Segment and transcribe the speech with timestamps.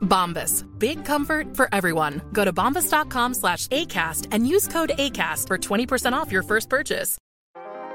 [0.00, 0.66] Bombas.
[0.78, 2.20] Big comfort for everyone.
[2.32, 7.18] Go to bombas.com slash ACAST and use code ACAST for 20% off your first purchase.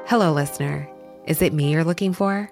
[0.08, 0.90] Hello, listener.
[1.26, 2.50] Is it me you're looking for?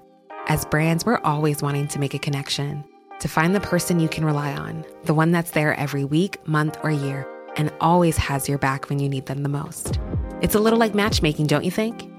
[0.48, 2.84] As brands, we're always wanting to make a connection,
[3.20, 6.77] to find the person you can rely on, the one that's there every week, month,
[6.84, 9.99] or year, and always has your back when you need them the most.
[10.41, 12.09] It's a little like matchmaking, don't you think?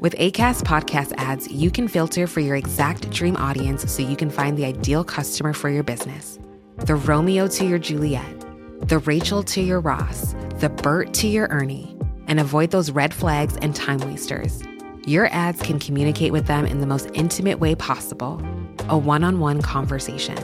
[0.00, 4.28] With ACAST podcast ads, you can filter for your exact dream audience so you can
[4.28, 6.38] find the ideal customer for your business.
[6.78, 8.44] The Romeo to your Juliet,
[8.88, 13.56] the Rachel to your Ross, the Bert to your Ernie, and avoid those red flags
[13.58, 14.60] and time wasters.
[15.06, 18.42] Your ads can communicate with them in the most intimate way possible
[18.88, 20.36] a one on one conversation,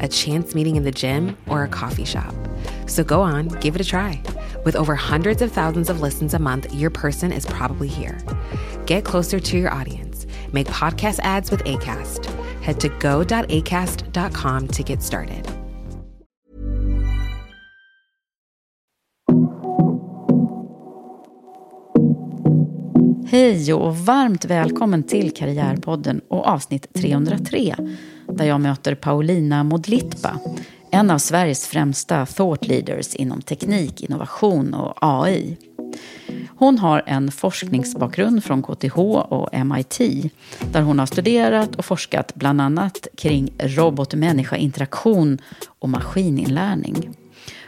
[0.00, 2.34] a chance meeting in the gym, or a coffee shop.
[2.86, 4.20] So go on, give it a try.
[4.64, 8.18] With over hundreds of thousands of listens a month, your person is probably here.
[8.86, 10.26] Get closer to your audience.
[10.50, 12.24] Make podcast ads with ACAST.
[12.62, 15.63] Head to go.acast.com to get started.
[23.34, 27.74] Hej och varmt välkommen till Karriärpodden och avsnitt 303
[28.28, 30.38] där jag möter Paulina Modlitba,
[30.90, 35.56] en av Sveriges främsta thought leaders inom teknik, innovation och AI.
[36.48, 39.98] Hon har en forskningsbakgrund från KTH och MIT
[40.72, 47.10] där hon har studerat och forskat bland annat kring robot-människa-interaktion och maskininlärning.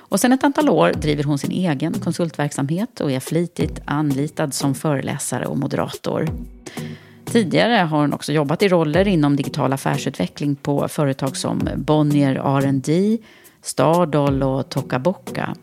[0.09, 4.75] Och sedan ett antal år driver hon sin egen konsultverksamhet och är flitigt anlitad som
[4.75, 6.29] föreläsare och moderator.
[7.25, 13.19] Tidigare har hon också jobbat i roller inom digital affärsutveckling på företag som Bonnier R&D,
[13.63, 15.55] Stardoll och Tokaboka.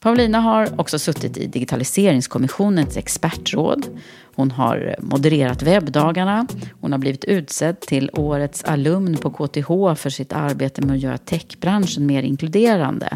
[0.00, 4.00] Paulina har också suttit i Digitaliseringskommissionens expertråd.
[4.34, 6.46] Hon har modererat webbdagarna.
[6.80, 11.18] Hon har blivit utsedd till årets alumn på KTH för sitt arbete med att göra
[11.18, 13.08] techbranschen mer inkluderande.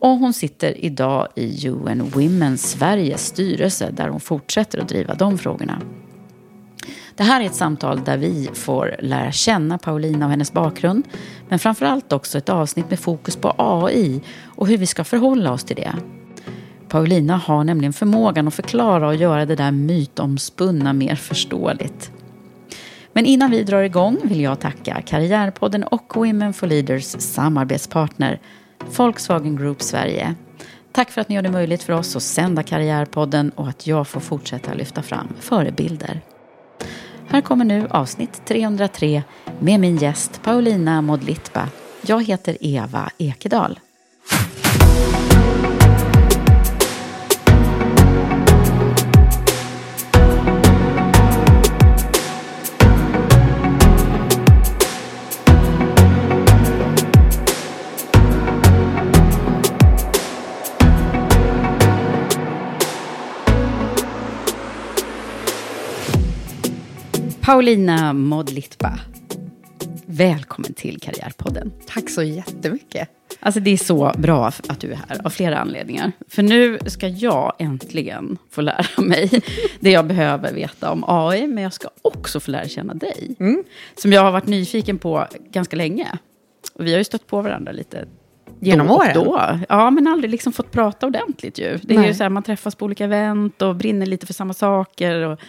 [0.00, 5.38] Och hon sitter idag i UN Women Sveriges styrelse där hon fortsätter att driva de
[5.38, 5.82] frågorna.
[7.16, 11.08] Det här är ett samtal där vi får lära känna Paulina och hennes bakgrund.
[11.48, 15.64] Men framförallt också ett avsnitt med fokus på AI och hur vi ska förhålla oss
[15.64, 15.92] till det.
[16.88, 22.10] Paulina har nämligen förmågan att förklara och göra det där mytomspunna mer förståeligt.
[23.12, 28.40] Men innan vi drar igång vill jag tacka Karriärpodden och Women for Leaders samarbetspartner
[28.96, 30.34] Volkswagen Group Sverige.
[30.92, 34.08] Tack för att ni gör det möjligt för oss att sända Karriärpodden och att jag
[34.08, 36.20] får fortsätta lyfta fram förebilder.
[37.28, 39.22] Här kommer nu avsnitt 303
[39.60, 41.68] med min gäst Paulina Modlitba.
[42.06, 43.78] Jag heter Eva Ekedal.
[67.46, 68.98] Paulina Modlitba.
[70.06, 71.72] Välkommen till Karriärpodden.
[71.86, 73.08] Tack så jättemycket.
[73.40, 76.12] Alltså det är så bra att du är här av flera anledningar.
[76.28, 79.30] För nu ska jag äntligen få lära mig
[79.80, 81.46] det jag behöver veta om AI.
[81.46, 83.36] Men jag ska också få lära känna dig.
[83.40, 83.64] Mm.
[83.94, 86.08] Som jag har varit nyfiken på ganska länge.
[86.74, 88.08] Och vi har ju stött på varandra lite
[88.60, 89.14] Genom då åren?
[89.14, 89.60] Då.
[89.68, 91.78] Ja, men aldrig liksom fått prata ordentligt ju.
[91.82, 92.08] Det är Nej.
[92.08, 95.20] ju så här, man träffas på olika event och brinner lite för samma saker.
[95.20, 95.40] Och,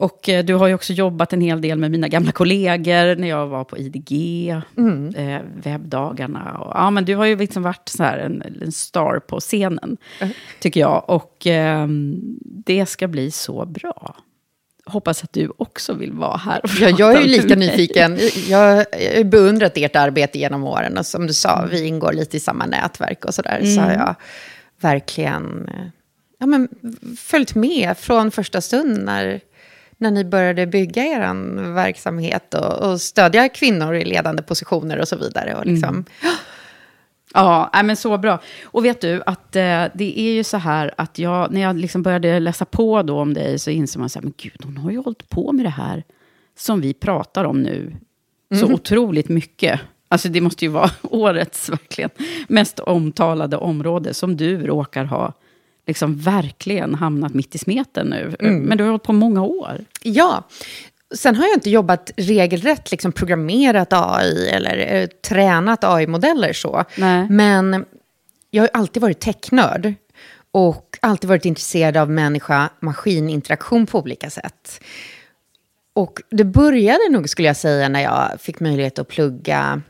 [0.00, 3.28] och eh, du har ju också jobbat en hel del med mina gamla kollegor när
[3.28, 4.12] jag var på IDG,
[4.76, 5.14] Mm.
[5.14, 6.58] eh, webbdagarna.
[6.58, 9.96] Och, ja, men du har ju liksom varit så här en, en star på scenen,
[10.60, 11.04] tycker jag.
[11.10, 14.16] Och ehm, det ska bli så bra.
[14.86, 18.18] Hoppas att du också vill vara här och Ja, jag är ju lika nyfiken.
[18.48, 20.98] Jag har beundrat ert arbete genom åren.
[20.98, 23.60] Och som du sa, vi ingår lite i samma nätverk och sådär.
[23.64, 23.84] Så Mm.
[23.84, 24.14] har jag
[24.80, 25.86] verkligen eh,
[26.38, 26.68] ja, men,
[27.18, 29.40] följt med från första stund när,
[30.00, 31.34] när ni började bygga er
[31.74, 35.54] verksamhet och, och stödja kvinnor i ledande positioner och så vidare.
[35.54, 36.04] Och liksom, mm.
[37.34, 38.38] Ja, men så bra.
[38.64, 42.02] Och vet du, att eh, det är ju så här att jag, när jag liksom
[42.02, 44.90] började läsa på då om dig så insåg man så här, men gud, hon har
[44.90, 46.04] ju hållit på med det här
[46.56, 47.96] som vi pratar om nu
[48.54, 48.74] så mm.
[48.74, 49.80] otroligt mycket.
[50.08, 52.10] Alltså det måste ju vara årets verkligen
[52.48, 55.32] mest omtalade område som du råkar ha
[55.90, 58.36] liksom verkligen hamnat mitt i smeten nu.
[58.40, 58.62] Mm.
[58.62, 59.84] Men du har hållit på många år.
[60.02, 60.48] Ja,
[61.14, 66.84] Sen har jag inte jobbat regelrätt, liksom programmerat AI eller eh, tränat AI-modeller så.
[66.96, 67.26] Nej.
[67.30, 67.84] Men
[68.50, 69.94] jag har alltid varit technörd
[70.52, 74.80] och alltid varit intresserad av människa-maskininteraktion på olika sätt.
[75.92, 79.82] Och det började nog, skulle jag säga, när jag fick möjlighet att plugga,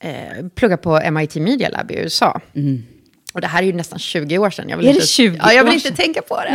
[0.00, 2.40] eh, plugga på MIT Media Lab i USA.
[2.54, 2.82] Mm.
[3.32, 4.68] Och det här är ju nästan 20 år sedan.
[4.68, 6.50] Jag vill är inte, det 20 ja, Jag vill inte tänka på det.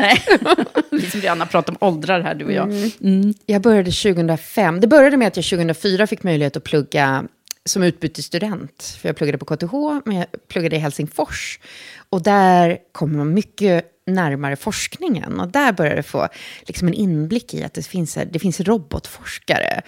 [0.91, 1.09] Nej.
[1.11, 2.71] som gärna pratar om åldrar här, du och jag.
[2.71, 2.91] Mm.
[3.01, 3.33] Mm.
[3.45, 4.79] Jag började 2005.
[4.79, 7.23] Det började med att jag 2004 fick möjlighet att plugga
[7.65, 8.97] som utbytesstudent.
[9.01, 9.73] För jag pluggade på KTH,
[10.05, 11.59] men jag pluggade i Helsingfors.
[12.09, 15.39] Och där kommer man mycket närmare forskningen.
[15.39, 16.27] Och där började jag få
[16.61, 19.81] liksom en inblick i att det finns, det finns robotforskare.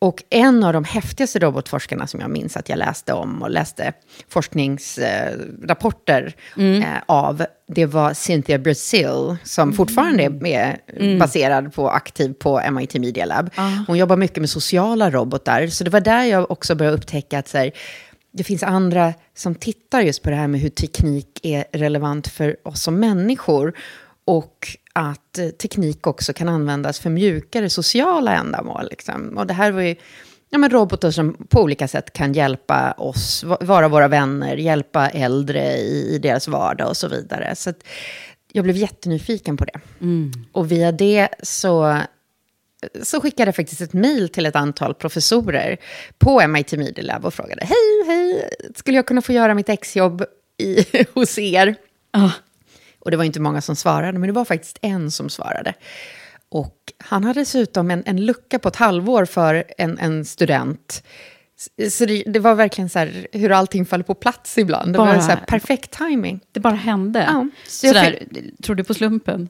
[0.00, 3.92] Och en av de häftigaste robotforskarna som jag minns att jag läste om och läste
[4.28, 6.82] forskningsrapporter mm.
[6.82, 9.76] eh, av, det var Cynthia Brazil, som mm.
[9.76, 11.18] fortfarande är mm.
[11.18, 13.50] baserad på, aktiv på MIT Media Lab.
[13.54, 13.70] Ah.
[13.86, 17.48] Hon jobbar mycket med sociala robotar, så det var där jag också började upptäcka att
[17.48, 17.70] så här,
[18.32, 22.56] det finns andra som tittar just på det här med hur teknik är relevant för
[22.62, 23.74] oss som människor.
[24.24, 24.68] Och
[25.00, 28.88] att eh, teknik också kan användas för mjukare sociala ändamål.
[28.90, 29.38] Liksom.
[29.38, 29.96] Och det här var ju
[30.50, 35.76] ja, men robotar som på olika sätt kan hjälpa oss, vara våra vänner, hjälpa äldre
[35.76, 37.56] i, i deras vardag och så vidare.
[37.56, 37.72] Så
[38.52, 39.80] jag blev jättenyfiken på det.
[40.00, 40.32] Mm.
[40.52, 41.98] Och via det så,
[43.02, 45.76] så skickade jag faktiskt ett mejl till ett antal professorer
[46.18, 50.24] på MIT Media Lab och frågade, hej, hej, skulle jag kunna få göra mitt exjobb
[50.58, 50.84] i,
[51.14, 51.74] hos er?
[52.10, 52.30] Ah.
[53.08, 55.74] Och det var inte många som svarade, men det var faktiskt en som svarade.
[56.48, 61.02] Och han hade dessutom en, en lucka på ett halvår för en, en student.
[61.90, 64.92] Så det, det, var verkligen så här hur allting faller på plats ibland.
[64.92, 66.40] Det bara, var så här perfekt timing.
[66.52, 67.24] Det bara hände.
[67.28, 69.48] Ja, så Sådär, fick, tror du på slumpen?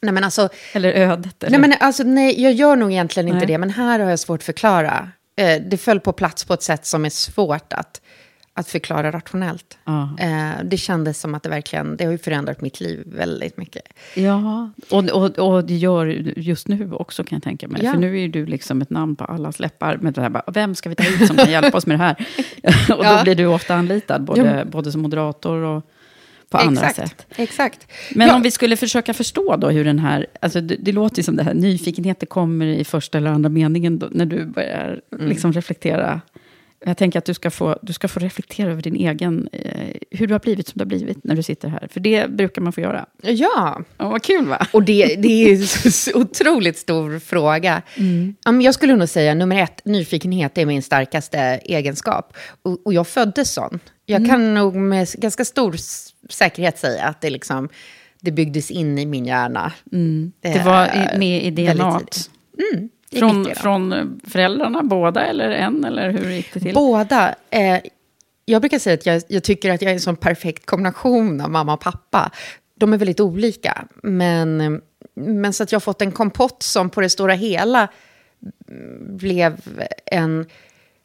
[0.00, 1.42] Nej, men alltså, eller ödet?
[1.42, 1.58] Eller?
[1.58, 3.34] Nej, men alltså, nej, jag gör nog egentligen nej.
[3.34, 5.10] inte det, men här har jag svårt att förklara.
[5.36, 8.00] Eh, det föll på plats på ett sätt som är svårt att
[8.60, 9.78] att förklara rationellt.
[9.84, 10.16] Ja.
[10.18, 13.82] Eh, det kändes som att det verkligen, det har ju förändrat mitt liv väldigt mycket.
[14.14, 17.84] Ja, och, och, och det gör just nu också kan jag tänka mig.
[17.84, 17.92] Ja.
[17.92, 19.96] För nu är du liksom ett namn på allas läppar.
[19.96, 22.04] Med det här, bara, vem ska vi ta hit som kan hjälpa oss med det
[22.04, 22.16] här?
[22.98, 25.84] och då blir du ofta anlitad, både, både som moderator och
[26.50, 27.26] på andra exakt, sätt.
[27.36, 27.86] Exakt.
[28.14, 28.34] Men ja.
[28.34, 31.36] om vi skulle försöka förstå då hur den här, alltså det, det låter ju som
[31.36, 35.28] det här, nyfikenheten kommer i första eller andra meningen då, när du börjar mm.
[35.28, 36.20] liksom reflektera
[36.86, 40.26] jag tänker att du ska få, du ska få reflektera över din egen, eh, hur
[40.26, 41.88] du har blivit som du har blivit när du sitter här.
[41.90, 43.06] För det brukar man få göra.
[43.22, 43.82] Ja.
[43.98, 44.66] Oh, vad kul va?
[44.72, 47.82] Och det, det är en så otroligt stor fråga.
[47.96, 48.60] Mm.
[48.60, 52.36] Jag skulle nog säga nummer ett, nyfikenhet är min starkaste egenskap.
[52.62, 53.78] Och, och jag föddes sån.
[54.06, 54.30] Jag mm.
[54.30, 55.76] kan nog med ganska stor
[56.28, 57.68] säkerhet säga att det, liksom,
[58.20, 59.72] det byggdes in i min hjärna.
[59.92, 60.32] Mm.
[60.40, 62.00] Det, det, var med i DNA.
[63.18, 65.84] Från, från föräldrarna, båda eller en?
[65.84, 66.74] Eller hur gick det till?
[66.74, 67.34] Båda.
[67.50, 67.80] Eh,
[68.44, 71.50] jag brukar säga att jag, jag, tycker att jag är en sån perfekt kombination av
[71.50, 72.30] mamma och pappa.
[72.74, 74.80] De är väldigt olika, men,
[75.14, 77.88] men så att jag har fått en kompott som på det stora hela
[79.00, 79.60] blev
[80.06, 80.46] en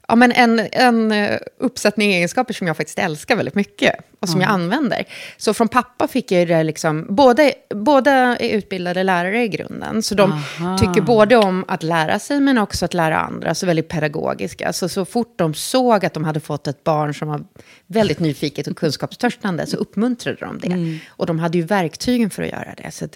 [0.08, 4.42] ja, men en, en eh, uppsättning egenskaper som jag faktiskt älskar väldigt mycket och som
[4.42, 4.50] mm.
[4.50, 5.06] jag använder.
[5.38, 10.16] Så från pappa fick jag det liksom, båda, båda är utbildade lärare i grunden, så
[10.16, 10.78] de Aha.
[10.78, 14.74] tycker både om att lära sig men också att lära andra, så väldigt pedagogiska.
[14.74, 17.46] Så, så fort de såg att de hade fått ett barn som var
[17.88, 20.68] väldigt nyfiket och kunskapstörstande så uppmuntrade de det.
[20.68, 21.00] Mm.
[21.08, 22.92] Och de hade ju verktygen för att göra det.
[22.92, 23.08] Så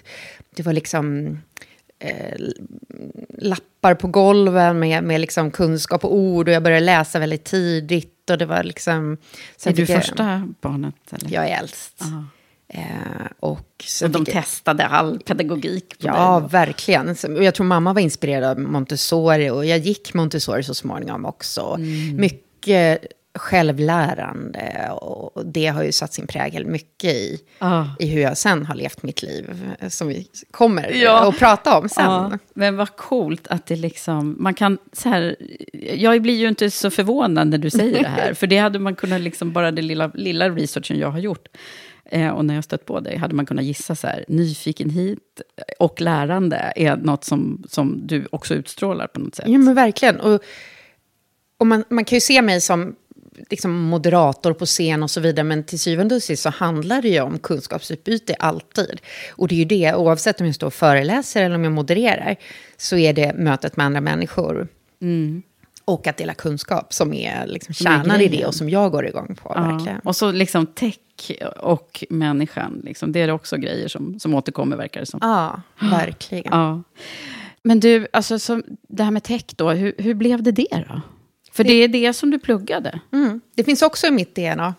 [0.56, 1.38] det var liksom
[2.00, 2.38] eh,
[3.38, 6.48] lappar på golven med, med liksom kunskap och ord.
[6.48, 8.30] Och jag började läsa väldigt tidigt.
[8.30, 9.16] Och det var liksom...
[9.64, 10.94] är du jag, första barnet?
[11.10, 11.32] Eller?
[11.32, 12.02] Jag är äldst.
[12.68, 12.82] Eh,
[13.40, 17.16] och så och de testade all pedagogik på Ja, dig verkligen.
[17.42, 19.50] Jag tror mamma var inspirerad av Montessori.
[19.50, 21.76] Och jag gick Montessori så småningom också.
[21.78, 22.16] Mm.
[22.16, 24.90] Mycket självlärande.
[25.00, 27.84] Och det har ju satt sin prägel mycket i, ah.
[27.98, 29.74] i hur jag sen har levt mitt liv.
[29.88, 31.28] Som vi kommer ja.
[31.28, 32.04] att prata om sen.
[32.04, 32.38] Ja.
[32.54, 34.36] Men vad coolt att det liksom...
[34.38, 35.36] Man kan så här,
[35.94, 38.34] jag blir ju inte så förvånad när du säger det här.
[38.40, 41.48] för det hade man kunnat, liksom, bara den lilla, lilla researchen jag har gjort
[42.10, 45.18] Eh, och när jag stött på dig hade man kunnat gissa så här, nyfikenhet
[45.78, 49.48] och lärande är något som, som du också utstrålar på något sätt.
[49.48, 50.20] Ja, men verkligen.
[50.20, 50.42] Och,
[51.58, 52.94] och man, man kan ju se mig som
[53.50, 57.08] liksom moderator på scen och så vidare, men till syvende och sist så handlar det
[57.08, 59.00] ju om kunskapsutbyte alltid.
[59.30, 62.36] Och det är ju det, oavsett om jag står och föreläser eller om jag modererar,
[62.76, 64.68] så är det mötet med andra människor.
[65.02, 65.42] Mm.
[65.84, 69.36] Och att dela kunskap som är liksom kärnan i det och som jag går igång
[69.42, 69.52] på.
[69.56, 69.62] Ja.
[69.62, 70.00] Verkligen.
[70.00, 70.96] Och så liksom tech
[71.56, 75.20] och människan, liksom, det är också grejer som, som återkommer verkar det som.
[75.22, 76.52] Ja, verkligen.
[76.52, 76.82] Ja.
[77.62, 81.00] Men du, alltså, så, det här med tech då, hur, hur blev det det då?
[81.60, 83.00] För det, är det som du pluggade.
[83.12, 83.40] Mm.
[83.54, 84.74] Det finns också i mitt DNA.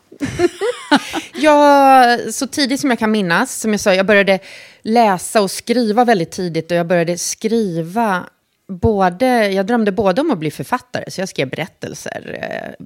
[1.36, 4.40] jag, så tidigt som jag kan minnas, som jag sa, jag började
[4.82, 6.72] läsa och skriva väldigt tidigt.
[6.72, 8.30] Och jag började skriva
[8.68, 12.40] både, jag drömde både om att bli författare, så jag skrev berättelser.
[12.42, 12.86] Eh,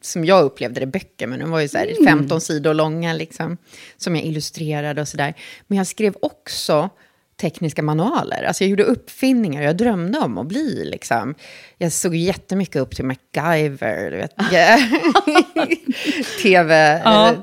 [0.00, 3.56] som jag upplevde det, böcker, men de var ju så här 15 sidor långa, liksom,
[3.96, 5.34] som jag illustrerade och sådär.
[5.66, 6.90] Men jag skrev också
[7.36, 8.42] tekniska manualer.
[8.42, 11.34] Alltså jag gjorde uppfinningar, jag drömde om att bli liksom...
[11.78, 14.36] Jag såg jättemycket upp till MacGyver, du vet.
[16.42, 17.34] TV, Ja.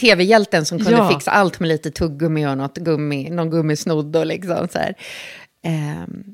[0.00, 1.10] TV-hjälten som kunde Ja.
[1.10, 4.94] fixa allt med lite tuggummi och något gummi, någon gummisnodd och liksom så här.
[5.64, 6.24] Ehm,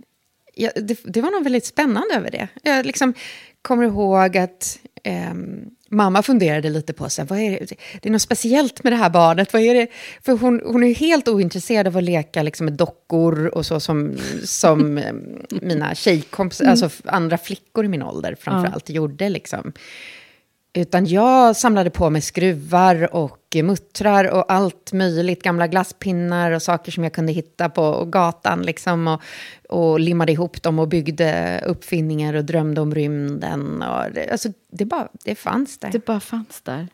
[0.55, 2.49] ja, det, det var nog väldigt spännande över det.
[2.63, 3.15] Jag liksom
[3.63, 7.75] kommer ihåg att ehm, mamma funderade lite på så här, vad är det?
[8.01, 9.53] det är något speciellt med det här barnet.
[9.53, 9.87] Vad är det?
[10.23, 14.17] För hon, hon är helt ointresserad av att leka liksom, med dockor och så som,
[14.45, 19.29] som ehm, mina tjejkompisar, alltså f- andra flickor i min ålder framför allt gjorde.
[19.29, 19.73] Liksom.
[20.77, 25.43] Utan jag samlade på mig skruvar och muttrar och allt möjligt.
[25.43, 28.63] Gamla glasspinnar och saker som jag kunde hitta på gatan.
[28.63, 29.23] Liksom, och,
[29.69, 33.83] och limmade ihop dem och byggde uppfinningar och drömde om rymden.
[33.83, 35.91] Och det, alltså, det, bara, det fanns där.
[35.93, 36.89] Det bara fanns där.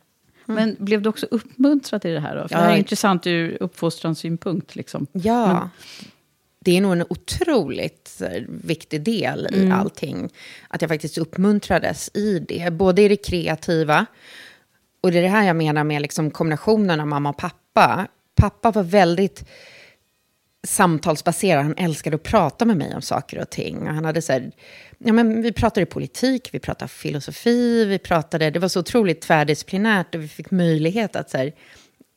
[0.46, 2.48] Men blev du också uppmuntrad i det här då?
[2.48, 2.60] För Ja.
[2.60, 4.76] det här är intressant ur uppfostranssynpunkt.
[4.76, 5.06] Liksom.
[5.12, 5.70] Ja.
[6.64, 10.30] Det är nog en otroligt här, viktig del i allting.
[10.68, 12.72] Att jag faktiskt uppmuntrades i det.
[12.72, 14.06] Både i det kreativa.
[15.00, 18.08] Och det är det här jag menar med liksom kombinationen av mamma och pappa.
[18.34, 19.44] Pappa var väldigt
[20.66, 21.62] samtalsbaserad.
[21.62, 23.78] Han älskade att prata med mig om saker och ting.
[23.78, 24.50] Och han hade så här,
[24.98, 28.50] ja, men vi pratade politik, vi pratade filosofi, vi pratade...
[28.50, 31.30] Det var så otroligt tvärdisciplinärt och vi fick möjlighet att...
[31.30, 31.52] Så här,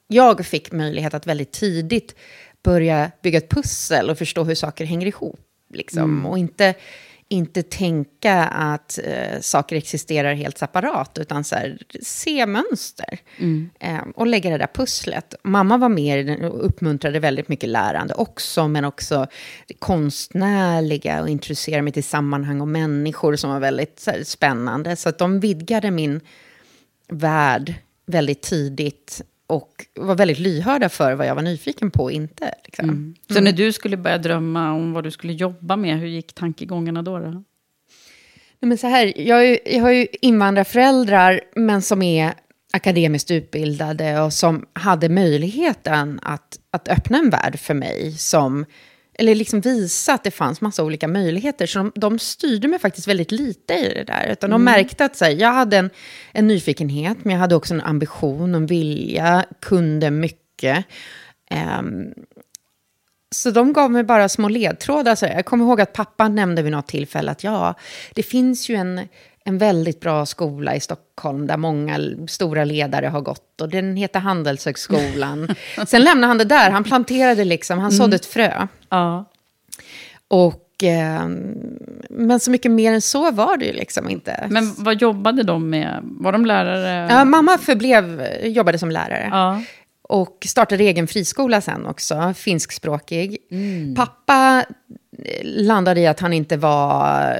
[0.07, 2.15] jag fick möjlighet att väldigt tidigt
[2.63, 5.39] börja bygga ett pussel och förstå hur saker hänger ihop.
[5.73, 6.25] Liksom.
[6.25, 6.73] Och inte,
[7.27, 13.19] inte tänka att eh, saker existerar helt separat, utan så här, se mönster.
[13.79, 15.35] Eh, och lägga det där pusslet.
[15.43, 19.27] Mamma var med och uppmuntrade väldigt mycket lärande också, men också
[19.67, 24.95] det konstnärliga och introducera mig till sammanhang och människor som var väldigt så här, spännande.
[24.95, 26.21] Så att de vidgade min
[27.07, 27.73] värld
[28.05, 32.53] väldigt tidigt och var väldigt lyhörda för vad jag var nyfiken på och inte.
[32.65, 33.15] Liksom.
[33.29, 37.01] Så när du skulle börja drömma om vad du skulle jobba med, hur gick tankegångarna
[37.01, 37.19] då?
[37.19, 37.29] då?
[37.29, 37.43] Nej,
[38.59, 42.33] men så här, jag, har ju, jag har ju invandrarföräldrar, men som är
[42.73, 48.65] akademiskt utbildade och som hade möjligheten att, att öppna en värld för mig som
[49.13, 51.65] eller liksom visa att det fanns massa olika möjligheter.
[51.65, 54.27] Så de, de styrde mig faktiskt väldigt lite i det där.
[54.31, 55.89] Utan de märkte att så här, jag hade en,
[56.31, 60.85] en nyfikenhet, men jag hade också en ambition, en vilja, kunde mycket.
[61.49, 62.13] Ehm,
[63.35, 65.15] så de gav mig bara små ledtrådar.
[65.15, 67.75] Så jag kommer ihåg att pappa nämnde vid något tillfälle att ja,
[68.13, 69.07] det finns ju en,
[69.45, 73.61] en väldigt bra skola i Stockholm där många stora ledare har gått.
[73.61, 75.55] Och den heter Handelshögskolan.
[75.87, 76.71] Sen lämnade han det där.
[76.71, 78.67] Han planterade liksom, han sådde ett frö.
[78.89, 79.29] Ja.
[80.27, 81.27] Och, eh,
[82.09, 84.47] men så mycket mer än så var det ju liksom inte.
[84.49, 85.99] Men vad jobbade de med?
[86.03, 87.07] Var de lärare?
[87.09, 89.27] Ja, mamma förblev, jobbade som lärare.
[89.31, 89.61] Ja.
[90.01, 93.37] Och startade egen friskola sen också, finskspråkig.
[93.51, 93.95] Mm.
[93.95, 94.65] Pappa
[95.43, 97.37] landade i att han inte var...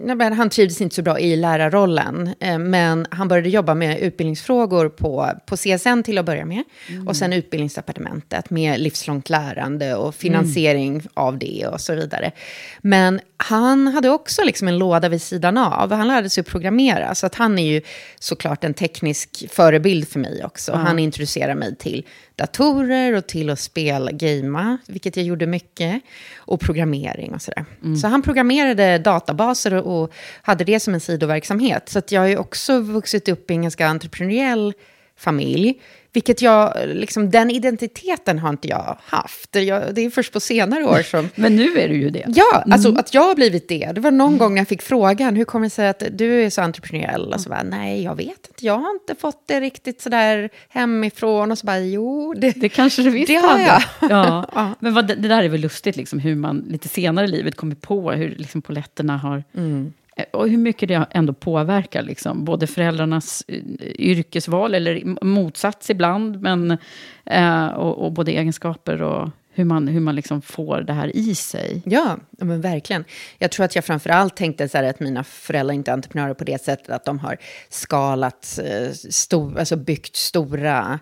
[0.00, 2.34] Nej, han trivdes inte så bra i lärarrollen.
[2.40, 6.62] eh, Men han började jobba med utbildningsfrågor på, på CSN till att börja med.
[6.88, 7.08] Mm.
[7.08, 11.02] Och sen utbildningsdepartementet med livslångt lärande och finansiering Mm.
[11.14, 12.32] av det och så vidare.
[12.80, 15.92] Men han hade också liksom en låda vid sidan av.
[15.92, 17.14] Han lärde sig att programmera.
[17.14, 17.80] Så att han är ju
[18.20, 20.72] såklart en teknisk förebild för mig också.
[20.72, 26.02] Han introducerade mig till datorer och till att spela, gamea, vilket jag gjorde mycket.
[26.36, 27.64] Och programmering och sådär.
[27.96, 30.12] Så han programmerade databaser och, och
[30.42, 31.88] hade det som en sidoverksamhet.
[31.88, 34.72] Så jag har ju också vuxit upp i en ganska entreprenöriell
[35.16, 35.80] familj.
[36.14, 39.56] Vilket jag, liksom, den identiteten har inte jag haft.
[39.56, 41.28] Jag, det är först på senare år som...
[41.34, 42.24] Men nu är du ju det.
[42.28, 43.00] Ja, alltså mm.
[43.00, 43.90] att jag har blivit det.
[43.94, 44.38] Det var någon mm.
[44.38, 47.32] gång när jag fick frågan, hur kommer det sig att du är så entreprenöriell?
[47.32, 48.66] Och så bara, nej, jag vet inte.
[48.66, 51.50] Jag har inte fått det riktigt sådär hemifrån.
[51.50, 53.82] Och så bara, jo, det, det kanske du visst det har jag.
[54.00, 54.48] Ja.
[54.54, 54.74] ja.
[54.80, 57.74] Men vad, det, där är väl lustigt, liksom, hur man lite senare i livet kommer
[57.74, 59.44] på hur liksom, poletterna har...
[59.54, 59.92] Mm
[60.30, 63.62] och hur mycket det ändå påverkar liksom, både föräldrarnas eh,
[63.98, 66.78] yrkesval, eller motsats ibland, men,
[67.26, 71.34] eh, och, och, både egenskaper och hur man, hur man liksom får det här i
[71.34, 71.82] sig.
[71.84, 73.04] Ja, men verkligen.
[73.38, 76.44] Jag tror att jag framför allt tänkte så att mina föräldrar inte är entreprenörer på
[76.44, 77.36] det sättet att de har
[77.68, 80.98] skalat, eh, stor, alltså byggt stora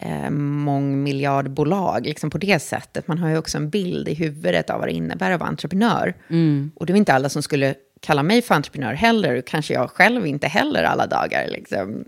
[0.00, 3.08] eh, mångmiljardbolag liksom på det sättet.
[3.08, 6.14] Man har ju också en bild i huvudet av vad det innebär att vara entreprenör.
[6.30, 6.70] Mm.
[6.74, 10.26] Och det är inte alla som skulle kalla mig för entreprenör heller, kanske jag själv
[10.26, 11.48] inte heller alla dagar.
[11.48, 12.04] Liksom.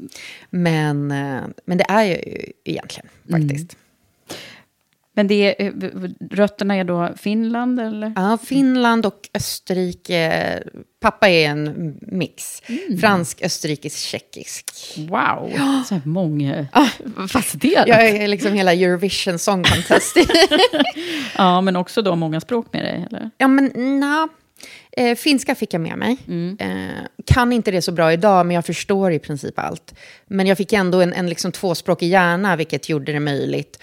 [0.51, 3.73] Men, eh, men det är jag ju egentligen faktiskt.
[3.73, 3.85] Mm.
[5.19, 5.73] Men det är, eh,
[6.31, 7.81] rötterna är då Finland?
[7.81, 8.13] Eller?
[8.17, 10.63] Ja, Finland och Österrike.
[11.01, 12.63] Pappa är en mix.
[12.67, 12.99] Mm.
[12.99, 14.71] Fransk, österrikisk, tjeckisk.
[14.97, 15.53] Wow,
[15.89, 16.89] så här många ah.
[17.65, 20.17] Jag är liksom hela Eurovision Song Contest.
[21.37, 23.07] ja, men också då många språk med dig?
[23.11, 23.31] Eller?
[23.39, 24.27] Ja, men nej.
[24.93, 26.17] Eh, finska fick jag med mig.
[26.29, 26.57] Mm.
[26.61, 29.95] Eh, kan inte det så bra idag, men jag förstår i princip allt.
[30.27, 33.79] Men jag fick ändå en, en liksom tvåspråkig hjärna, vilket gjorde det möjligt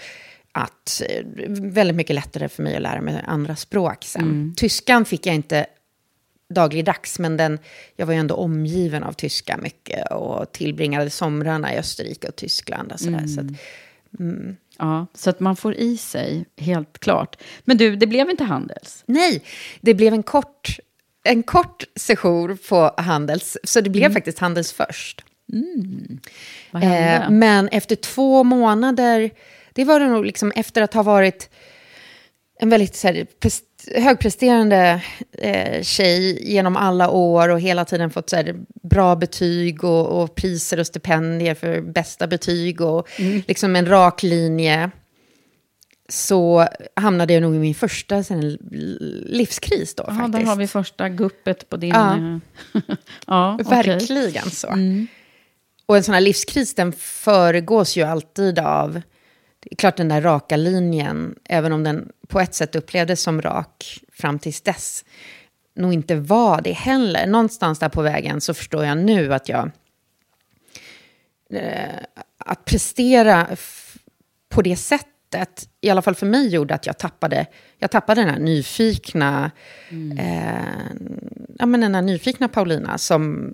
[0.52, 4.22] att eh, väldigt mycket lättare för mig att lära mig andra språk sen.
[4.22, 4.54] Mm.
[4.56, 5.66] Tyskan fick jag inte
[6.48, 7.58] dagligdags, men den,
[7.96, 12.92] jag var ju ändå omgiven av tyska mycket och tillbringade somrarna i Österrike och Tyskland.
[12.92, 13.28] Och sådär, mm.
[13.28, 13.46] så att,
[14.20, 14.56] mm.
[14.78, 17.42] Ja, så att man får i sig, helt klart.
[17.64, 19.04] Men du, det blev inte Handels?
[19.06, 19.42] Nej,
[19.80, 20.78] det blev en kort,
[21.24, 24.14] en kort session på Handels, så det blev mm.
[24.14, 25.24] faktiskt Handels först.
[25.52, 26.20] Mm.
[26.72, 29.30] Eh, men efter två månader,
[29.72, 31.50] det var det nog liksom efter att ha varit
[32.58, 33.26] en väldigt så här,
[33.94, 35.02] högpresterande
[35.32, 40.34] eh, tjej genom alla år och hela tiden fått så här, bra betyg och, och,
[40.34, 43.42] priser och stipendier för bästa betyg och mm.
[43.48, 44.90] liksom en rak linje.
[46.08, 48.58] Så hamnade jag nog i min första sen,
[49.26, 50.04] livskris då.
[50.06, 50.32] Ja, faktiskt.
[50.32, 51.90] där har vi första guppet på din...
[51.90, 52.40] Ja,
[53.26, 54.68] ja verkligen så.
[54.68, 55.06] Mm.
[55.86, 59.02] Och en sån här livskris den föregås ju alltid av
[59.70, 63.42] det är klart den där raka linjen, även om den på ett sätt upplevdes som
[63.42, 65.04] rak fram tills dess,
[65.74, 67.26] nog inte var det heller.
[67.26, 69.70] Någonstans där på vägen så förstår jag nu att jag...
[71.50, 72.00] Eh,
[72.38, 73.46] att prestera
[74.48, 77.46] på det sättet, i alla fall för mig, gjorde att jag tappade,
[77.78, 79.50] jag tappade den här nyfikna...
[79.88, 80.18] Mm.
[80.18, 80.96] Eh,
[81.58, 83.52] ja, men den här nyfikna Paulina som,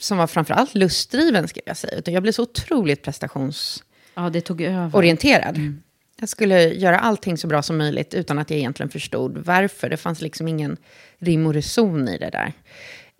[0.00, 1.98] som var framförallt lustdriven, ska jag säga.
[1.98, 3.82] Utan jag blev så otroligt prestations
[4.18, 4.96] Ja, det tog över.
[4.96, 5.56] Orienterad.
[5.56, 5.82] Mm.
[6.20, 9.90] Jag skulle göra allting så bra som möjligt utan att jag egentligen förstod varför.
[9.90, 10.76] Det fanns liksom ingen
[11.18, 12.52] rim och reson i det där.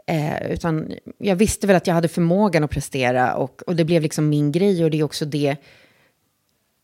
[0.06, 4.02] Eh, utan jag visste väl att jag hade förmågan att prestera och, och det blev
[4.02, 5.56] liksom min grej och det är också det,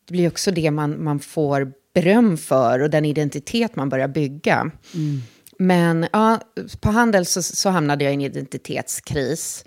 [0.04, 4.70] det blir också det man, man får beröm för och den identitet man börjar bygga.
[4.94, 5.22] Mm.
[5.58, 6.40] Men ja,
[6.80, 9.64] på Handel så, så hamnade jag i en identitetskris.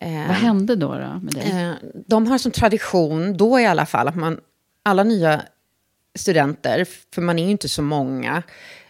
[0.00, 1.62] Eh, Vad hände då, då med dig?
[1.62, 1.72] Eh,
[2.06, 4.40] de har som tradition, då i alla fall, att man,
[4.82, 5.42] alla nya
[6.14, 8.42] studenter, för man är ju inte så många,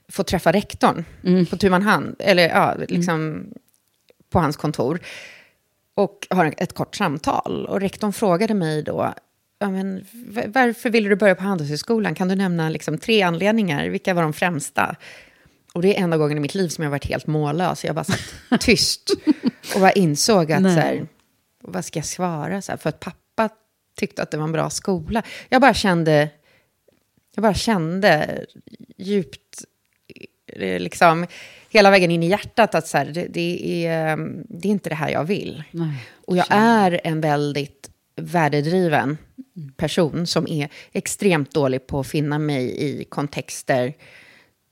[0.08, 1.46] får träffa rektorn mm.
[1.46, 3.52] på tu man hand, eller ja, liksom mm.
[4.30, 5.00] på hans kontor.
[5.94, 7.66] Och har ett kort samtal.
[7.66, 9.14] Och rektorn frågade mig då,
[9.58, 10.04] ja, men,
[10.46, 12.14] varför ville du börja på Handelshögskolan?
[12.14, 13.88] Kan du nämna liksom, tre anledningar?
[13.88, 14.96] Vilka var de främsta?
[15.74, 17.84] Och det är enda gången i mitt liv som jag varit helt mållös.
[17.84, 19.10] Jag bara satt tyst
[19.74, 21.06] och bara insåg att så här,
[21.62, 22.62] vad ska jag svara?
[22.62, 23.48] Så här, för att pappa
[23.96, 25.22] tyckte att det var en bra skola.
[25.48, 26.30] Jag bara kände,
[27.34, 28.40] jag bara kände
[28.96, 29.64] djupt,
[30.46, 31.26] eh, liksom,
[31.70, 34.16] hela vägen in i hjärtat att så här, det, det, är,
[34.48, 35.62] det är inte det här jag vill.
[35.70, 39.18] Nej, och jag är en väldigt värdedriven
[39.76, 43.94] person som är extremt dålig på att finna mig i kontexter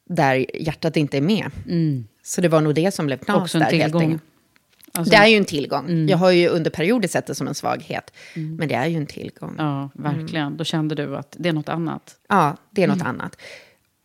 [0.09, 1.51] där hjärtat inte är med.
[1.69, 2.07] Mm.
[2.23, 3.71] Så det var nog det som blev knas där.
[3.71, 4.21] Tillgång.
[4.95, 5.85] Alltså, det är ju en tillgång.
[5.85, 6.09] Mm.
[6.09, 8.13] Jag har ju under perioder sett det som en svaghet.
[8.35, 8.57] Mm.
[8.57, 9.55] Men det är ju en tillgång.
[9.59, 10.47] Ja, verkligen.
[10.47, 10.57] Mm.
[10.57, 12.17] Då kände du att det är något annat.
[12.29, 13.07] Ja, det är något mm.
[13.07, 13.37] annat.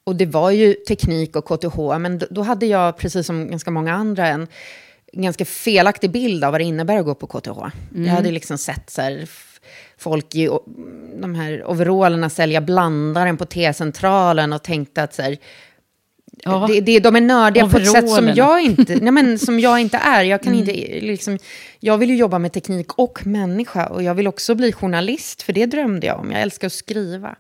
[0.04, 3.94] Och det var ju teknik och KTH, men då hade jag, precis som ganska många
[3.94, 4.48] andra, en
[5.14, 7.48] ganska felaktig bild av vad det innebär att gå på KTH.
[7.48, 8.10] Jag mm.
[8.10, 9.30] hade liksom sett så här,
[9.98, 10.50] folk i
[11.22, 15.38] de här overallerna sälja blandaren på T-centralen och tänkte att så här,
[16.44, 16.66] Ja.
[16.68, 19.80] Det, det, de är nördiga på ett sätt som jag inte, nej men, som jag
[19.80, 20.24] inte är.
[20.24, 20.70] Jag, kan Mm.
[20.70, 21.40] inte, liksom,
[21.80, 23.88] jag vill ju jobba med teknik och människa.
[23.88, 26.32] Och jag vill också bli journalist, för det drömde jag om.
[26.32, 27.36] Jag älskar att skriva.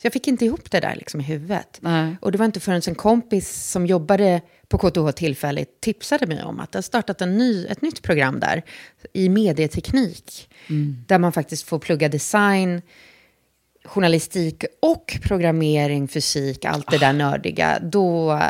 [0.00, 1.78] Så jag fick inte ihop det där liksom i huvudet.
[1.80, 2.16] Nej.
[2.20, 6.60] Och det var inte förrän en kompis som jobbade på KTH tillfälligt tipsade mig om
[6.60, 8.62] att det har startat en ny, ett nytt program där
[9.12, 10.48] i medieteknik.
[11.06, 12.82] Där man faktiskt får plugga design,
[13.88, 17.78] journalistik och programmering, fysik, allt det där nördiga.
[17.82, 18.40] Då,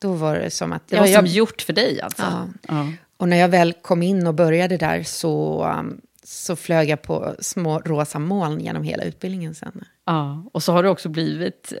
[0.00, 0.88] då var det som att...
[0.88, 2.22] Det var ja, som gjort för dig alltså?
[2.22, 2.48] Ja.
[2.68, 2.86] Ja.
[3.16, 7.34] och när jag väl kom in och började där så, um, så flög jag på
[7.40, 9.84] små rosa moln genom hela utbildningen sen.
[10.06, 11.72] Ja, och så har du också blivit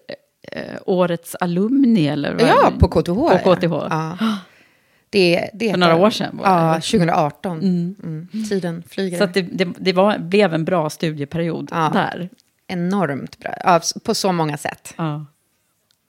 [0.52, 2.32] eh, årets alumni, eller?
[2.32, 3.12] vad Ja, på KTH.
[3.12, 3.56] På ja.
[3.56, 3.72] KTH.
[3.90, 4.18] Ja.
[5.10, 6.80] Det, det För några år sedan var Ja, eller?
[6.80, 7.60] 2018.
[7.60, 8.28] Mm.
[8.48, 9.18] Tiden flyger.
[9.18, 11.90] Så det, det, det var, blev en bra studieperiod Ja.
[11.92, 12.28] där.
[12.68, 14.94] Enormt bra, på så många sätt.
[14.96, 15.26] Ja.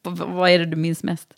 [0.04, 1.34] Vad är det du minns mest?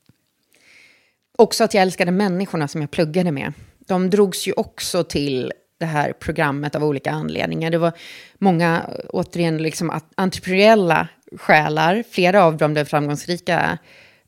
[1.38, 3.54] Också att jag älskade människorna som jag pluggade med.
[3.80, 7.72] De drogs ju också till det här programmet av olika anledningar.
[7.72, 7.92] Det var
[8.38, 12.04] många, återigen, liksom entreprenöriella själar.
[12.12, 13.78] Flera av dem blev framgångsrika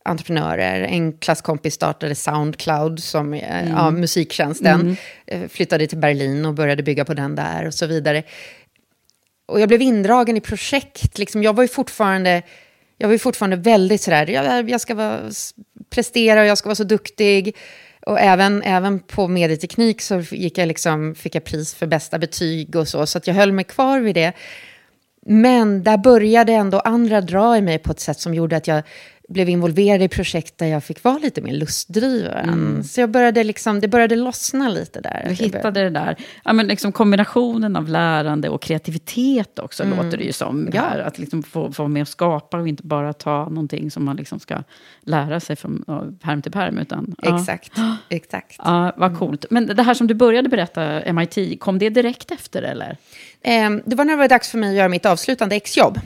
[0.05, 0.81] entreprenörer.
[0.81, 4.97] En klasskompis startade Soundcloud, som är ja, musiktjänsten.
[5.27, 8.23] Eh, Flyttade till Berlin och började bygga på den där och så vidare.
[9.45, 11.17] Och jag blev indragen i projekt.
[11.17, 12.41] Liksom, jag var ju fortfarande,
[12.97, 15.19] jag var ju fortfarande väldigt sådär, jag, jag ska vara,
[15.89, 17.55] prestera och jag ska vara så duktig.
[18.05, 22.75] Och även, även på medieteknik så gick jag liksom, fick jag pris för bästa betyg
[22.75, 23.05] och så.
[23.05, 24.33] Så att jag höll mig kvar vid det.
[25.25, 28.83] Men där började ändå andra dra i mig på ett sätt som gjorde att jag
[29.31, 32.83] blev involverad i projekt där jag fick vara lite mer lustdriven.
[32.83, 35.25] Så jag började liksom, det började lossna lite där.
[35.27, 36.15] Du hittade det där.
[36.43, 40.59] Ja, men liksom kombinationen av lärande och kreativitet också, låter det ju som.
[40.59, 40.71] Mm.
[40.73, 40.81] Ja.
[40.81, 44.05] Här, att liksom få, få vara med och skapa och inte bara ta någonting som
[44.05, 44.63] man liksom ska
[45.01, 45.83] lära sig från
[46.21, 46.77] pärm till pärm.
[46.77, 47.39] Utan, ja.
[47.39, 47.71] Exakt,
[48.09, 48.55] exakt.
[48.57, 49.45] Ja, vad coolt.
[49.49, 52.97] Men det här som du började berätta, MIT, kom det direkt efter eller?
[53.41, 55.99] Eh, det var när det var dags för mig att göra mitt avslutande exjobb.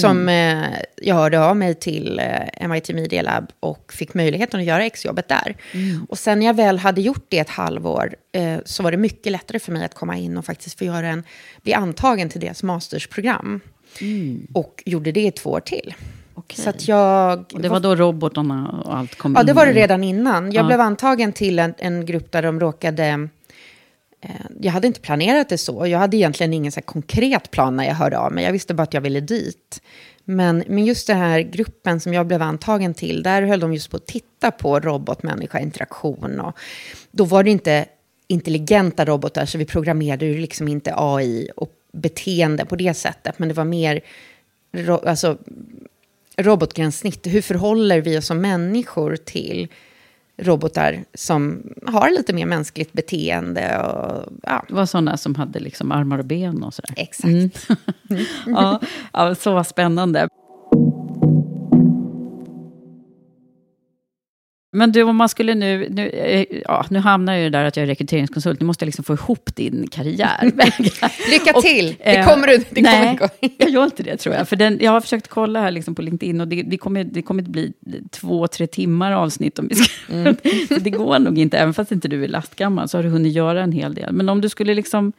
[0.00, 0.64] Som eh,
[0.96, 2.18] jag hörde av mig till
[2.60, 5.56] eh, MIT Media Lab och fick möjligheten att göra exjobbet där.
[6.08, 9.32] Och sen när jag väl hade gjort det ett halvår eh, så var det mycket
[9.32, 11.22] lättare för mig att komma in och faktiskt få göra en,
[11.62, 13.60] bli antagen till deras mastersprogram.
[14.54, 15.94] Och gjorde det i två år till.
[16.34, 16.64] Okej.
[16.64, 17.44] Så att jag...
[17.54, 19.46] Och det var då robotarna och allt kom Ja, in?
[19.46, 20.52] det var det redan innan.
[20.52, 20.66] Jag Ja.
[20.66, 23.28] blev antagen till en, en grupp där de råkade...
[24.20, 25.86] Eh, jag hade inte planerat det så.
[25.86, 28.44] Jag hade egentligen ingen så här konkret plan när jag hörde av mig.
[28.44, 29.82] Jag visste bara att jag ville dit.
[30.24, 33.90] Men, men just den här gruppen som jag blev antagen till, där höll de just
[33.90, 36.40] på att titta på robot-människa-interaktion.
[36.40, 36.58] Och
[37.10, 37.86] då var det inte
[38.26, 43.38] intelligenta robotar, så vi programmerade ju liksom inte AI och beteende på det sättet.
[43.38, 44.00] Men det var mer
[44.72, 45.38] ro, alltså,
[46.36, 47.26] robotgränssnitt.
[47.26, 49.68] Hur förhåller vi oss som människor till
[50.38, 53.78] robotar som har lite mer mänskligt beteende?
[53.78, 56.94] Och, ja, Det var sådana som hade liksom armar och ben och sådär.
[56.96, 57.28] exakt.
[57.28, 57.50] Mm.
[58.46, 58.80] ja,
[59.12, 60.28] ja, så spännande.
[64.70, 65.88] Men du, om man skulle nu...
[65.90, 68.60] Nu, eh, ja, nu hamnar jag ju där att jag är rekryteringskonsult.
[68.60, 70.44] Nu måste jag liksom få ihop din karriär.
[71.30, 71.96] Lycka Och, till!
[72.04, 73.28] det eh, kommer du det nej, kommer gå.
[73.58, 74.48] jag gör inte det tror jag.
[74.48, 77.22] För den, jag har försökt kolla här liksom på LinkedIn och det, det, kommer, det
[77.22, 77.72] kommer inte bli
[78.10, 79.58] två, tre timmar avsnitt.
[79.58, 80.34] Om vi ska,
[80.74, 83.32] så det går nog inte, även fast inte du är lastgammal så har du hunnit
[83.32, 84.12] göra en hel del.
[84.12, 85.12] Men om du skulle liksom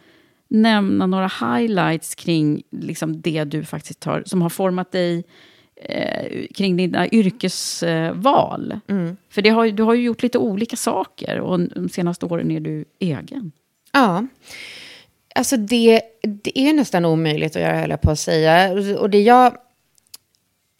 [0.47, 5.23] nämna några highlights kring liksom det du faktiskt har, som har format dig
[5.79, 8.79] eh, kring dina yrkesval.
[9.29, 12.59] För det har, du har ju gjort lite olika saker och de senaste åren är
[12.59, 13.51] du egen.
[13.91, 14.27] Ja.
[15.35, 16.01] Alltså det,
[16.43, 18.71] det är nästan omöjligt att göra, höll jag på att säga.
[18.99, 19.57] Och det jag...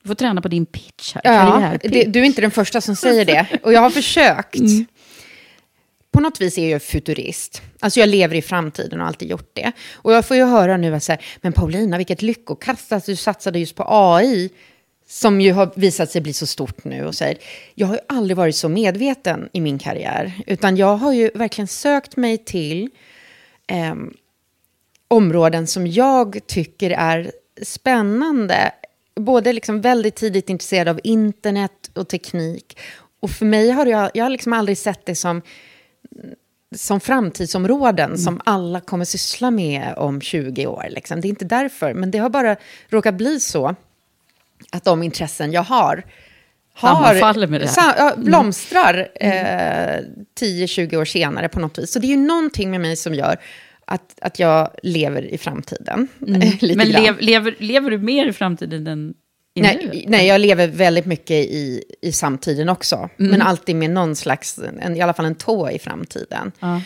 [0.03, 1.21] Du får träna på din pitch här.
[1.25, 1.93] Ja, karriärpitch.
[1.93, 3.47] det, du är inte den första som säger det.
[3.63, 4.59] Och jag har försökt.
[6.11, 7.61] På något vis är jag futurist.
[7.79, 9.71] Alltså jag lever i framtiden och har alltid gjort det.
[9.93, 13.59] Och jag får ju höra nu att säga, men Paulina, vilket lyckokast att du satsade
[13.59, 14.49] just på AI.
[15.11, 17.05] Som ju har visat sig bli så stort nu.
[17.05, 17.37] Och säger,
[17.75, 20.41] jag har ju aldrig varit så medveten i min karriär.
[20.47, 22.89] Utan jag har ju verkligen sökt mig till
[23.67, 24.13] ehm,
[25.07, 28.71] områden som jag tycker är spännande.
[29.15, 32.77] Både liksom väldigt tidigt intresserad av internet och teknik.
[33.19, 35.41] Och för mig har jag, jag har liksom aldrig sett det som,
[36.75, 40.85] som framtidsområden som alla kommer syssla med om 20 år.
[40.89, 41.21] Liksom.
[41.21, 42.55] Det är inte därför, men det har bara
[42.89, 43.75] råkat bli så
[44.71, 46.03] att de intressen jag har
[46.81, 47.95] Sammanfaller med det här.
[47.97, 49.29] ja, blomstrar eh,
[50.39, 51.91] 10-20 år senare på något vis.
[51.91, 53.37] Så det är ju någonting med mig som gör
[53.85, 56.07] att, att jag lever i framtiden.
[56.59, 59.13] Lite Men lev, lever, lever du mer i framtiden än
[59.53, 60.09] i Nej, nuet?
[60.09, 62.95] nej, jag lever väldigt mycket i, i samtiden också.
[62.95, 63.31] Mm.
[63.31, 66.51] Men alltid med någon slags, en, i alla fall en tå i framtiden.
[66.59, 66.81] Ja.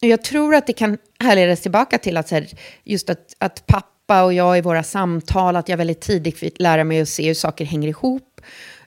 [0.00, 2.46] Jag tror att det kan härledas tillbaka till att här,
[2.84, 6.84] just att, att pappa och jag i våra samtal, att jag väldigt tidigt fick lära
[6.84, 8.40] mig att se hur saker hänger ihop,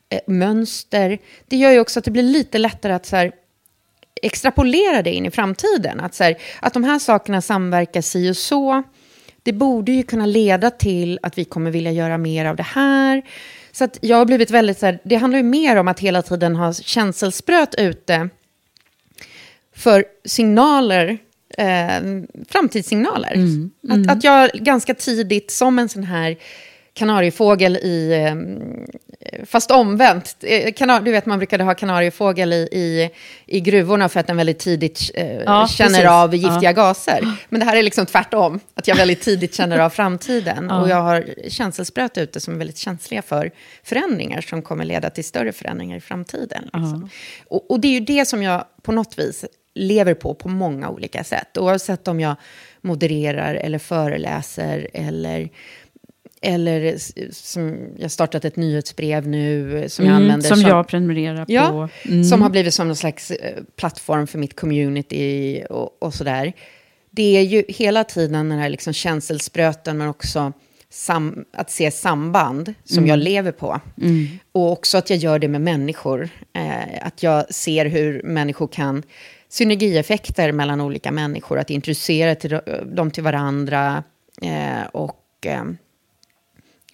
[0.09, 1.19] eh, mönster.
[1.47, 3.31] Det gör ju också att det blir lite lättare att så här,
[4.21, 5.99] extrapolera det in i framtiden.
[5.99, 8.83] Att, så här, att de här sakerna samverkar si och så.
[9.43, 13.21] Det borde ju kunna leda till att vi kommer vilja göra mer av det här.
[13.71, 16.21] Så att jag har blivit väldigt så här, det handlar ju mer om att hela
[16.21, 18.29] tiden ha känselspröt ute
[19.75, 21.17] för signaler,
[21.57, 22.01] eh,
[22.49, 23.35] framtidssignaler.
[23.89, 26.37] Att, att jag ganska tidigt, som en sån här
[26.93, 33.09] kanariefågel i, eh, fast omvänt, eh, kanar, du vet man brukade ha kanariefågel i, i,
[33.45, 36.09] i gruvorna för att den väldigt tidigt eh, Ja, känner precis.
[36.09, 36.71] av giftiga Ja.
[36.71, 37.37] gaser.
[37.49, 40.71] Men det här är liksom tvärtom, att jag väldigt tidigt känner av framtiden.
[40.71, 43.51] Och jag har känselspröt ute som är väldigt känsliga för
[43.83, 46.63] förändringar som kommer leda till större förändringar i framtiden.
[46.63, 47.09] Liksom.
[47.47, 50.89] Och, och det är ju det som jag på något vis lever på på många
[50.89, 51.57] olika sätt.
[51.57, 52.35] Oavsett om jag
[52.81, 55.49] modererar eller föreläser eller
[56.43, 56.95] eller
[57.33, 60.47] som jag har startat ett nyhetsbrev nu som jag Mm, använder.
[60.49, 61.69] som jag prenumererar Ja,
[62.03, 62.09] på.
[62.09, 62.23] Mm.
[62.23, 66.53] som har blivit som någon slags eh, plattform för mitt community och, och sådär.
[67.11, 70.53] Det är ju hela tiden den här liksom känselspröten men också
[70.89, 73.79] sam, att se samband som jag lever på.
[74.51, 76.29] Och också att jag gör det med människor.
[76.53, 79.03] Eh, att jag ser hur människor kan,
[79.51, 84.03] synergieffekter mellan olika människor, att introducera till, dem till varandra.
[84.41, 85.63] Eh, och eh,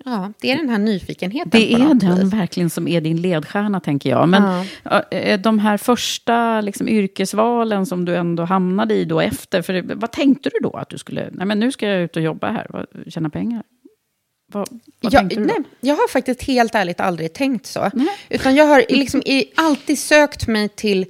[0.06, 2.34] ja, det är den här nyfikenheten Det är den vis.
[2.34, 4.30] verkligen som är din ledstjärna, tänker jag.
[4.30, 5.38] Men ja.
[5.38, 10.50] de här första liksom, yrkesvalen som du ändå hamnade i då efter, för vad tänkte
[10.50, 10.70] du då?
[10.70, 13.64] Att du skulle, nej men nu ska jag ut och jobba här, tjäna pengar?
[14.54, 14.68] Vad,
[15.02, 17.92] vad Jag, nej, jag har faktiskt helt ärligt aldrig tänkt så.
[18.30, 19.22] Utan jag har liksom
[19.56, 21.06] alltid sökt mig till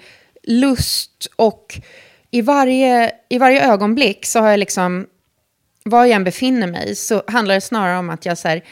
[0.47, 1.81] lust och
[2.31, 5.07] i varje, i varje ögonblick så har jag liksom,
[5.83, 8.63] var jag än befinner mig, så handlar det snarare om att jag så här,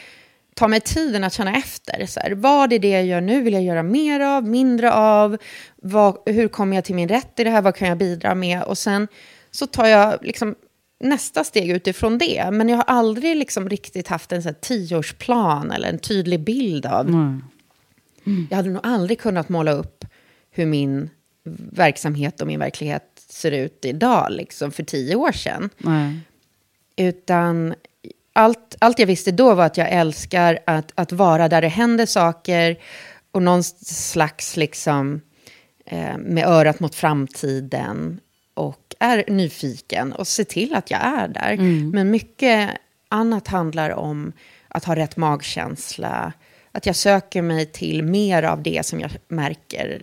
[0.54, 2.06] tar mig tiden att känna efter.
[2.06, 3.42] Så här, vad är det jag gör nu?
[3.42, 5.36] Vill jag göra mer av, mindre av?
[5.76, 7.62] Vad, hur kommer jag till min rätt i det här?
[7.62, 8.62] Vad kan jag bidra med?
[8.62, 9.08] Och sen
[9.50, 10.54] så tar jag liksom
[11.00, 12.48] nästa steg utifrån det.
[12.52, 16.86] Men jag har aldrig liksom riktigt haft en så här tioårsplan eller en tydlig bild
[16.86, 17.10] av...
[18.50, 20.04] Jag hade nog aldrig kunnat måla upp
[20.50, 21.10] hur min
[21.72, 25.70] verksamhet och min verklighet ser ut idag, liksom för tio år sedan.
[25.78, 26.20] Nej.
[26.96, 27.74] Utan
[28.32, 32.06] allt, allt jag visste då var att jag älskar att, att vara där det händer
[32.06, 32.76] saker
[33.30, 35.20] och någon slags liksom
[35.86, 38.20] eh, med örat mot framtiden
[38.54, 41.56] och är nyfiken och se till att jag är där.
[41.92, 42.70] Men mycket
[43.08, 44.32] annat handlar om
[44.68, 46.32] att ha rätt magkänsla,
[46.72, 50.02] att jag söker mig till mer av det som jag märker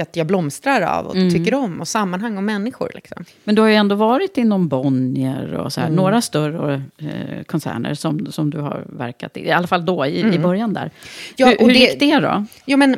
[0.00, 2.90] att jag blomstrar av och tycker om, och sammanhang och människor.
[2.94, 3.24] Liksom.
[3.44, 5.70] Men du har ju ändå varit inom Bonnier och Mm.
[5.70, 9.46] så här, några större eh, koncerner som, som du har verkat i.
[9.46, 10.80] I alla fall då, i, i början där.
[10.80, 10.92] Mm.
[11.36, 12.44] Ja, hur och hur det- gick det då?
[12.66, 12.96] Jo, men,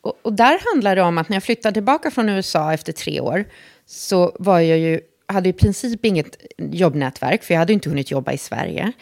[0.00, 3.20] och, och där handlar det om att när jag flyttade tillbaka från USA efter tre
[3.20, 3.44] år
[3.86, 8.32] så var jag ju, hade i princip inget jobbnätverk, för jag hade inte hunnit jobba
[8.32, 8.92] i Sverige.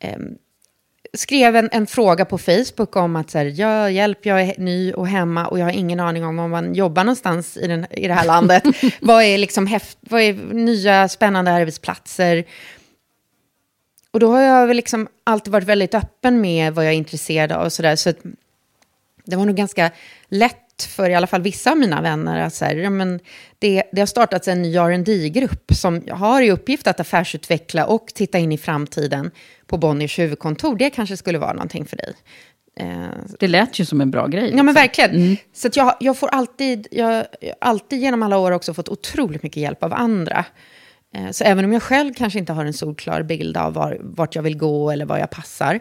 [0.00, 0.28] Ehm,
[1.12, 4.92] skrev en, en fråga på Facebook om att så här, ja, hjälp, jag är ny
[4.92, 8.08] och hemma och jag har ingen aning om om man jobbar någonstans i, den, i
[8.08, 8.62] det här landet.
[9.00, 12.44] vad, är liksom häft, vad är nya spännande arbetsplatser?
[14.10, 17.52] Och då har jag väl liksom alltid varit väldigt öppen med vad jag är intresserad
[17.52, 17.96] av och sådär.
[17.96, 18.18] Så att
[19.24, 19.90] det var nog ganska
[20.28, 23.20] lätt för i alla fall vissa av mina vänner att så här, men
[23.58, 28.06] det, det har startats en ny rd grupp som har i uppgift att affärsutveckla och
[28.14, 29.30] titta in i framtiden
[29.66, 30.76] på Bonniers huvudkontor.
[30.76, 32.14] Det kanske skulle vara någonting för dig.
[32.80, 34.50] Eh, Det lät ju som en bra grej.
[34.56, 34.74] Ja, men liksom.
[34.74, 35.36] verkligen.
[35.52, 37.24] Så att jag, jag får alltid, jag
[37.60, 40.44] alltid genom alla år också fått otroligt mycket hjälp av andra.
[41.16, 44.34] Eh, Så även om jag själv kanske inte har en solklar bild av var, vart
[44.34, 45.80] jag vill gå eller var jag passar,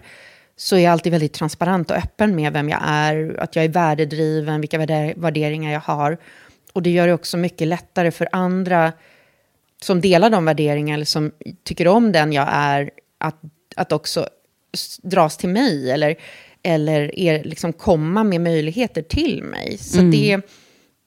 [0.59, 3.69] så är jag alltid väldigt transparent och öppen med vem jag är, att jag är
[3.69, 6.17] värdedriven, vilka värder- värderingar jag har.
[6.73, 8.93] Och det gör det också mycket lättare för andra
[9.81, 11.31] som delar de värderingar eller som
[11.63, 13.41] tycker om den jag är, att,
[13.75, 14.27] att också
[15.01, 16.15] dras till mig eller,
[16.63, 19.77] eller är, liksom komma med möjligheter till mig.
[19.77, 20.41] Så det,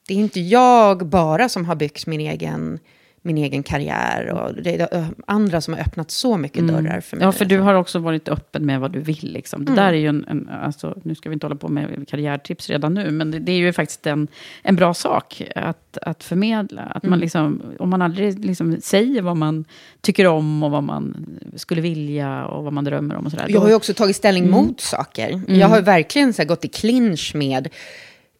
[0.07, 2.79] det är inte jag bara som har byggt min egen
[3.25, 4.31] min egen karriär.
[4.31, 6.75] Och det är andra som har öppnat så mycket mm.
[6.75, 7.25] dörrar för mig.
[7.25, 9.33] Ja, för du har också varit öppen med vad du vill.
[9.33, 9.65] Liksom.
[9.65, 9.85] Det mm.
[9.85, 12.93] där är ju en, en, alltså, nu ska vi inte hålla på med karriärtips redan
[12.93, 14.27] nu, men det, det är ju faktiskt en,
[14.61, 16.81] en bra sak att, att förmedla.
[16.81, 17.19] Att man mm.
[17.19, 19.65] liksom, om man aldrig liksom säger vad man
[20.01, 23.45] tycker om och vad man skulle vilja och vad man drömmer om och sådär.
[23.49, 24.55] Jag har ju också tagit ställning mm.
[24.55, 25.29] mot saker.
[25.29, 25.59] Mm.
[25.59, 27.69] Jag har verkligen så gått i clinch med,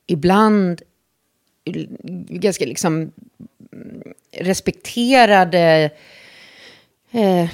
[0.07, 0.81] ibland,
[2.29, 3.11] ganska liksom
[4.37, 5.89] respekterade
[7.11, 7.49] eh,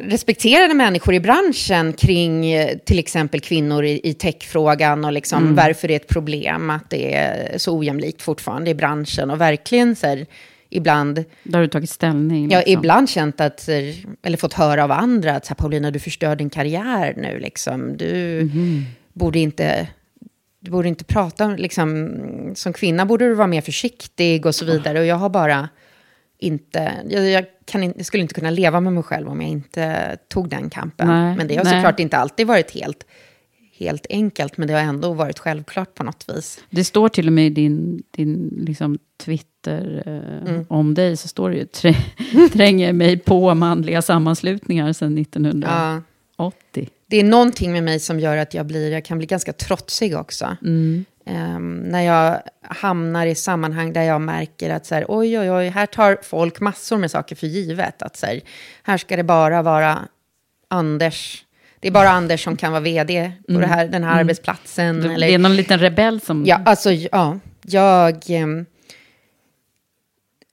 [0.00, 5.54] respekterade människor i branschen kring eh, till exempel kvinnor i, i techfrågan och liksom mm.
[5.54, 9.96] varför det är ett problem att det är så ojämlikt fortfarande i branschen och verkligen
[9.96, 10.26] så här,
[10.70, 11.24] ibland...
[11.42, 12.50] Där har du tagit ställning?
[12.50, 12.72] Ja, liksom.
[12.72, 13.68] ibland känt att,
[14.22, 17.96] eller fått höra av andra att så här, Paulina, du förstör din karriär nu liksom.
[17.96, 18.84] Du mm.
[19.12, 19.88] borde inte
[20.64, 25.00] du borde inte prata, liksom, som kvinna borde du vara mer försiktig och så vidare.
[25.00, 25.68] Och jag har bara
[26.38, 30.16] inte, jag, jag, kan jag skulle inte kunna leva med mig själv om jag inte
[30.28, 31.08] tog den kampen.
[31.08, 31.72] Nej, men det har nej.
[31.72, 33.06] såklart inte alltid varit helt,
[33.78, 36.60] helt enkelt, men det har ändå varit självklart på något vis.
[36.70, 40.66] Det står till och med i din, din liksom Twitter eh, mm.
[40.68, 41.94] om dig, så står det ju trä,
[42.52, 46.08] tränger mig på manliga sammanslutningar sedan 1980.
[46.36, 46.94] Ja.
[47.14, 50.16] Det är någonting med mig som gör att jag, blir, jag kan bli ganska trotsig
[50.16, 50.56] också.
[50.62, 51.04] Mm.
[51.26, 55.68] Um, när jag hamnar i sammanhang där jag märker att så här, oj, oj, oj,
[55.68, 58.02] här tar folk massor med saker för givet.
[58.02, 58.40] Att så här,
[58.82, 59.98] här ska det bara vara
[60.68, 61.44] Anders.
[61.80, 63.70] Det är bara Anders som kan vara vd på mm.
[63.70, 64.20] här, den här mm.
[64.20, 65.00] arbetsplatsen.
[65.00, 66.44] Det, eller, det är någon liten rebell som...
[66.46, 68.30] Ja, alltså, ja, jag...
[68.30, 68.66] Um,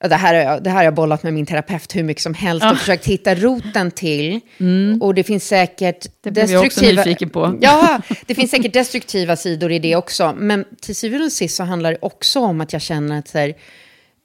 [0.09, 2.33] det här, har jag, det här har jag bollat med min terapeut hur mycket som
[2.33, 4.39] helst och försökt hitta roten till.
[4.59, 5.01] Mm.
[5.01, 7.03] Och det finns säkert det destruktiva...
[7.29, 7.57] På.
[7.61, 10.33] Ja, det finns säkert destruktiva sidor i det också.
[10.37, 13.53] Men till syvende och sist så handlar det också om att jag känner att här,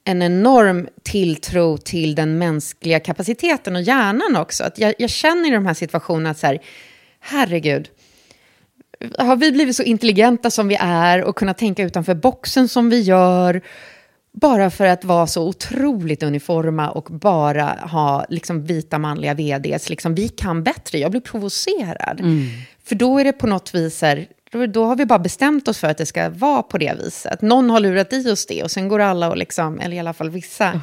[0.03, 4.63] en enorm tilltro till den mänskliga kapaciteten och hjärnan också.
[4.63, 6.59] Att jag, jag känner i de här situationerna att så här,
[7.19, 7.89] herregud,
[9.17, 13.01] har vi blivit så intelligenta som vi är och kunnat tänka utanför boxen som vi
[13.01, 13.61] gör?
[14.41, 19.89] Bara för att vara så otroligt uniforma och bara ha liksom, vita manliga vds.
[19.89, 22.19] Liksom, vi kan bättre, jag blir provocerad.
[22.19, 22.45] Mm.
[22.83, 25.77] För då är det på något vis här, då, då, har vi bara bestämt oss
[25.77, 27.41] för att det ska vara på det viset.
[27.41, 30.13] Någon har lurat i oss det och sen går alla och liksom, eller i alla
[30.13, 30.79] fall vissa, mm.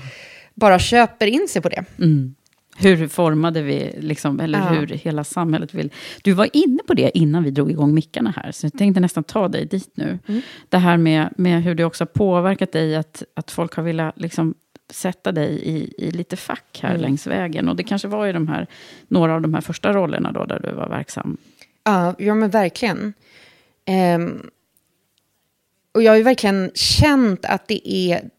[0.54, 1.84] bara köper in sig på det.
[1.98, 2.34] Mm.
[2.76, 4.64] Hur formade vi, liksom, eller ja.
[4.64, 5.92] hur hela samhället vill...
[6.22, 9.24] Du var inne på det innan vi drog igång mickarna här, så jag tänkte nästan
[9.24, 10.18] ta dig dit nu.
[10.26, 10.40] Mm.
[10.68, 14.20] Det här med, med hur det också har påverkat dig, att, att folk har velat
[14.20, 14.54] liksom,
[14.90, 17.02] sätta dig i, i lite fack här mm.
[17.02, 17.68] längs vägen.
[17.68, 18.66] Och det kanske var i de här,
[19.08, 21.36] några av de här första rollerna då, där du var verksam.
[21.84, 23.14] Ja, ja men verkligen.
[24.16, 24.50] Um,
[25.92, 28.30] och jag har ju verkligen känt att det är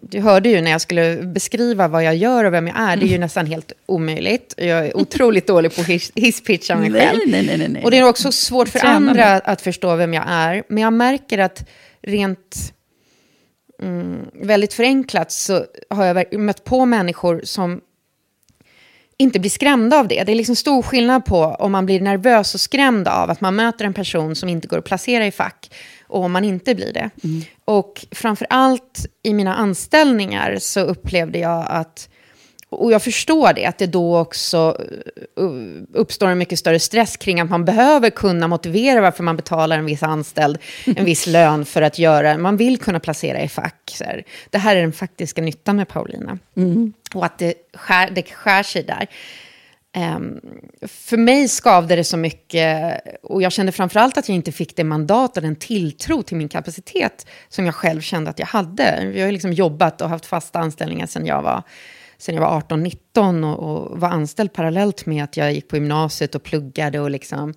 [0.00, 3.02] du hörde ju när jag skulle beskriva vad jag gör och vem jag är, det
[3.02, 3.20] är ju mm.
[3.20, 4.54] nästan helt omöjligt.
[4.56, 7.18] Jag är otroligt dålig på his hisspitcha mig själv.
[7.26, 10.24] Nej, nej, nej, nej, Och det är också svårt för andra att förstå vem jag
[10.26, 10.62] är.
[10.68, 11.68] Men jag märker att
[12.02, 12.72] rent
[13.82, 17.80] mm, väldigt förenklat så har jag mött på människor som
[19.18, 20.24] inte blir skrämda av det.
[20.24, 23.56] Det är liksom stor skillnad på om man blir nervös och skrämd av att man
[23.56, 25.70] möter en person som inte går att placera i fack
[26.08, 27.10] och om man inte blir det.
[27.24, 27.42] Mm.
[27.64, 32.08] Och framför allt i mina anställningar så upplevde jag att
[32.70, 34.76] och jag förstår det, att det då också
[35.40, 39.78] uh, uppstår en mycket större stress kring att man behöver kunna motivera varför man betalar
[39.78, 43.94] en viss anställd en viss lön för att göra, man vill kunna placera i fack.
[43.94, 44.24] Så här.
[44.50, 46.38] Det här är den faktiska nyttan med Paulina.
[46.56, 46.92] Mm.
[47.14, 49.08] Och att det skär, det skär sig där.
[49.98, 50.40] Um,
[50.82, 54.84] för mig skavde det så mycket och jag kände framförallt att jag inte fick det
[54.84, 59.12] mandat och den tilltro till min kapacitet som jag själv kände att jag hade.
[59.14, 61.62] Jag har liksom jobbat och haft fasta anställningar sedan jag var,
[62.18, 66.34] sedan jag var 18-19 och, och, var anställd parallellt med att jag gick på gymnasiet
[66.34, 67.00] och pluggade.
[67.00, 67.54] Och liksom,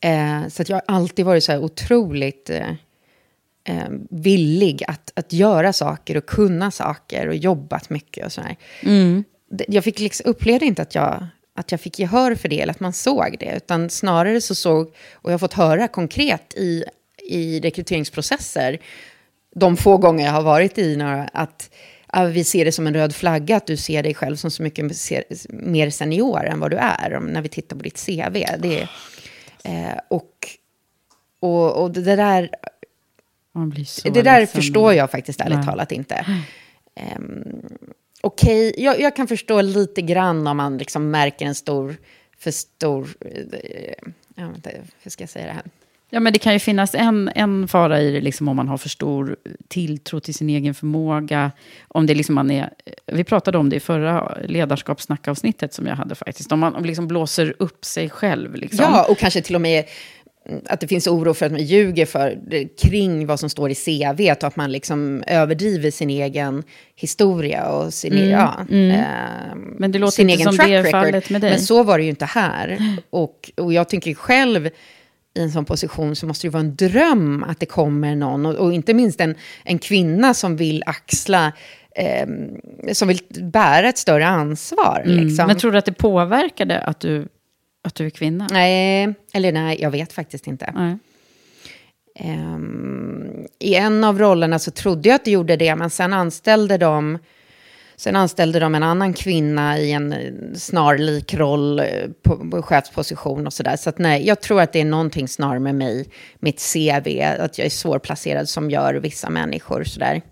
[0.00, 5.72] eh, så att jag har alltid varit så här otroligt eh, villig att, att göra
[5.72, 8.56] saker och kunna saker och jobbat mycket och sådär.
[8.82, 9.24] Mm.
[9.68, 12.80] Jag fick liksom, upplevde inte att jag att jag fick gehör för det, eller att
[12.80, 13.56] man såg det.
[13.56, 16.84] Utan snarare så såg, och jag har fått höra konkret i,
[17.28, 18.78] i rekryteringsprocesser,
[19.54, 21.70] de få gånger jag har varit i några, att
[22.32, 24.84] vi ser det som en röd flagga, att du ser dig själv som så mycket
[25.48, 28.44] mer senior än vad du är, när vi tittar på ditt CV.
[28.58, 28.88] Det,
[29.64, 30.30] eh, och,
[31.40, 32.50] och, och det där...
[34.10, 35.66] det där förstår jag faktiskt ärligt Nej.
[35.66, 36.26] talat inte.
[37.16, 37.62] Um,
[38.22, 41.96] okej, okay, jag, jag, kan förstå lite grann om man liksom märker en stor,
[42.38, 43.94] för stor, eh,
[44.34, 44.70] ja, vänta,
[45.02, 45.64] hur ska jag säga det här?
[46.14, 48.78] Ja, men det kan ju finnas en, en fara i det, liksom, om man har
[48.78, 49.36] för stor
[49.68, 51.52] tilltro till sin egen förmåga.
[51.88, 52.70] Om det liksom man är,
[53.06, 56.52] vi pratade om det i förra ledarskapssnackavsnittet som jag hade faktiskt.
[56.52, 58.54] Om man liksom blåser upp sig själv.
[58.54, 58.84] Liksom.
[58.84, 59.84] Ja, och kanske till och med
[60.66, 62.38] att det finns oro för att man ljuger för,
[62.78, 66.62] kring vad som står i CV och att man liksom överdriver sin egen
[66.96, 68.90] historia och sin, mm, ja, mm.
[68.90, 71.50] Eh, Men det låter sin egen med dig.
[71.50, 72.78] Men så var det ju inte här.
[73.10, 74.66] Och, och jag tycker själv,
[75.34, 78.54] i en sån position så måste det vara en dröm att det kommer någon, och,
[78.54, 79.34] och inte minst en,
[79.64, 81.52] en kvinna som vill axla
[81.96, 82.26] eh,
[82.92, 85.02] som vill bära ett större ansvar.
[85.04, 85.24] Mm.
[85.24, 85.46] Liksom.
[85.46, 87.28] Men tror du att det påverkade att du
[87.82, 88.48] att du är kvinna?
[88.50, 90.72] Nej, eller nej, jag vet faktiskt inte.
[90.74, 90.98] Nej.
[92.20, 96.78] Um, I en av rollerna så trodde jag att det gjorde det, men sen anställde
[96.78, 97.18] de
[97.96, 100.14] Sen anställde de en annan kvinna i en
[100.56, 101.86] snarlik roll eh,
[102.22, 103.76] på, på chefsposition och sådär.
[103.76, 106.08] Så att nej, jag tror att det är någonting snarare med mig,
[106.38, 110.22] mitt CV, att jag är svårplacerad som gör vissa människor sådär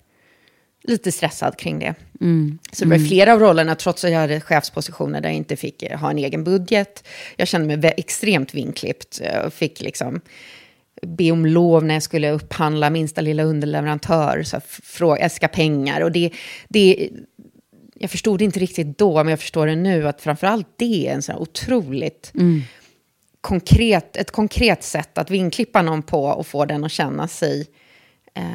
[0.82, 1.94] lite stressad kring det.
[2.20, 2.58] Mm.
[2.72, 3.08] Så det var mm.
[3.08, 6.18] flera av rollerna, trots att jag hade chefspositioner där jag inte fick eh, ha en
[6.18, 7.04] egen budget.
[7.36, 10.20] Jag kände mig extremt vinklippt eh, och fick liksom
[11.02, 16.00] be om lov när jag skulle upphandla minsta lilla underleverantör, så fråga, äska pengar.
[16.00, 16.30] Och det,
[16.68, 17.10] det,
[17.94, 21.14] jag förstod det inte riktigt då, men jag förstår det nu, att framförallt det är
[21.14, 22.62] en sån här otroligt mm.
[23.40, 27.66] konkret, ett konkret sätt att vinklippa någon på och få den att känna sig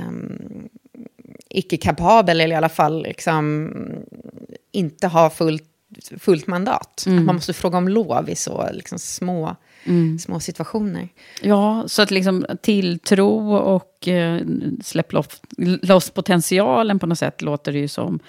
[0.08, 0.70] um,
[1.58, 3.72] icke-kapabel, eller i alla fall liksom,
[4.72, 5.64] inte ha fullt,
[6.20, 7.04] fullt mandat.
[7.08, 7.26] Mm.
[7.26, 10.20] man måste fråga om lov i så liksom, små, mm.
[10.20, 11.10] små situationer.
[11.42, 14.42] Ja, så att liksom tilltro och eh,
[14.84, 15.42] släpp loss,
[15.82, 18.20] loss potentialen på något sätt låter det ju som.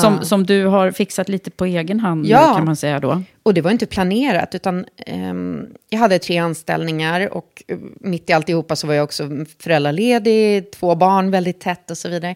[0.00, 0.22] Som, ja.
[0.22, 2.54] som du har fixat lite på egen hand ja.
[2.54, 3.22] kan man säga då.
[3.42, 8.32] Och det var inte planerat, utan um, jag hade tre anställningar och uh, mitt i
[8.32, 9.28] alltihopa så var jag också
[9.58, 12.34] föräldraledig, två barn väldigt tätt och så vidare.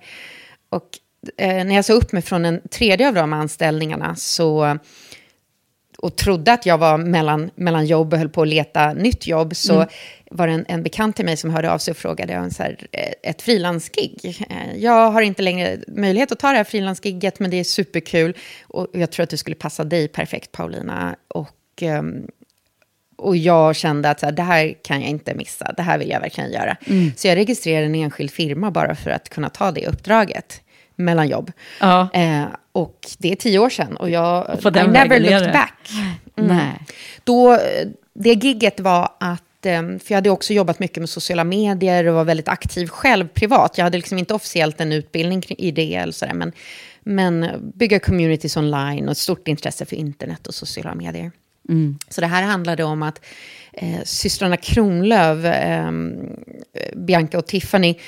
[0.70, 0.88] Och
[1.42, 4.78] uh, när jag sa upp mig från den tredje av de anställningarna så
[6.02, 9.56] och trodde att jag var mellan, mellan jobb och höll på att leta nytt jobb,
[9.56, 9.88] så mm.
[10.30, 12.62] var det en, en bekant till mig som hörde av sig och frågade om så
[12.62, 14.46] här, eh, ett frilansgig.
[14.50, 18.36] Eh, jag har inte längre möjlighet att ta det här frilansgigget, men det är superkul.
[18.62, 21.16] Och jag tror att det skulle passa dig perfekt, Paulina.
[21.28, 22.26] Och, ehm,
[23.16, 26.10] och jag kände att så här, det här kan jag inte missa, det här vill
[26.10, 26.76] jag verkligen göra.
[26.86, 27.12] Mm.
[27.16, 30.62] Så jag registrerade en enskild firma bara för att kunna ta det uppdraget
[30.96, 31.52] mellan jobb.
[31.80, 32.08] Ja.
[32.14, 32.44] Eh,
[32.78, 35.90] och det är tio år sedan och jag I never looked back.
[36.36, 36.56] Mm.
[36.56, 36.82] Nej.
[37.24, 37.58] Då,
[38.14, 42.14] det gigget var att, eh, för jag hade också jobbat mycket med sociala medier och
[42.14, 43.78] var väldigt aktiv själv privat.
[43.78, 46.52] Jag hade liksom inte officiellt en utbildning i det eller sådär, men,
[47.02, 51.32] men bygga communities online och ett stort intresse för internet och sociala medier.
[51.68, 51.98] Mm.
[52.08, 53.20] Så det här handlade om att
[53.72, 55.92] eh, systrarna Kronlöf, eh,
[56.96, 57.98] Bianca och Tiffany,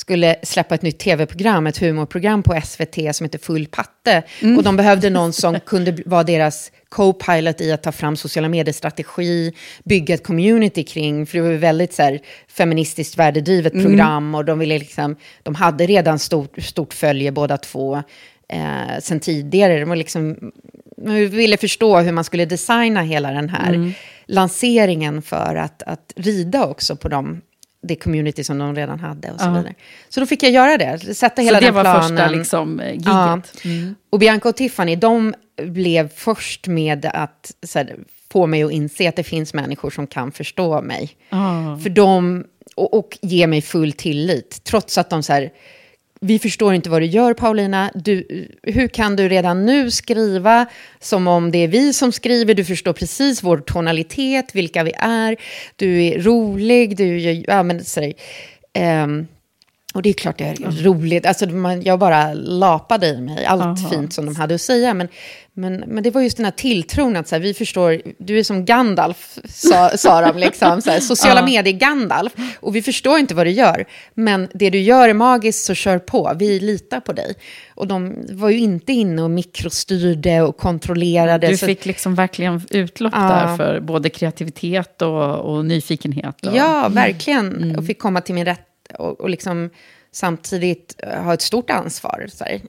[0.00, 4.22] skulle släppa ett nytt tv-program, ett humorprogram på SVT som heter Full patte.
[4.42, 4.56] Mm.
[4.56, 9.52] Och de behövde någon som kunde vara deras co-pilot i att ta fram sociala medier-strategi,
[9.84, 13.86] bygga ett community kring, för det var väldigt så här, feministiskt värdedrivet mm.
[13.86, 18.02] program och de, ville liksom, de hade redan stort, stort följe båda två
[18.48, 19.80] eh, sen tidigare.
[19.80, 20.52] De, var liksom,
[20.96, 23.92] de ville förstå hur man skulle designa hela den här mm.
[24.26, 27.40] lanseringen för att, att rida också på de
[27.82, 29.50] det community som de redan hade och så ja.
[29.50, 29.74] vidare.
[30.08, 32.02] Så då fick jag göra det, sätta hela den planen.
[32.02, 33.06] Så det var första liksom, giget?
[33.06, 33.40] Ja.
[33.64, 33.94] Mm.
[34.10, 37.96] Och Bianca och Tiffany, de blev först med att här,
[38.32, 41.10] få mig att inse att det finns människor som kan förstå mig.
[41.32, 41.78] Oh.
[41.78, 42.44] För de,
[42.76, 45.50] och, och ge mig full tillit, trots att de så här,
[46.20, 47.90] vi förstår inte vad du gör Paulina.
[47.94, 50.66] Du, hur kan du redan nu skriva
[50.98, 52.54] som om det är vi som skriver?
[52.54, 55.36] Du förstår precis vår tonalitet, vilka vi är.
[55.76, 57.44] Du är rolig, du gör...
[57.46, 58.16] Ja, men, säg,
[59.04, 59.26] um,
[59.94, 61.26] och det är klart det är roligt.
[61.26, 63.90] Alltså, man, jag bara lapade i mig allt Aha.
[63.90, 64.94] fint som de hade att säga.
[64.94, 65.08] Men,
[65.54, 68.44] men, men det var just den här tilltron att så här, vi förstår, du är
[68.44, 72.32] som Gandalf, sa, sa de, liksom, så här, sociala medier-Gandalf.
[72.60, 73.84] Och vi förstår inte vad du gör,
[74.14, 76.32] men det du gör är magiskt, så kör på.
[76.36, 77.34] Vi litar på dig.
[77.74, 81.48] Och de var ju inte inne och mikrostyrde och kontrollerade.
[81.48, 81.88] Du fick så...
[81.88, 83.22] liksom verkligen utlopp ja.
[83.22, 86.46] där för både kreativitet och, och nyfikenhet.
[86.46, 86.56] Och...
[86.56, 87.56] Ja, verkligen.
[87.56, 87.78] Mm.
[87.78, 89.70] Och fick komma till min rätt och, och liksom
[90.12, 92.26] samtidigt eh, ha ett stort ansvar.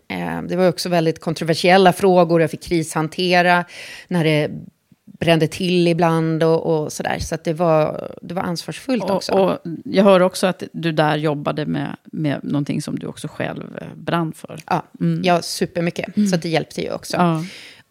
[0.07, 3.65] Eh, det var också väldigt kontroversiella frågor, jag fick krishantera
[4.07, 4.51] när det
[5.19, 7.19] brände till ibland och, och sådär.
[7.19, 9.33] Så att det, var, det var ansvarsfullt och, också.
[9.33, 13.77] Och jag hör också att du där jobbade med, med någonting som du också själv
[13.81, 14.59] eh, brann för.
[14.65, 15.21] Ja, mm.
[15.23, 16.17] ja supermycket.
[16.17, 16.29] Mm.
[16.29, 17.17] Så det hjälpte ju också.
[17.17, 17.43] Ja.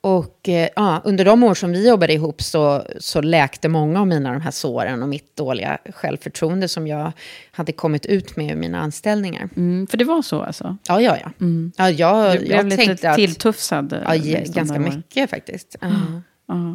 [0.02, 4.06] Och eh, ja, under de år som vi jobbade ihop så, så läkte många av
[4.06, 7.12] mina de här såren och mitt dåliga självförtroende som jag
[7.50, 9.48] hade kommit ut med i mina anställningar.
[9.56, 10.76] Mm, för det var så alltså?
[10.88, 11.30] Ja, ja, ja.
[11.40, 11.72] Mm.
[11.76, 14.02] ja jag, du blev jag lite tänkte att, tilltufsad?
[14.04, 15.76] Ja, liksom, ganska mycket faktiskt.
[15.84, 16.18] Uh.
[16.52, 16.74] Uh.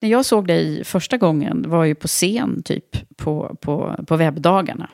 [0.00, 4.90] När jag såg dig första gången var ju på scen, typ, på, på, på webbdagarna.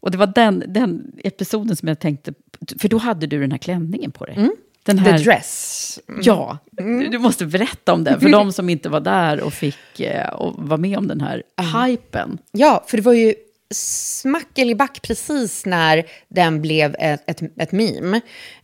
[0.00, 2.32] Och det var den, den episoden som jag tänkte,
[2.78, 4.34] för då hade du den här klänningen på dig.
[4.36, 4.52] Mm.
[4.82, 5.98] Den här, The dress.
[6.08, 6.20] Mm.
[6.24, 7.10] Ja, mm.
[7.10, 10.54] du måste berätta om den för de som inte var där och fick eh, och
[10.68, 11.82] var med om den här mm.
[11.82, 12.38] hypen.
[12.52, 13.34] Ja, för det var ju
[13.74, 18.20] smack eller back precis när den blev ett, ett, ett meme.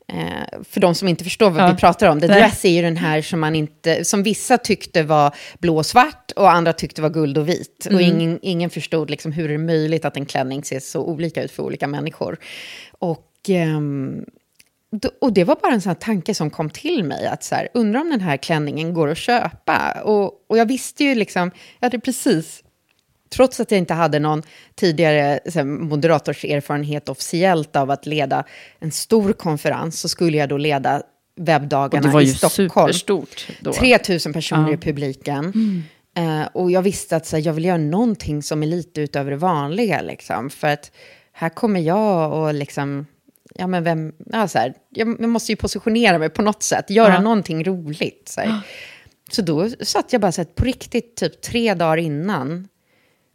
[0.09, 1.73] Eh, för de som inte förstår vad ja.
[1.73, 5.03] vi pratar om, The Dress är ju den här som, man inte, som vissa tyckte
[5.03, 7.87] var blå och svart och andra tyckte var guld och vit.
[7.87, 7.97] Mm.
[7.97, 11.43] Och ingen, ingen förstod liksom hur det är möjligt att en klänning ser så olika
[11.43, 12.39] ut för olika människor.
[12.99, 13.31] Och,
[15.21, 18.01] och det var bara en sån tanke som kom till mig, att så här, undrar
[18.01, 20.03] om den här klänningen går att köpa.
[20.05, 22.63] Och, och jag visste ju liksom, jag hade precis
[23.35, 24.43] trots att jag inte hade någon
[24.75, 28.45] tidigare här, moderatorserfarenhet officiellt av att leda
[28.79, 31.03] en stor konferens, så skulle jag då leda
[31.37, 32.69] webbdagarna i Stockholm.
[32.69, 33.73] Det var ju superstort då.
[33.73, 34.75] 3000 personer ja.
[34.75, 35.53] i publiken.
[35.55, 35.83] Mm.
[36.19, 39.31] Uh, och jag visste att så här, jag vill göra någonting som är lite utöver
[39.31, 40.03] det vanliga.
[40.03, 40.91] Liksom, för att
[41.33, 43.07] här kommer jag och liksom...
[43.55, 47.15] Ja, men vem, ja, så här, jag, måste ju positionera mig på något sätt, göra
[47.15, 47.21] ja.
[47.21, 48.29] någonting roligt.
[48.29, 48.61] Så, här.
[49.31, 52.69] så då satt jag bara så här, på riktigt, typ tre dagar innan,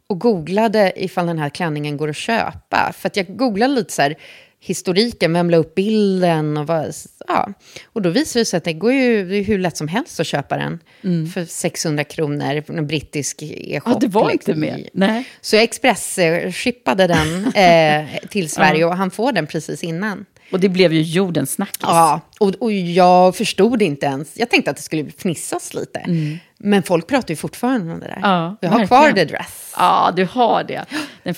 [0.06, 2.92] och googlade ifall den här klänningen går att köpa.
[2.92, 4.16] För att jag googlade lite så här,
[4.60, 6.94] historiken, vem la upp bilden och vad,
[7.28, 7.52] ja.
[7.84, 10.20] Och då visade det sig att det går ju det är hur lätt som helst
[10.20, 11.26] att köpa den mm.
[11.26, 13.90] för 600 kronor, en brittisk e-shop.
[13.90, 14.52] Ja, det var liksom.
[14.52, 14.88] inte med.
[14.92, 15.28] Nej.
[15.40, 18.86] Så jag express-shippade den eh, till Sverige ja.
[18.86, 20.26] och han får den precis innan.
[20.50, 21.82] Och det blev ju jordens snackis.
[21.82, 24.38] Ja, och, och jag förstod inte ens.
[24.38, 25.98] Jag tänkte att det skulle fnissas lite.
[25.98, 26.38] Mm.
[26.58, 28.18] Men folk pratar ju fortfarande om det där.
[28.22, 28.86] Ja, jag har verkligen.
[28.86, 29.74] kvar the dress.
[29.76, 30.84] Ja, du har det.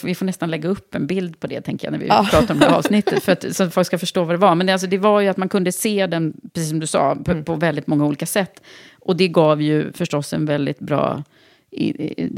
[0.02, 2.26] Vi får nästan lägga upp en bild på det, tänker jag, när vi ja.
[2.30, 3.22] pratar om det här avsnittet.
[3.22, 4.54] För att, så att folk ska förstå vad det var.
[4.54, 7.16] Men det, alltså, det var ju att man kunde se den, precis som du sa,
[7.24, 7.44] på, mm.
[7.44, 8.62] på väldigt många olika sätt.
[9.00, 11.22] Och det gav ju förstås en väldigt bra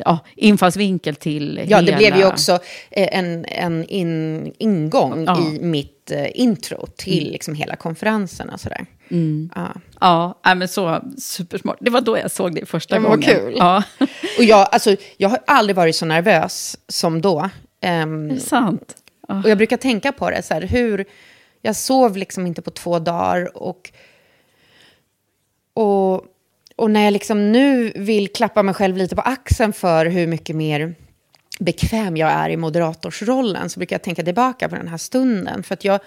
[0.04, 1.90] ja, infallsvinkel till Ja, hela...
[1.90, 2.52] det blev ju också
[2.90, 5.40] eh, en, en in, ingång ja.
[5.40, 7.32] i mitt uh, intro till mm.
[7.32, 8.86] liksom hela konferensen och sådär.
[9.08, 9.50] Mm.
[10.00, 10.34] Ja.
[10.42, 11.76] ja, men så supersmart.
[11.80, 13.10] Det var då jag såg det första gången.
[13.10, 13.54] Vad kul.
[13.58, 13.82] Ja.
[14.38, 17.50] och jag, alltså, jag har aldrig varit så nervös som då.
[17.82, 18.96] Um, det är sant.
[19.28, 19.42] Oh.
[19.42, 21.04] Och jag brukar tänka på det, så här, hur...
[21.66, 23.90] Jag sov liksom inte på två dagar och...
[25.74, 26.24] Och
[26.76, 30.56] och när jag liksom nu vill klappa mig själv lite på axeln för hur mycket
[30.56, 30.94] mer
[31.58, 35.62] bekväm jag är i moderatorsrollen så brukar jag tänka tillbaka på den här stunden.
[35.62, 36.00] För att jag,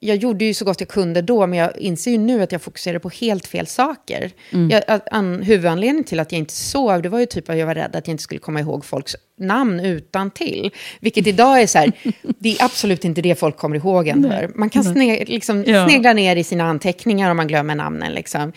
[0.00, 2.62] jag gjorde ju så gott jag kunde då, men jag inser ju nu att jag
[2.62, 4.30] fokuserade på helt fel saker.
[4.52, 4.70] Mm.
[4.70, 7.74] Jag, an, huvudanledningen till att jag inte sov, det var ju typ att jag var
[7.74, 10.70] rädd att jag inte skulle komma ihåg folks namn utan till.
[11.00, 11.92] Vilket idag är så här,
[12.38, 14.58] det är absolut inte det folk kommer ihåg för.
[14.58, 15.88] Man kan sne, liksom, ja.
[15.88, 18.12] snegla ner i sina anteckningar om man glömmer namnen.
[18.12, 18.52] Liksom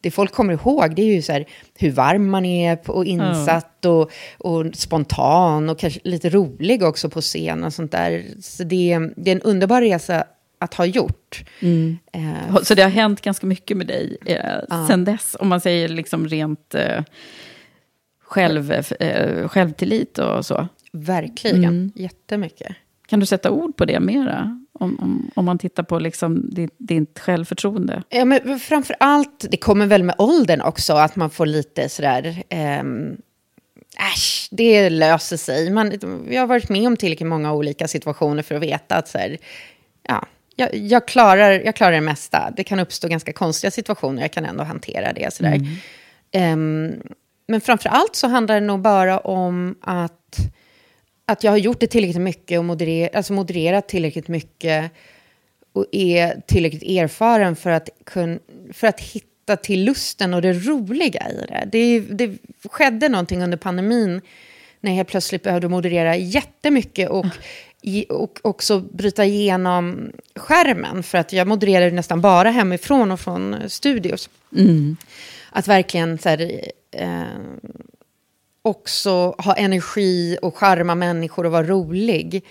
[0.00, 1.44] det folk kommer ihåg det är ju så här,
[1.74, 3.96] hur varm man är och insatt mm.
[3.96, 8.24] och, och, spontan och kanske lite rolig också på scen och sånt där.
[8.40, 10.24] Så det, det är en underbar resa
[10.58, 11.44] att ha gjort.
[11.60, 11.98] Mm.
[12.12, 12.62] Eh.
[12.62, 14.86] Så det har hänt ganska mycket med dig eh, ja.
[14.88, 17.02] sen dess, om man säger liksom rent eh,
[18.22, 20.68] själv, eh, självtillit och så?
[20.92, 21.92] Verkligen, mm.
[21.94, 22.76] jättemycket.
[23.06, 24.65] Kan du sätta ord på det mera?
[24.80, 28.02] Om, om, om man tittar på liksom ditt, ditt självförtroende?
[28.08, 32.42] Ja, men framför allt, det kommer väl med åldern också, att man får lite sådär...
[32.48, 33.16] Ähm,
[34.12, 35.70] äsch, det löser sig.
[35.70, 35.92] Man,
[36.30, 39.38] jag har varit med om tillräckligt många olika situationer för att veta att så här,
[40.02, 42.52] ja, jag, jag, klarar, jag klarar det mesta.
[42.56, 45.34] Det kan uppstå ganska konstiga situationer, jag kan ändå hantera det.
[45.34, 45.60] Sådär.
[46.32, 46.52] Mm.
[46.52, 47.02] Um,
[47.48, 50.36] men framför allt så handlar det nog bara om att
[51.26, 54.90] att jag har gjort det tillräckligt mycket och moderer, alltså modererat tillräckligt mycket
[55.72, 58.38] och är tillräckligt erfaren för att, kun,
[58.72, 61.68] för att hitta till lusten och det roliga i det.
[61.72, 62.00] det.
[62.00, 62.38] Det
[62.70, 64.20] skedde någonting under pandemin
[64.80, 67.26] när jag plötsligt behövde moderera jättemycket och,
[68.08, 71.02] och också bryta igenom skärmen.
[71.02, 74.30] För att jag modererade nästan bara hemifrån och från studios.
[74.56, 74.96] Mm.
[75.50, 76.60] Att verkligen så här,
[76.90, 77.22] eh,
[78.66, 82.44] också ha energi och charma människor och vara rolig.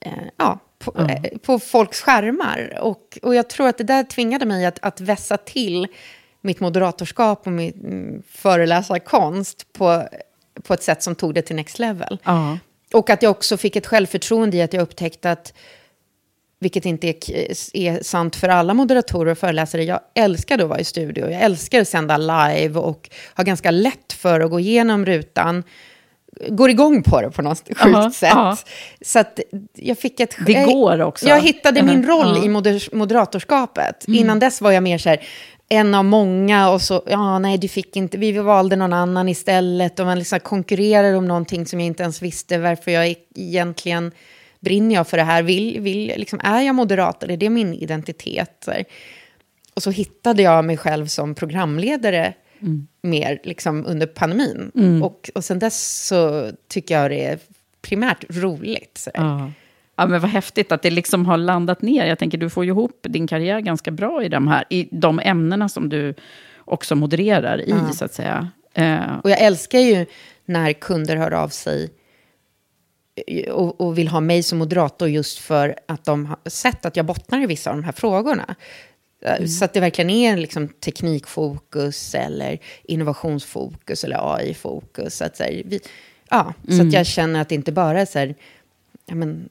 [0.00, 1.10] Eh, ja, på, mm.
[1.10, 2.78] eh, på folks skärmar.
[2.80, 5.86] Och, och jag tror att det där tvingade mig att, att vässa till
[6.40, 10.08] mitt moderatorskap och min mm, föreläsarkonst på,
[10.62, 12.18] på ett sätt som tog det till next level.
[12.24, 12.58] Mm.
[12.92, 15.52] Och att jag också fick ett självförtroende i att jag upptäckte att
[16.64, 17.16] vilket inte är,
[17.72, 19.84] är sant för alla moderatorer och föreläsare.
[19.84, 24.12] Jag älskar att vara i studio, jag älskar att sända live och har ganska lätt
[24.12, 25.62] för att gå igenom rutan
[26.48, 28.32] går igång på det på något sjukt aha, sätt.
[28.32, 28.56] Aha.
[29.00, 29.40] Så att
[29.74, 30.36] jag fick ett...
[30.46, 31.28] Det går också.
[31.28, 34.08] Jag hittade min roll i moder, moderatorskapet.
[34.08, 34.20] Mm.
[34.20, 35.22] Innan dess var jag mer så här,
[35.68, 40.00] en av många och så, ja nej du fick inte, vi valde någon annan istället.
[40.00, 44.12] Och man liksom konkurrerar om någonting som jag inte ens visste varför jag egentligen
[44.64, 45.42] brinner jag för det här.
[45.42, 47.30] Vill, vill, liksom, är jag moderator?
[47.30, 48.68] Är det min identitet?
[49.74, 52.86] Och så hittade jag mig själv som programledare mm.
[53.02, 54.72] mer liksom, under pandemin.
[54.74, 55.02] Mm.
[55.02, 57.38] Och, och sen dess så tycker jag det är
[57.82, 59.08] primärt roligt.
[59.14, 59.50] Ja.
[59.96, 60.06] ja.
[60.06, 62.06] men vad häftigt att det liksom har landat ner.
[62.06, 65.20] Jag tänker, du får ju ihop din karriär ganska bra i de här, i de
[65.20, 66.14] ämnena som du
[66.58, 67.92] också modererar i, ja.
[67.92, 68.48] så att säga.
[68.78, 69.18] Uh.
[69.18, 70.06] Och jag älskar ju
[70.44, 71.90] när kunder hör av sig eh,
[73.50, 77.06] och, och, vill ha mig som moderator just för att de har sett att jag
[77.06, 78.54] bottnar i vissa av de här frågorna.
[79.24, 79.48] Mm.
[79.48, 85.16] Så att det verkligen är liksom teknikfokus eller innovationsfokus eller AI-fokus.
[85.16, 85.80] Så att, så här, vi,
[86.30, 86.78] ja, mm.
[86.78, 88.34] så att jag känner att det inte bara är så här,
[89.06, 89.48] ja, men,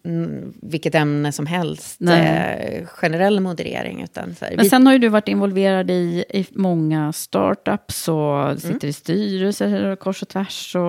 [0.62, 4.04] vilket ämne som helst, eh, generell moderering.
[4.04, 8.62] Utan, så här, men sen har ju du varit involverad i, i många startups och
[8.62, 8.90] sitter mm.
[8.90, 10.76] i styrelser kors och tvärs.
[10.76, 10.82] Och,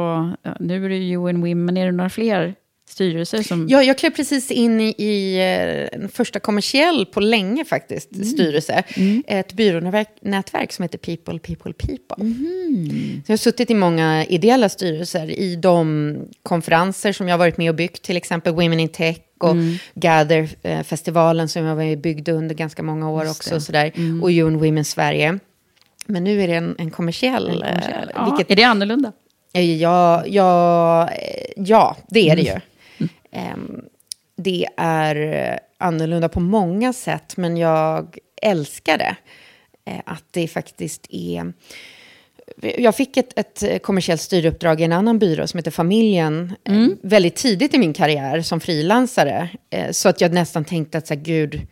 [0.43, 2.55] ja, nu är det UN Women, är det några fler
[2.89, 3.69] styrelser som...
[3.69, 5.41] Ja, jag klev precis in i, i
[5.93, 8.25] en eh, första kommersiell på länge faktiskt, mm.
[8.25, 8.83] styrelse.
[8.97, 9.23] Mm.
[9.27, 12.17] Ett byrånätverk som heter People, People, People.
[12.21, 13.23] Mm.
[13.27, 17.59] Så jag har suttit i många ideella styrelser i de konferenser som jag har varit
[17.59, 19.77] med och byggt, till exempel Women in Tech och mm.
[19.95, 23.61] Gather-festivalen som jag byggde under ganska många år Just också.
[23.61, 23.93] Sådär.
[23.97, 24.23] Mm.
[24.23, 25.39] Och Young Women Sverige.
[26.07, 27.49] Men nu är det en, en kommersiell.
[27.49, 28.09] En kommersiell.
[28.09, 28.45] Eh, ja.
[28.49, 29.13] Är det annorlunda?
[29.53, 31.11] Ja, ja,
[31.57, 32.61] ja, det är det ju.
[33.35, 33.85] Ehm,
[34.37, 39.17] det är annorlunda på många sätt, men jag älskar det.
[39.85, 41.53] Eh, att det faktiskt är...
[42.57, 46.99] Jag fick ett, ett kommersiellt styruppdrag i en annan byrå som heter Familjen eh, mm.
[47.03, 49.49] väldigt tidigt i min karriär som frilansare.
[49.71, 51.67] Eh, så att jag nästan tänkte att, så här, gud,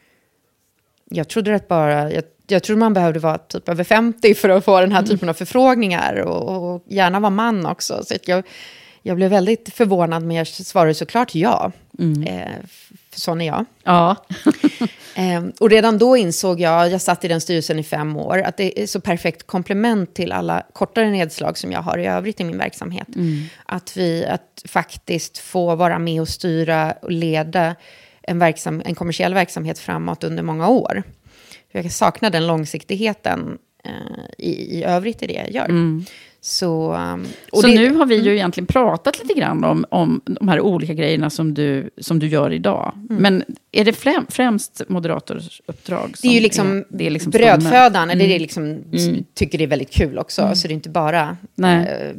[1.11, 4.65] jag trodde att bara, jag, jag trodde man behövde vara typ över 50 för att
[4.65, 5.09] få den här mm.
[5.09, 8.05] typen av förfrågningar och, och gärna vara man också.
[8.05, 8.45] Så att jag,
[9.03, 11.73] jag blev väldigt förvånad, men jag svarade såklart ja.
[11.99, 12.23] Mm.
[12.23, 12.57] Eh,
[13.11, 13.65] för sån är jag.
[13.85, 14.17] Ja.
[15.15, 18.57] eh, och redan då insåg jag, jag satt i den styrelsen i fem år, att
[18.57, 22.45] det är så perfekt komplement till alla kortare nedslag som jag har i övrigt i
[22.45, 23.09] min verksamhet.
[23.17, 23.45] Mm.
[23.67, 27.77] Att vi, att faktiskt få vara med och styra och leda
[28.23, 31.03] en, verksam, en kommersiell verksamhet framåt under många år.
[31.73, 35.65] Jag saknar den långsiktigheten eh, i, i övrigt i det jag gör.
[35.65, 36.05] Mm.
[36.45, 38.33] Så, um, så det, nu har vi ju mm.
[38.33, 42.53] egentligen pratat lite grann om, om de här olika grejerna som du, som du gör
[42.53, 42.93] idag.
[43.11, 43.23] Mm.
[43.23, 46.15] Men är det främ, främst moderatorsuppdrag?
[46.23, 48.19] Det är ju liksom, är, det är liksom brödfödan, mm.
[48.19, 49.25] det är liksom, mm.
[49.35, 50.43] tycker det är väldigt kul också.
[50.43, 50.55] Mm.
[50.55, 51.37] Så det är inte bara...
[51.55, 51.87] Nej.
[51.87, 52.17] Eh,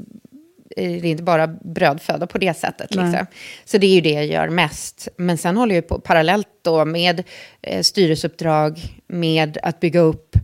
[0.76, 2.96] det är inte bara brödföda på det sättet.
[2.96, 3.26] Liksom.
[3.66, 5.08] Så det är ju det jag gör mest.
[5.18, 7.24] Men sen håller jag på parallellt då med
[7.62, 10.36] eh, styrelseuppdrag, med att bygga upp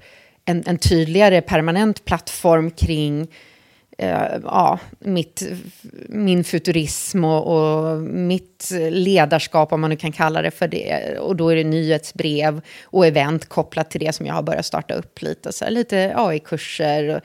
[0.46, 3.28] en, en tydligare permanent plattform kring eh,
[4.02, 5.44] Eh, ja, mitt,
[6.10, 11.18] min futurism och, och, mitt ledarskap, om man nu kan kalla det för det.
[11.20, 14.94] Och då är det nyhetsbrev och event kopplat till det som jag har börjat starta
[14.94, 15.52] upp lite.
[15.52, 17.22] Så här, lite AI-kurser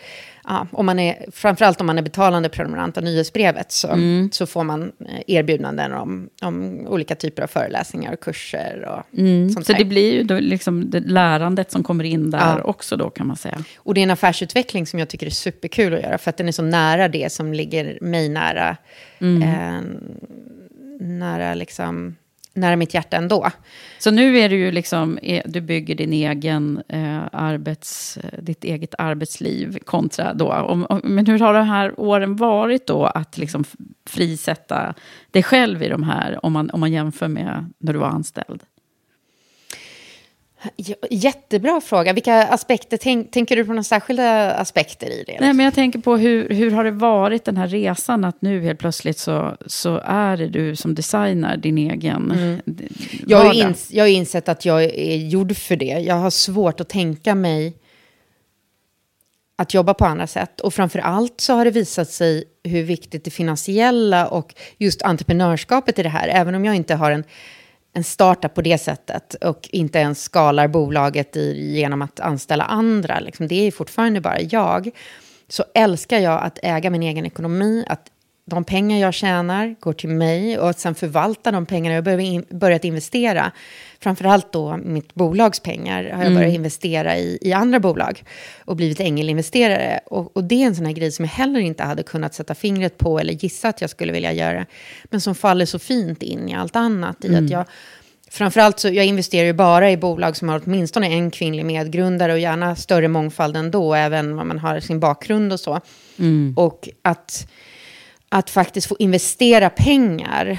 [0.46, 4.30] ja, om man är, framförallt om man är betalande prenumerant av nyhetsbrevet så, mm.
[4.32, 8.84] så får man eh, erbjudanden om, om olika typer av föreläsningar och kurser.
[8.88, 9.50] Och mm.
[9.50, 9.78] sånt så här.
[9.78, 12.62] det blir ju då liksom det lärandet som kommer in där ja.
[12.62, 13.64] också då kan man säga.
[13.76, 16.48] Och det är en affärsutveckling som jag tycker är superkul att göra för att den
[16.48, 18.76] är så nära det som ligger mig nära.
[19.18, 19.42] Mm.
[19.42, 19.82] Eh,
[21.00, 22.16] nära liksom
[22.54, 23.50] nära mitt hjärta ändå.
[23.98, 28.64] Så nu är du ju liksom, eh, du bygger din egen eh, arbets, eh, ditt
[28.64, 30.52] eget arbetsliv kontra då.
[30.52, 33.64] Om, om, men hur har de här åren varit då att liksom
[34.06, 34.94] frisätta
[35.30, 38.62] dig själv i de här, om man, om man jämför med när du var anställd?
[41.10, 42.12] Jättebra fråga.
[42.12, 45.36] Vilka aspekter, tänk, tänker du på några särskilda aspekter i det?
[45.40, 48.62] Nej, men jag tänker på hur, hur har det varit den här resan att nu
[48.62, 52.60] helt plötsligt så, så är det du som designar din egen mm.
[53.26, 55.84] jag, har ins, jag har insett att jag är gjord för det.
[55.84, 57.76] Jag har svårt att tänka mig
[59.56, 60.60] att jobba på andra sätt.
[60.60, 65.98] Och framför allt så har det visat sig hur viktigt det finansiella och just entreprenörskapet
[65.98, 67.24] i det här, även om jag inte har en
[67.94, 73.20] en startup på det sättet och inte ens skalar bolaget i, genom att anställa andra,
[73.20, 74.90] liksom, det är fortfarande bara jag,
[75.48, 78.06] så älskar jag att äga min egen ekonomi, att
[78.46, 82.44] de pengar jag tjänar går till mig och att sen förvalta de pengarna jag in,
[82.50, 83.52] börjat investera.
[84.00, 86.34] Framförallt då mitt bolags pengar har jag mm.
[86.34, 88.24] börjat investera i, i andra bolag
[88.64, 90.00] och blivit ängelinvesterare.
[90.06, 92.54] Och, och det är en sån här grej som jag heller inte hade kunnat sätta
[92.54, 94.66] fingret på eller gissa att jag skulle vilja göra.
[95.04, 97.24] Men som faller så fint in i allt annat.
[97.24, 97.44] I mm.
[97.44, 97.64] att jag
[98.34, 102.38] Framförallt så jag investerar ju bara i bolag som har åtminstone en kvinnlig medgrundare och
[102.38, 105.80] gärna större mångfald ändå, även om man har sin bakgrund och så.
[106.18, 106.54] Mm.
[106.56, 107.48] Och att,
[108.34, 110.58] att faktiskt få investera pengar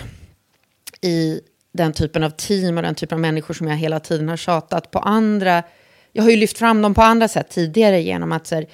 [1.01, 1.41] i
[1.73, 4.91] den typen av team och den typen av människor som jag hela tiden har tjatat
[4.91, 5.63] på andra.
[6.11, 8.65] Jag har ju lyft fram dem på andra sätt tidigare genom att så här,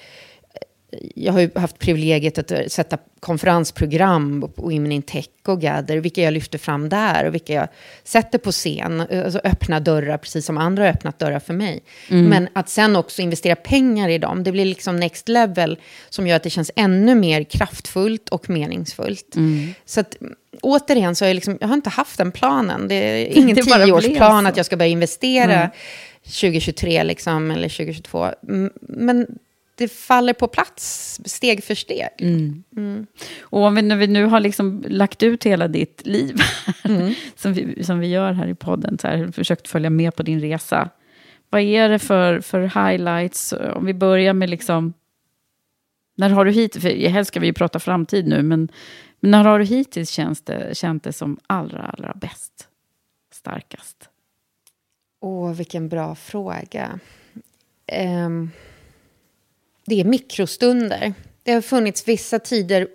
[1.14, 6.34] jag har ju haft privilegiet att sätta konferensprogram på Women Tech och Gather, vilka jag
[6.34, 7.68] lyfter fram där och vilka jag
[8.04, 9.00] sätter på scen.
[9.00, 11.82] Alltså öppna dörrar, precis som andra har öppnat dörrar för mig.
[12.08, 12.28] Mm.
[12.28, 15.78] Men att sen också investera pengar i dem, det blir liksom next level
[16.08, 19.36] som gör att det känns ännu mer kraftfullt och meningsfullt.
[19.36, 19.74] Mm.
[19.84, 20.16] Så att,
[20.60, 22.88] återigen, så har jag, liksom, jag har inte haft den planen.
[22.88, 25.70] Det är ingen det tioårsplan att jag ska börja investera mm.
[26.24, 28.28] 2023 liksom, eller 2022.
[28.80, 29.26] Men
[29.74, 32.08] det faller på plats steg för steg.
[32.18, 32.64] Mm.
[32.76, 33.06] Mm.
[33.40, 36.36] Och om vi, när vi nu har liksom lagt ut hela ditt liv,
[36.84, 37.14] mm.
[37.36, 40.40] som, vi, som vi gör här i podden, så här, försökt följa med på din
[40.40, 40.90] resa.
[41.50, 43.54] Vad är det för, för highlights?
[43.74, 44.92] Om vi börjar med liksom...
[46.16, 48.68] När har du hittills, för helst ska vi ju prata framtid nu, men,
[49.20, 52.68] men när har du hittills känt det, känt det som allra, allra bäst?
[53.32, 54.08] Starkast?
[55.20, 57.00] Åh, vilken bra fråga.
[58.16, 58.50] Um
[59.84, 61.14] det är mikrostunder.
[61.42, 62.88] Det har funnits vissa tider,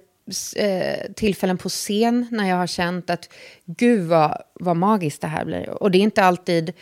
[0.55, 3.29] eh, tillfällen på scen när jag har känt att
[3.65, 5.69] gud vad, vad magiskt det här blir.
[5.69, 6.73] Och det är inte alltid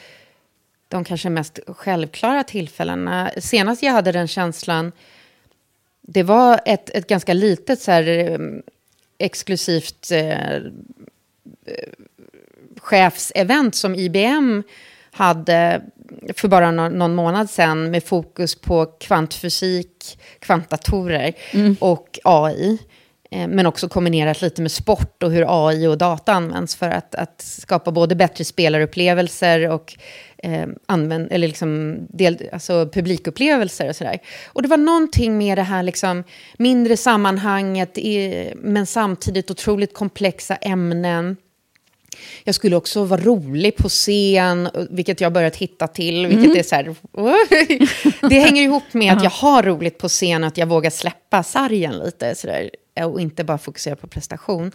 [0.87, 3.31] de kanske mest självklara tillfällena.
[3.37, 4.91] Senast jag hade den känslan,
[6.01, 8.39] det var ett, ett ganska litet så här, eh,
[9.17, 10.61] exklusivt eh, eh,
[12.77, 14.63] chefsevent som IBM
[15.15, 15.81] hade
[16.35, 21.75] för bara någon, månad sedan med fokus på kvantfysik, kvantdatorer mm.
[21.79, 22.79] och AI.
[23.31, 27.15] Eh, men också kombinerat lite med sport och hur AI och data används för att,
[27.15, 29.97] att skapa både bättre spelarupplevelser och
[30.37, 34.19] eh, använd, eller liksom del, alltså publikupplevelser och sådär.
[34.47, 36.23] Och det var någonting med det här liksom
[36.57, 37.97] mindre sammanhanget,
[38.55, 41.37] men samtidigt otroligt komplexa ämnen
[42.43, 46.27] jag skulle också vara rolig på scen, vilket jag har börjat hitta till.
[46.27, 46.57] Vilket mm.
[46.57, 46.95] är så här,
[48.29, 51.43] det hänger ihop med att jag har roligt på scen och att jag vågar släppa
[51.43, 52.35] sargen lite.
[52.35, 52.69] Så där,
[53.05, 54.71] och inte bara fokusera på prestation.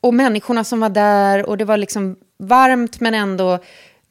[0.00, 3.58] Och människorna som var där, och det var liksom varmt men ändå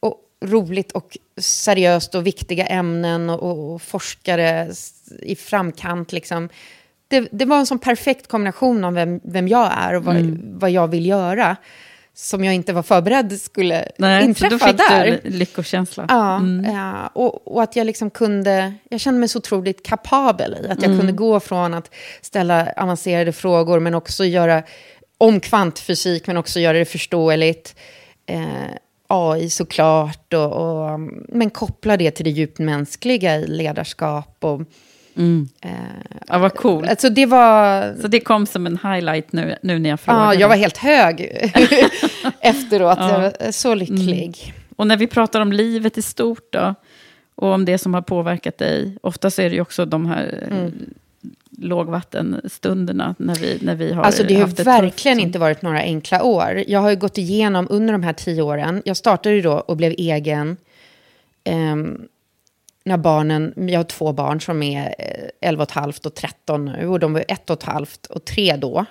[0.00, 4.70] och roligt och seriöst och viktiga ämnen och, och forskare
[5.22, 6.12] i framkant.
[6.12, 6.48] Liksom.
[7.08, 10.58] Det, det, var en sån perfekt kombination av vem, vem jag är och vad, mm.
[10.58, 11.56] vad jag vill göra
[12.18, 15.20] som jag inte var förberedd skulle Nej, inträffa så då fick där.
[15.22, 16.04] Du lyckokänsla.
[16.08, 16.74] Ja, mm.
[16.74, 20.82] ja och, och, att jag liksom kunde, jag kände mig så otroligt kapabel i att
[20.82, 20.98] jag mm.
[20.98, 24.62] kunde gå från att ställa avancerade frågor men också göra
[25.18, 27.76] om kvantfysik men också göra det förståeligt.
[28.26, 28.44] Eh,
[29.08, 34.60] AI såklart, och, och, men koppla det till det djupt mänskliga i ledarskap och
[35.16, 35.48] Mm.
[35.60, 35.70] Eh,
[36.26, 36.90] ja, vad coolt.
[36.90, 37.94] Alltså det var...
[38.00, 40.24] Så det kom som en highlight nu, nu när jag frågade?
[40.24, 41.20] Ja, jag var helt hög
[42.40, 42.98] efteråt.
[43.00, 43.12] Ja.
[43.12, 44.42] Jag var så lycklig.
[44.44, 44.60] Mm.
[44.76, 46.74] Och när vi pratar om livet i stort då,
[47.34, 50.48] och om det som har påverkat dig, ofta så är det ju också de här
[50.50, 50.72] mm.
[51.50, 56.64] lågvattenstunderna när vi, när vi har Alltså det har verkligen inte varit några enkla år.
[56.66, 59.76] Jag har ju gått igenom under de här tio åren, jag startade ju då och
[59.76, 60.56] blev egen.
[61.44, 62.08] Um,
[62.86, 64.94] när barnen, jag har två barn som är
[65.40, 68.84] 11 och halvt och 13 nu och de var 1 och halvt och 3 då.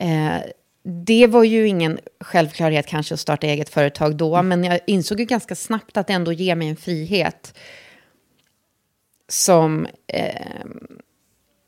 [0.00, 0.36] Eh,
[0.82, 4.48] det var ju ingen självklarhet kanske att starta eget företag då, mm.
[4.48, 7.54] men jag insåg ju ganska snabbt att det ändå ger mig en frihet
[9.28, 10.66] som, eh,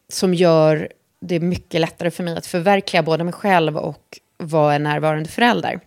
[0.08, 0.88] som gör
[1.20, 5.80] det mycket lättare för mig att förverkliga både mig själv och vara en närvarande förälder.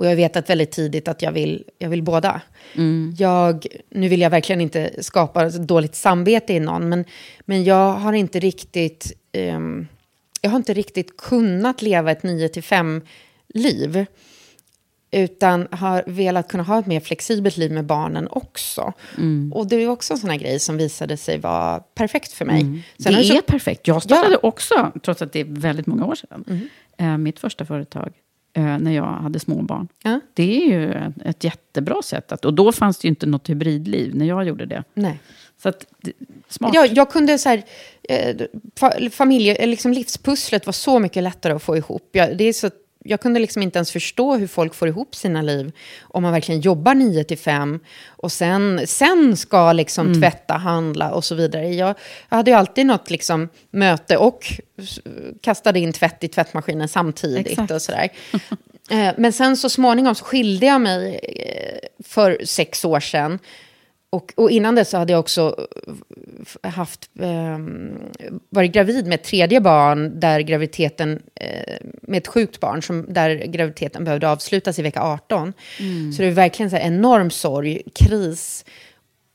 [0.00, 2.40] Och jag vet att väldigt tidigt att jag vill, jag vill båda.
[2.74, 3.14] Mm.
[3.18, 7.04] Jag, nu vill jag verkligen inte skapa dåligt samvete i någon, men,
[7.40, 9.12] men jag har inte riktigt...
[9.32, 9.88] Um,
[10.40, 13.02] jag har inte riktigt kunnat leva ett 9 5
[13.54, 14.06] liv.
[15.10, 18.92] Utan har velat kunna ha ett mer flexibelt liv med barnen också.
[19.18, 19.52] Mm.
[19.52, 22.60] Och det är också en sån här grej som visade sig vara perfekt för mig.
[22.60, 22.82] Mm.
[22.96, 23.86] det är, så, perfekt.
[23.86, 24.48] Jag startade ja.
[24.48, 26.68] också, trots att det är väldigt många år sedan, mm.
[26.98, 28.12] eh, mitt första företag
[28.54, 29.88] när jag hade småbarn.
[30.02, 30.20] Ja.
[30.34, 32.32] Det är ju ett, ett jättebra sätt.
[32.32, 34.84] Att, och då fanns det ju inte något hybridliv när jag gjorde det.
[34.94, 35.20] Nej.
[35.62, 35.86] Så att,
[36.48, 36.74] smart.
[36.74, 37.62] Jag, jag kunde så här,
[38.08, 38.36] eh,
[38.80, 42.08] fa- familje, liksom livspusslet var så mycket lättare att få ihop.
[42.12, 42.70] Jag, det är så,
[43.04, 45.72] jag kunde liksom inte ens förstå hur folk får ihop sina liv
[46.02, 51.24] om man verkligen jobbar 9 till 5 och sen, sen ska liksom tvätta, handla och
[51.24, 51.68] så vidare.
[51.68, 51.94] Jag,
[52.28, 54.46] jag hade ju alltid något liksom möte och
[55.40, 57.70] kastade in tvätt i tvättmaskinen samtidigt Exakt.
[57.70, 58.08] och sådär.
[58.90, 63.38] Eh, Men sen så småningom så skilde jag mig eh, för sex år sedan.
[64.12, 65.66] Och, och innan dess så hade jag också
[66.62, 67.58] eh, haft, eh,
[68.48, 73.36] varit gravid med ett tredje barn, där graviditeten, eh, med ett sjukt barn, som, där
[73.36, 75.52] graviditeten behövde avslutas i vecka 18.
[76.16, 78.64] Så det är verkligen så här enorm sorg, kris.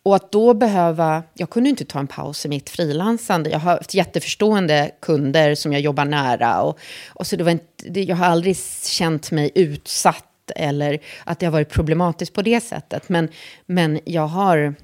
[0.03, 3.49] Och att då behöva, jag kunde inte ta en paus i mitt frilansande.
[3.49, 6.61] Jag har haft jätteförstående kunder som jag jobbar nära.
[6.61, 11.45] Och, och så det var inte, jag har aldrig känt mig utsatt eller att det
[11.45, 13.09] har varit problematiskt på det sättet.
[13.09, 13.29] Men,
[13.65, 14.75] men jag har...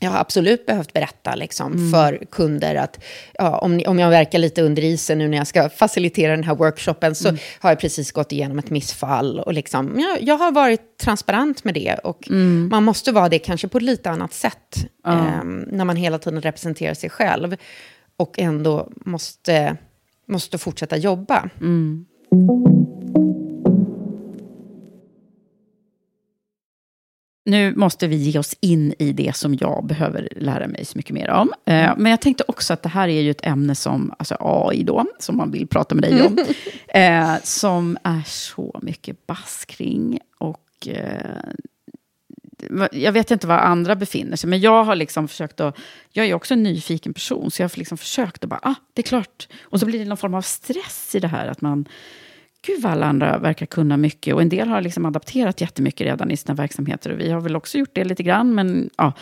[0.00, 4.38] Jag har absolut behövt berätta liksom, för kunder att ja, om, ni, om jag verkar
[4.38, 7.28] lite under isen nu när jag ska facilitera den här workshopen så
[7.60, 9.40] har jag precis gått igenom ett missfall.
[9.40, 12.30] Och liksom, ja, jag har varit transparent med det och
[12.70, 16.40] man måste vara det kanske på ett lite annat sätt ehm, när man hela tiden
[16.42, 17.56] representerar sig själv
[18.16, 19.76] och ändå måste,
[20.28, 21.50] måste fortsätta jobba.
[27.44, 31.14] Nu måste vi ge oss in i det som jag behöver lära mig så mycket
[31.14, 31.52] mer om.
[31.64, 34.82] Eh, men jag tänkte också att det här är ju ett ämne som, alltså AI
[34.82, 36.38] då, som man vill prata med dig om.
[36.88, 40.18] eh, som är så mycket bass kring.
[40.38, 41.52] Och eh,
[42.92, 45.78] jag vet inte var andra befinner sig, men jag har liksom försökt att...
[46.10, 49.02] Jag är också en nyfiken person, så jag har liksom försökt att bara, ah, det
[49.02, 49.48] är klart.
[49.62, 51.88] Och så blir det någon form av stress i det här, att man...
[52.66, 54.34] Gud vad alla andra verkar kunna mycket.
[54.34, 57.10] Och en del har liksom adapterat jättemycket redan i sina verksamheter.
[57.10, 59.12] Och vi har väl också gjort det lite grann, men ja.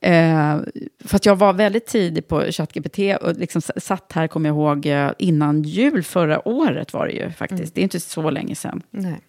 [0.00, 0.56] Eh,
[1.04, 5.10] fast jag var väldigt tidig på ChatGPT och liksom satt här, kommer jag ihåg, eh,
[5.18, 7.74] innan jul förra året var det ju faktiskt.
[7.74, 8.82] Det är inte så länge sedan.
[8.90, 9.20] Nej.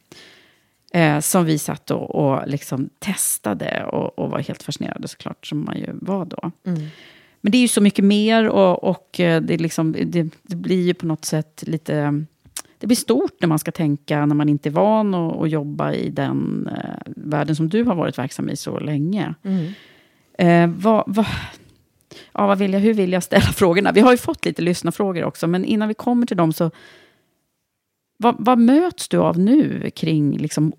[0.93, 5.65] Eh, som vi satt och, och liksom testade och, och var helt fascinerade såklart, som
[5.65, 6.51] man ju var då.
[7.41, 10.81] Men det är ju så mycket mer och, och eh, det, liksom, det, det blir
[10.81, 12.25] ju på något sätt lite...
[12.79, 15.93] Det blir stort när man ska tänka, när man inte är van att, att jobba
[15.93, 19.33] i den eh, världen som du har varit verksam i så länge.
[20.37, 21.25] Eh, vad, vad,
[22.33, 23.91] ja, vad vill jag, hur vill jag ställa frågorna?
[23.91, 26.71] Vi har ju fått lite lyssnarfrågor också, men innan vi kommer till dem så...
[28.17, 30.37] Vad, vad möts du av nu kring...
[30.37, 30.73] Liksom,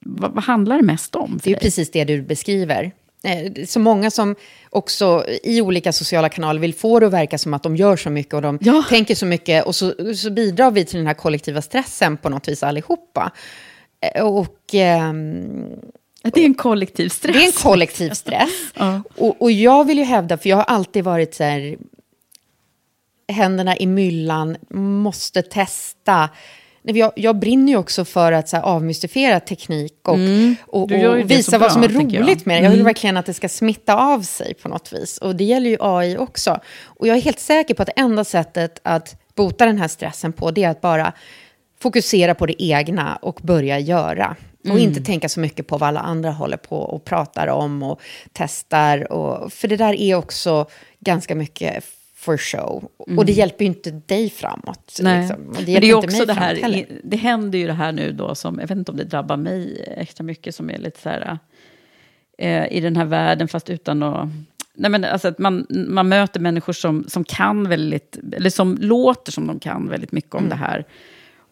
[0.00, 1.62] vad, vad handlar det mest om för Det är dig?
[1.62, 2.92] precis det du beskriver.
[3.24, 4.34] Eh, Så många som
[4.70, 8.10] också i olika sociala kanaler vill få det att verka som att de gör så
[8.10, 8.84] mycket och de Ja.
[8.88, 9.64] tänker så mycket.
[9.66, 13.30] Och så, så bidrar vi till den här kollektiva stressen på något vis allihopa.
[14.14, 14.74] Eh, Och
[16.24, 17.36] Att det är en kollektiv stress.
[17.36, 18.50] det är en kollektiv stress.
[18.74, 19.02] Ja.
[19.16, 21.76] och, och jag vill ju hävda, för jag har alltid varit så här,
[23.28, 24.56] händerna i myllan,
[25.02, 26.28] måste testa.
[26.82, 30.56] Nej, Jag, jag brinner ju också för att så här, avmystifiera teknik och, och, Mm.
[30.66, 32.22] Och det visa så vad som är bra, tänker jag.
[32.24, 32.64] roligt med det.
[32.64, 35.18] Jag vill verkligen att det ska smitta av sig på något vis.
[35.18, 36.60] Och det gäller ju AI också.
[36.84, 40.32] Och jag är helt säker på att det enda sättet att bota den här stressen
[40.32, 41.12] på, det är att bara
[41.82, 44.36] fokusera på det egna och börja göra.
[44.64, 44.78] Och Mm.
[44.82, 48.00] inte tänka så mycket på vad alla andra håller på och pratar om och
[48.32, 49.12] testar.
[49.12, 50.66] Och, för det där är också
[51.00, 51.84] ganska mycket
[52.22, 52.88] for show.
[52.96, 54.98] Och det hjälper ju inte dig framåt.
[55.00, 55.12] Mm.
[55.12, 55.20] Nej.
[55.20, 55.48] Liksom.
[55.48, 58.58] Och Men det är också det här, det händer ju det här nu då som,
[58.58, 61.38] jag vet inte om det drabbar mig extra mycket, som är lite så här,
[62.38, 64.28] eh, i den här världen, fast utan att...
[64.74, 69.32] Nej men alltså att man, man möter människor som, som kan väldigt, eller som låter
[69.32, 70.44] som de kan väldigt mycket Mm.
[70.44, 70.84] om det här.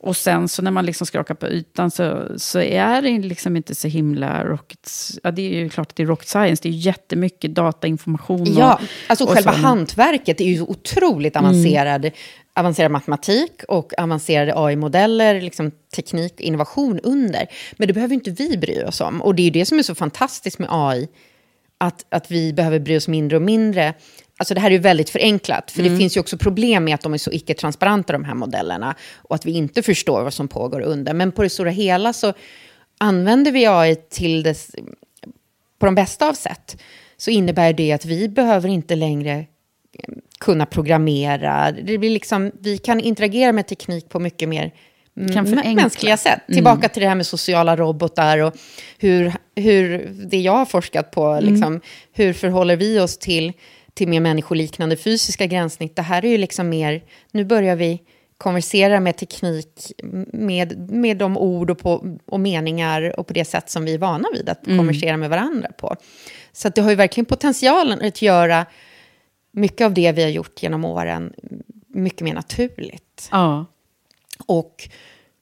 [0.03, 3.75] Och sen så när man liksom skakar på ytan så, så är det liksom inte
[3.75, 4.91] så himla rocket...
[5.23, 6.63] Ja, det är ju klart att det är rocket science.
[6.63, 8.41] Det är jättemycket datainformation.
[8.41, 12.11] och- Ja, alltså och själva sån- hantverket är ju otroligt avancerad,
[12.55, 17.47] avancerad matematik och avancerade AI-modeller, liksom teknik och innovation under.
[17.77, 19.23] Men det behöver inte vi bry oss om.
[19.23, 21.09] Och det är ju det som är så fantastiskt med AI,
[21.79, 23.95] att, att vi behöver bry oss mindre och mindre.
[24.41, 27.01] Alltså det här är ju väldigt förenklat, för det finns ju också problem med att
[27.01, 30.81] de är så icke-transparenta, de här modellerna, och att vi inte förstår vad som pågår
[30.81, 31.15] under.
[31.15, 32.33] Men på det stora hela så
[32.99, 34.71] använder vi AI till dess,
[35.79, 36.83] på de bästa av sätt,
[37.17, 41.73] så innebär det att vi behöver inte längre eh, kunna programmera.
[41.73, 44.73] Det blir liksom, vi kan interagera med teknik på mycket mer
[45.75, 46.41] mänskliga sätt.
[46.53, 48.55] Tillbaka till det här med sociala robotar och
[48.99, 51.81] hur, hur det jag har forskat på, liksom,
[52.13, 53.53] hur förhåller vi oss till,
[53.95, 55.97] till mer människoliknande fysiska gränssnitt.
[55.97, 58.03] Det här är ju liksom mer, nu börjar vi
[58.39, 59.93] konverserar med teknik,
[60.33, 63.99] med, med de ord och, på, och meningar och på det sätt som vi är
[63.99, 64.79] vana vid att mm.
[64.79, 65.97] konversera med varandra på.
[66.53, 68.67] Så det har ju verkligen potentialen att göra
[69.53, 71.33] mycket av det vi har gjort genom åren
[71.89, 73.29] mycket mer naturligt.
[73.31, 73.67] Ja.
[74.47, 74.89] Och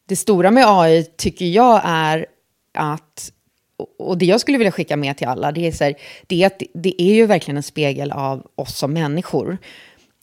[0.06, 2.26] det stora med AI tycker jag är
[2.74, 3.32] att,
[3.98, 5.94] och det jag skulle vilja skicka med till alla, det är, så här,
[6.26, 9.58] det är att det är ju verkligen en spegel av oss som människor.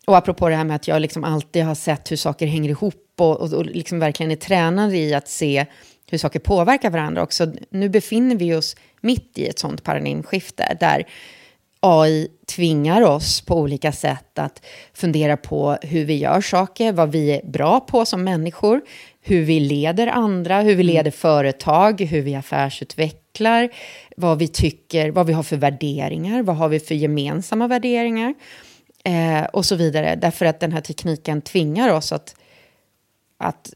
[0.05, 3.13] Och apropå det här med att jag liksom alltid har sett hur saker hänger ihop
[3.17, 5.65] och, och, och liksom verkligen är tränad i att se
[6.09, 7.53] hur saker påverkar varandra också.
[7.69, 11.07] Nu befinner vi oss mitt i ett sånt paradigmskifte där
[11.79, 17.31] AI tvingar oss på olika sätt att fundera på hur vi gör saker, vad vi
[17.31, 18.81] är bra på som människor,
[19.27, 20.85] hur vi leder andra, hur vi mm.
[20.85, 23.69] leder företag, hur vi affärsutvecklar,
[24.17, 28.33] vad vi tycker, vad vi har för värderingar, vad har vi för gemensamma värderingar
[29.03, 30.15] eh, och så vidare.
[30.15, 32.35] Därför att den här tekniken tvingar oss att,
[33.37, 33.73] att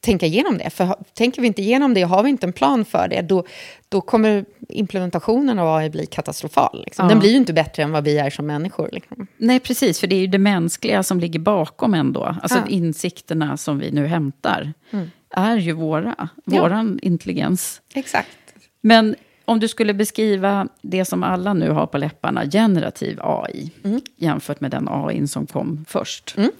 [0.00, 0.70] tänka igenom det.
[0.70, 3.44] För tänker vi inte igenom det och har vi inte en plan för det, då,
[3.88, 6.82] då kommer implementationen av AI bli katastrofal.
[6.84, 7.04] Liksom.
[7.04, 7.08] Ja.
[7.08, 8.88] Den blir ju inte bättre än vad vi är som människor.
[8.92, 9.26] Liksom.
[9.36, 12.36] Nej, precis, för det är ju det mänskliga som ligger bakom ändå.
[12.42, 12.66] Alltså ja.
[12.68, 15.10] insikterna som vi nu hämtar mm.
[15.30, 17.06] är ju våra, våran ja.
[17.06, 17.80] intelligens.
[17.94, 18.28] Exakt.
[18.80, 24.00] Men om du skulle beskriva det som alla nu har på läpparna, generativ AI, mm.
[24.16, 26.34] jämfört med den AI som kom först.
[26.36, 26.50] Mm.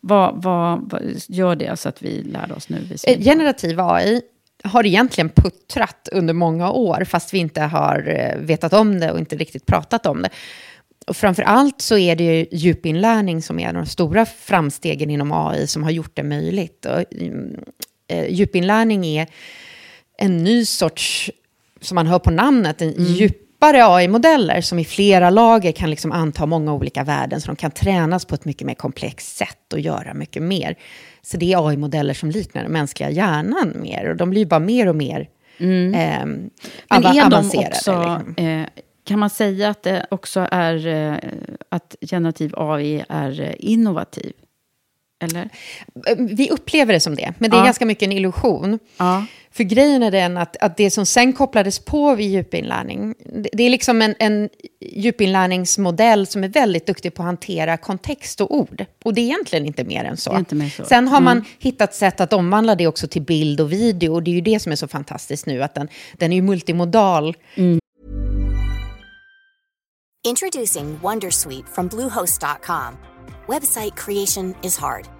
[0.00, 2.88] Vad, vad, vad, gör det så att vi lär oss nu?
[3.06, 4.22] Eh, generativ AI
[4.64, 9.18] har egentligen puttrat under många år, fast vi inte har eh, vetat om det och
[9.18, 10.30] inte riktigt pratat om det.
[11.06, 15.66] Och framför allt så är det ju djupinlärning som är de stora framstegen inom AI
[15.66, 16.86] som har gjort det möjligt.
[16.86, 17.64] Och, mm,
[18.08, 19.26] eh, djupinlärning är
[20.18, 21.30] en ny sorts,
[21.80, 23.14] som man hör på namnet, en mm.
[23.60, 27.70] Djupare AI-modeller som i flera lager kan liksom anta många olika värden, så de kan
[27.70, 30.76] tränas på ett mycket mer komplext sätt och göra mycket mer.
[31.22, 34.10] Så det är AI-modeller som liknar den mänskliga hjärnan mer.
[34.10, 35.94] Och de blir bara mer och mer mm.
[35.94, 36.50] eh,
[36.90, 38.34] Men är de också, liksom.
[38.36, 38.66] eh,
[39.04, 41.16] kan man säga att det också är eh,
[41.68, 44.32] att generativ AI är eh, innovativ?
[45.22, 45.48] Eller?
[46.16, 47.64] Vi upplever det som det, men det är ja.
[47.64, 48.78] ganska mycket en illusion.
[48.96, 49.24] Ja.
[49.52, 53.14] För grejen är den att, att det som sen kopplades på vid djupinlärning,
[53.52, 54.48] det är liksom en, en
[54.80, 58.84] djupinlärningsmodell som är väldigt duktig på att hantera kontext och ord.
[59.04, 60.44] Och det är egentligen inte mer än så.
[60.50, 60.84] Mer så.
[60.84, 61.48] Sen har man mm.
[61.58, 64.14] hittat sätt att omvandla det också till bild och video.
[64.14, 66.42] Och det är ju det som är så fantastiskt nu, att den, den är ju
[66.42, 67.36] multimodal.
[67.54, 67.78] Mm.
[70.28, 72.96] Introducing Wondersuite from Bluehost.com.
[73.48, 75.19] Website creation is hard.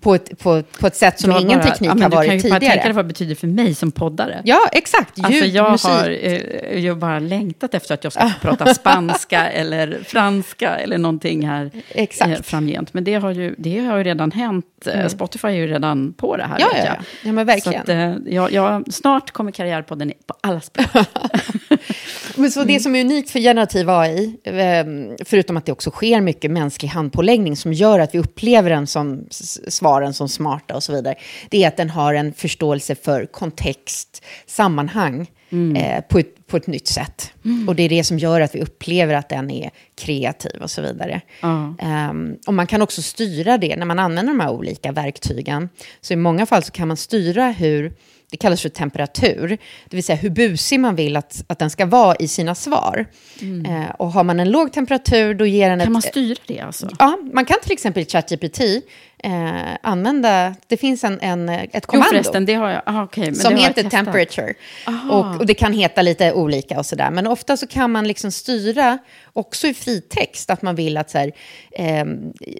[0.00, 2.36] På ett, på, på ett sätt som jag ingen bara, teknik ja, har varit tidigare.
[2.36, 4.42] Du kan ju bara tänka dig vad det betyder för mig som poddare.
[4.44, 5.18] Ja, exakt.
[5.18, 5.90] Ljud, alltså jag musik.
[5.90, 11.48] har eh, jag bara längtat efter att jag ska prata spanska eller franska eller någonting
[11.48, 12.30] här exakt.
[12.30, 12.94] Eh, framgent.
[12.94, 14.66] Men det har, ju, det har ju redan hänt.
[14.86, 15.08] Eh, mm.
[15.08, 16.56] Spotify är ju redan på det här.
[16.60, 17.32] Ja, ja, ja.
[17.32, 17.86] men verkligen.
[17.86, 20.86] Så att, eh, jag, jag, snart kommer Karriärpodden på alla språk.
[22.36, 26.20] men så det som är unikt för generativ AI, ehm, förutom att det också sker
[26.20, 29.26] mycket mänsklig handpåläggning som gör att vi upplever den som
[29.72, 31.14] svaren som smarta och så vidare,
[31.50, 35.76] det är att den har en förståelse för kontext, sammanhang mm.
[35.76, 37.32] eh, på, ett, på ett nytt sätt.
[37.44, 37.68] Mm.
[37.68, 40.82] Och det är det som gör att vi upplever att den är kreativ och så
[40.82, 41.20] vidare.
[41.42, 42.10] Mm.
[42.10, 45.68] Um, och man kan också styra det när man använder de här olika verktygen.
[46.00, 47.92] Så i många fall så kan man styra hur
[48.32, 49.48] det kallas för temperatur,
[49.88, 53.06] det vill säga hur busig man vill att, att den ska vara i sina svar.
[53.40, 53.82] Mm.
[53.82, 55.86] Eh, och har man en låg temperatur, då ger den kan ett...
[55.86, 56.88] Kan man styra det alltså?
[56.98, 58.60] Ja, man kan till exempel i ChatGPT
[59.18, 59.32] eh,
[59.82, 62.08] använda, det finns en, en, ett kommando.
[62.08, 64.54] Jo förresten, det har jag, aha, okay, som heter temperature.
[65.10, 67.10] Och, och, det kan heta lite olika och sådär.
[67.10, 68.98] Men ofta så kan man liksom styra,
[69.32, 71.32] också i fritext, att man vill att så här,
[71.72, 72.04] eh,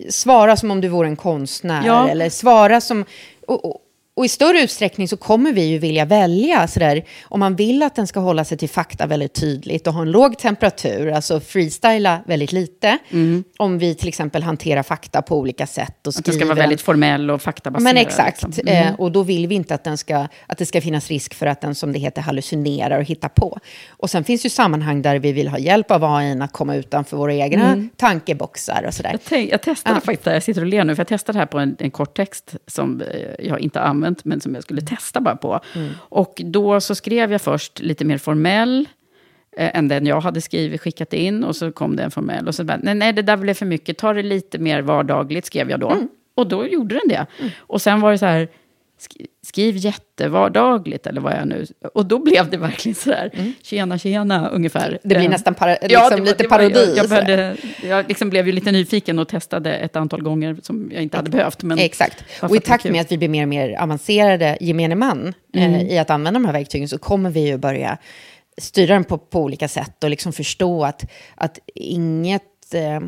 [0.08, 1.86] svara som om du vore en konstnär.
[1.86, 2.08] Ja.
[2.08, 3.04] Eller svara som...
[3.46, 3.76] Och, och,
[4.14, 7.94] och i större utsträckning så kommer vi ju vilja välja sådär, om man vill att
[7.94, 12.20] den ska hålla sig till fakta väldigt tydligt och ha en låg temperatur, alltså freestyla
[12.26, 12.98] väldigt lite.
[13.10, 13.44] Mm.
[13.58, 16.06] Om vi till exempel hanterar fakta på olika sätt.
[16.06, 17.82] Och att den ska vara väldigt formell och faktabaserad.
[17.82, 18.68] Men exakt, liksom.
[18.68, 18.86] mm.
[18.86, 21.46] eh, och då vill vi inte att, den ska, att det ska finnas risk för
[21.46, 23.58] att den, som det heter, hallucinerar och hittar på.
[23.88, 27.16] Och sen finns ju sammanhang där vi vill ha hjälp av AI att komma utanför
[27.16, 27.90] våra egna mm.
[27.96, 29.10] tankeboxar och sådär.
[29.10, 30.00] Jag, tänk, jag testade ah.
[30.00, 32.56] faktiskt, jag sitter och ler nu, för jag testade här på en, en kort text
[32.66, 35.60] som eh, jag inte använder använt, men som jag skulle testa bara på.
[35.74, 35.90] Mm.
[35.98, 38.88] Och då så skrev jag först lite mer formell,
[39.56, 41.44] eh, än den jag hade skrivit, skickat in.
[41.44, 42.48] Och så kom det en formell.
[42.48, 45.46] Och så bara, nej, nej, det där blev för mycket, ta det lite mer vardagligt,
[45.46, 45.90] skrev jag då.
[45.90, 46.08] Mm.
[46.34, 47.26] Och då gjorde den det.
[47.38, 47.50] Mm.
[47.58, 48.48] Och sen var det så här,
[49.46, 51.66] skriv jättevardagligt eller vad jag nu...
[51.94, 53.52] Och då blev det verkligen så där, mm.
[53.62, 54.98] tjena, tjena, ungefär.
[55.02, 56.94] Det blir eh, nästan para, liksom ja, det, lite det parodi.
[56.96, 60.90] jag, jag, började, jag liksom blev ju lite nyfiken och testade ett antal gånger som
[60.92, 61.62] jag inte hade behövt.
[61.62, 62.24] Men Exakt.
[62.42, 65.74] Och i takt med att vi blir mer och mer avancerade, gemene man, eh, mm.
[65.74, 67.98] eh, i att använda de här verktygen så kommer vi ju börja
[68.58, 72.74] styra den på, på olika sätt och liksom förstå att, att inget...
[72.74, 73.00] Eh,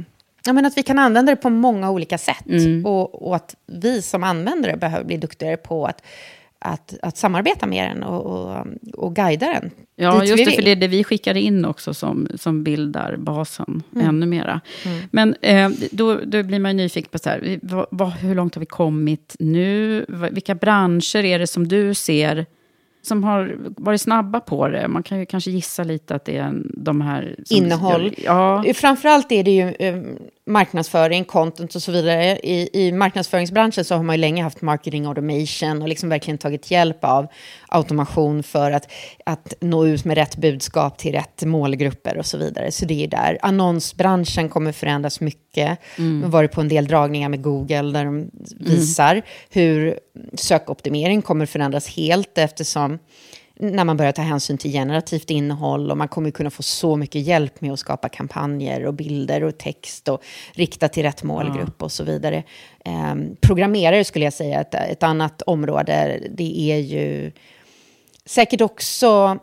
[0.46, 2.46] Ja, men att vi kan använda det på många olika sätt.
[2.48, 2.86] Mm.
[2.86, 6.02] Och, och, att vi som användare behöver bli duktigare på att,
[6.58, 9.70] att, att samarbeta med den och, och, och guida den.
[9.96, 13.82] Ja, just det, för det är det vi skickar in också som, som bildar basen
[13.94, 14.08] mm.
[14.08, 14.60] ännu mera.
[14.84, 15.02] Mm.
[15.10, 17.58] Men eh, då, då blir man nyfiken på så här,
[17.90, 20.04] vad, hur långt har vi kommit nu?
[20.30, 22.46] Vilka branscher är det som du ser
[23.06, 24.88] som har varit snabba på det?
[24.88, 27.36] Man kan ju kanske gissa lite att det är de här...
[27.50, 28.02] Innehåll.
[28.02, 28.64] Gör, ja.
[28.74, 30.02] Framförallt är det ju eh,
[30.46, 32.38] marknadsföring, content och så vidare.
[32.38, 36.70] I, I marknadsföringsbranschen så har man ju länge haft marketing automation och liksom verkligen tagit
[36.70, 37.26] hjälp av
[37.68, 38.92] automation för att,
[39.26, 42.72] att nå ut med rätt budskap till rätt målgrupper och så vidare.
[42.72, 43.38] Så det är där.
[43.42, 45.78] Annonsbranschen kommer förändras mycket.
[45.98, 46.16] Mm.
[46.16, 49.24] Jag har varit på en del dragningar med Google där de visar mm.
[49.50, 49.98] hur
[50.34, 52.98] sökoptimering kommer förändras helt eftersom
[53.56, 57.22] när man börjar ta hänsyn till generativt innehåll och man kommer kunna få så mycket
[57.22, 61.92] hjälp med att skapa kampanjer och bilder och text och rikta till rätt målgrupp och
[61.92, 62.42] så vidare.
[62.84, 67.32] Eh, programmerare skulle jag säga, ett, ett annat område, det är ju
[68.26, 69.38] säkert också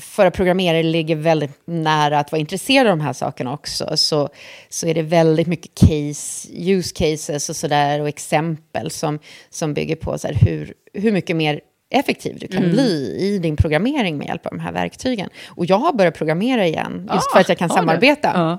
[0.00, 4.28] för att programmerare ligger väldigt nära att vara intresserade av de här sakerna också, så,
[4.68, 9.18] så är det väldigt mycket case, use cases och sådär och exempel som,
[9.50, 12.70] som bygger på så här, hur, hur mycket mer effektiv du kan mm.
[12.70, 15.28] bli i din programmering med hjälp av de här verktygen.
[15.48, 18.30] Och jag har börjat programmera igen, just ah, för att jag kan samarbeta.
[18.34, 18.58] Ja.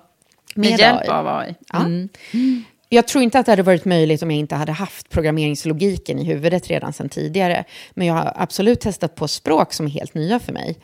[0.55, 1.09] Med, med hjälp AI.
[1.09, 1.55] av AI.
[1.73, 2.09] Mm.
[2.32, 2.39] Ja.
[2.91, 6.23] Jag tror inte att det hade varit möjligt om jag inte hade haft programmeringslogiken i
[6.23, 7.63] huvudet redan sedan tidigare.
[7.93, 10.77] Men jag har absolut testat på språk som är helt nya för mig.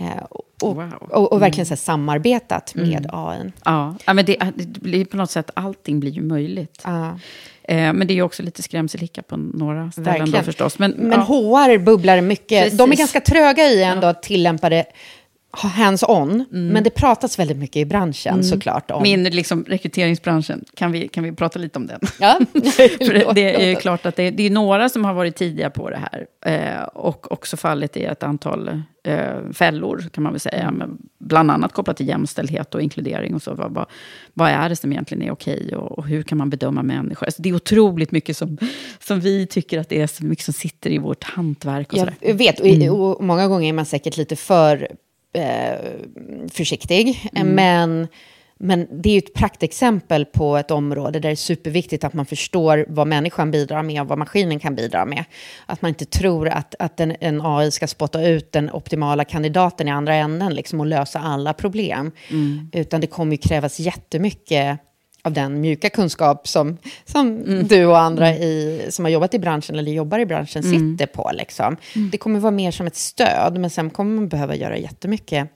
[0.00, 0.24] Eh,
[0.62, 0.92] och, wow.
[1.10, 1.76] och, och, verkligen mm.
[1.76, 3.10] så samarbetat med mm.
[3.12, 3.52] AI.
[3.64, 6.80] Ja, ja men det, det, blir på något sätt, allting blir ju möjligt.
[6.84, 7.18] Ja.
[7.62, 10.32] Eh, men det är också lite skrämselhicka på några ställen verkligen.
[10.32, 10.78] då förstås.
[10.78, 11.24] Men, men ja.
[11.24, 12.64] HR bubblar mycket.
[12.64, 12.78] Precis.
[12.78, 14.84] De är ganska tröga i ändå att tillämpa det
[15.50, 16.68] hands-on, mm.
[16.68, 18.42] men det pratas väldigt mycket i branschen mm.
[18.42, 18.90] såklart.
[18.90, 19.02] Om.
[19.02, 22.00] Min liksom, rekryteringsbranschen, kan vi, kan vi prata lite om den?
[22.20, 22.38] Ja.
[23.06, 25.90] För det är ju klart att det, det, är några som har varit tidiga på
[25.90, 30.62] det här eh, och också fallit i ett antal eh, fällor, kan man väl säga.
[30.62, 30.74] Mm.
[30.74, 33.54] Men bland annat kopplat till jämställdhet och inkludering och så.
[33.54, 33.86] Vad, vad,
[34.34, 37.26] vad är det som egentligen är okej och, och hur kan man bedöma människor?
[37.26, 38.58] Alltså, det är otroligt mycket som,
[38.98, 41.92] som vi tycker att det är så mycket som sitter i vårt hantverk.
[41.92, 42.92] Och jag vet, och, mm.
[42.92, 44.88] och många gånger är man säkert lite för
[45.36, 45.78] eh,
[46.52, 47.30] försiktig.
[47.34, 47.54] Mm.
[47.54, 48.08] Men,
[48.58, 52.26] men det är ju ett praktexempel på ett område där det är superviktigt att man
[52.26, 55.24] förstår vad människan bidrar med och vad maskinen kan bidra med.
[55.66, 59.88] Att man inte tror att, att en, en AI ska spotta ut den optimala kandidaten
[59.88, 62.12] i andra änden liksom, och lösa alla problem.
[62.30, 62.70] Mm.
[62.72, 64.80] Utan det kommer ju krävas jättemycket
[65.26, 67.66] av den mjuka kunskap som, som mm.
[67.66, 70.98] du och andra i, som har jobbat i branschen eller jobbar i branschen mm.
[70.98, 71.30] sitter på.
[71.34, 71.76] Liksom.
[71.94, 72.10] Mm.
[72.10, 75.48] Det kommer vara mer som ett stöd, men sen kommer man behöva göra jättemycket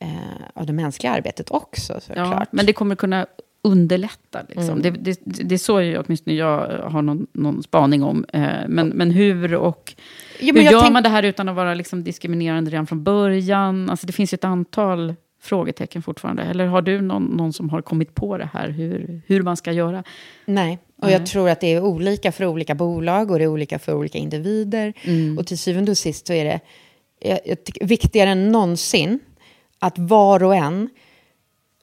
[0.00, 0.08] eh,
[0.54, 2.00] av det mänskliga arbetet också.
[2.14, 3.26] Ja, men det kommer kunna
[3.62, 4.42] underlätta.
[4.48, 4.80] Liksom.
[4.80, 4.82] Mm.
[4.82, 8.24] Det, det, det är så jag, åtminstone jag har någon, någon spaning om.
[8.32, 9.94] Eh, men, men hur och
[10.40, 10.92] jo, men hur gör tänk...
[10.92, 13.90] man det här utan att vara liksom diskriminerande redan från början?
[13.90, 16.42] Alltså, det finns ju ett antal frågetecken fortfarande?
[16.42, 19.72] Eller har du någon, någon som har kommit på det här, hur, hur man ska
[19.72, 20.04] göra?
[20.46, 23.78] Nej, och jag tror att det är olika för olika bolag och det är olika
[23.78, 24.92] för olika individer.
[25.02, 25.38] Mm.
[25.38, 26.60] Och till syvende och sist så är det
[27.20, 29.20] jag, jag tycker, viktigare än någonsin
[29.78, 30.88] att var och en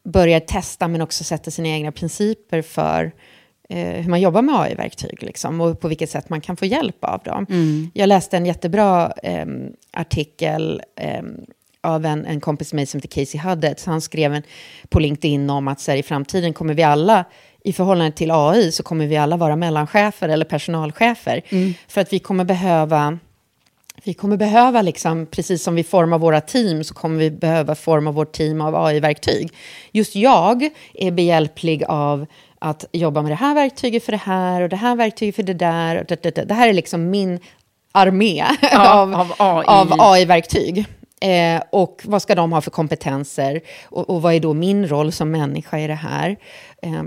[0.03, 3.11] börjar testa men också sätta sina egna principer för
[3.69, 7.03] eh, hur man jobbar med AI-verktyg liksom, och på vilket sätt man kan få hjälp
[7.03, 7.45] av dem.
[7.49, 7.91] Mm.
[7.93, 9.45] Jag läste en jättebra eh,
[9.91, 11.23] artikel eh,
[11.85, 13.85] av en, en kompis med mig som heter Casey Huddett.
[13.85, 14.43] Han skrev en,
[14.89, 17.25] på LinkedIn om att så här, i framtiden kommer vi alla,
[17.63, 21.41] i förhållande till AI, så kommer vi alla vara mellanchefer eller personalchefer.
[21.49, 21.73] Mm.
[21.87, 23.19] För att vi kommer behöva
[24.03, 28.11] vi kommer behöva, liksom, precis som vi formar våra team, så kommer vi behöva forma
[28.11, 29.53] vårt team av AI-verktyg.
[29.91, 32.25] Just jag är behjälplig av
[32.59, 35.53] att jobba med det här verktyget för det här och det här verktyget för det
[35.53, 35.99] där.
[35.99, 36.45] Och det, det, det.
[36.45, 37.39] det här är liksom min
[37.91, 40.85] armé ja, av, av, AI.
[41.21, 43.61] Eh, och vad ska de ha för kompetenser?
[43.85, 46.37] Och, och, vad är då min roll som människa i det här?
[46.81, 47.03] Eh,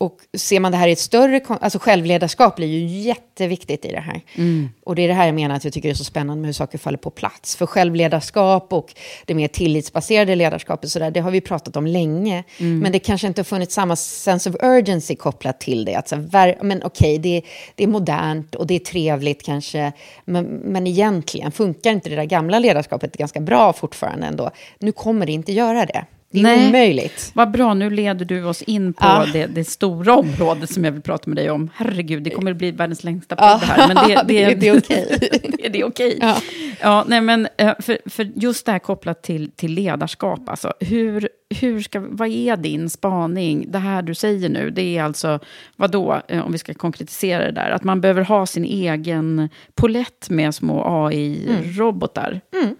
[0.00, 1.40] och ser man det här i ett större...
[1.48, 4.20] Alltså självledarskap blir ju jätteviktigt i det här.
[4.34, 4.68] Mm.
[4.84, 6.52] Och det är det här jag menar att jag tycker är så spännande med hur
[6.52, 7.56] saker faller på plats.
[7.56, 8.94] För självledarskap och
[9.26, 12.44] det mer tillitsbaserade ledarskapet, så där, det har vi pratat om länge.
[12.58, 12.78] Mm.
[12.78, 15.94] Men det kanske inte har funnits samma sense of urgency kopplat till det.
[15.94, 17.42] Att så, men okej, okay, det,
[17.74, 19.92] det, är modernt och det är trevligt kanske.
[20.24, 24.50] Men, men egentligen funkar inte det där gamla ledarskapet ganska bra fortfarande ändå.
[24.78, 26.04] Nu kommer det inte göra det.
[26.30, 26.68] Det är Nej.
[26.68, 27.30] omöjligt.
[27.34, 29.26] Vad bra, nu leder du oss in på ja.
[29.32, 31.70] det, det, stora området som jag vill prata med dig om.
[31.74, 33.60] Herregud, det kommer att bli världens längsta podd ja.
[33.62, 33.94] här.
[33.94, 35.18] Men det, det, det, är okej.
[35.58, 36.18] det, det är okej.
[36.20, 36.36] Ja.
[36.80, 41.28] Ja, nej, men eh, för, för just det här kopplat till, till ledarskap, alltså, hur,
[41.60, 43.66] hur ska, vad är din spaning?
[43.68, 45.38] Det här du säger nu, det är alltså,
[45.76, 49.48] vad då, eh, om vi ska konkretisera det där, att man behöver ha sin egen
[49.74, 52.40] polett med små AI-robotar.
[52.52, 52.64] Mm.
[52.64, 52.76] Mm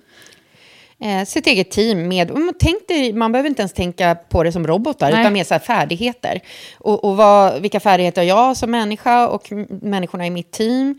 [1.00, 2.32] eh, sitt eget team med...
[2.58, 5.20] Tänk dig, man behöver inte ens tänka på det som robotar, Nej.
[5.20, 6.40] utan mer så här färdigheter.
[6.78, 10.98] Och, och vad, vilka färdigheter har jag som människa och människorna i mitt team?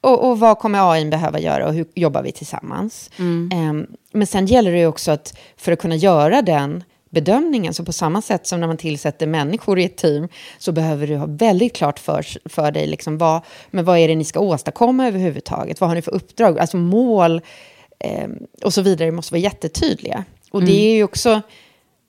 [0.00, 3.10] Och, och, vad kommer AI behöva göra och hur jobbar vi tillsammans?
[3.18, 3.68] Mm.
[3.70, 7.92] Um, men sen gäller det också att för att kunna göra den bedömningen, så på
[7.92, 10.28] samma sätt som när man tillsätter människor i ett team,
[10.58, 13.40] så behöver du ha väldigt klart för, för dig, liksom vad,
[13.70, 15.80] men vad är det ni ska åstadkomma överhuvudtaget?
[15.80, 16.58] Vad har ni för uppdrag?
[16.58, 17.40] Alltså mål,
[18.04, 18.28] eh,
[18.62, 20.24] och så vidare måste vara jättetydliga.
[20.50, 20.72] Och mm.
[20.72, 21.40] det är ju också,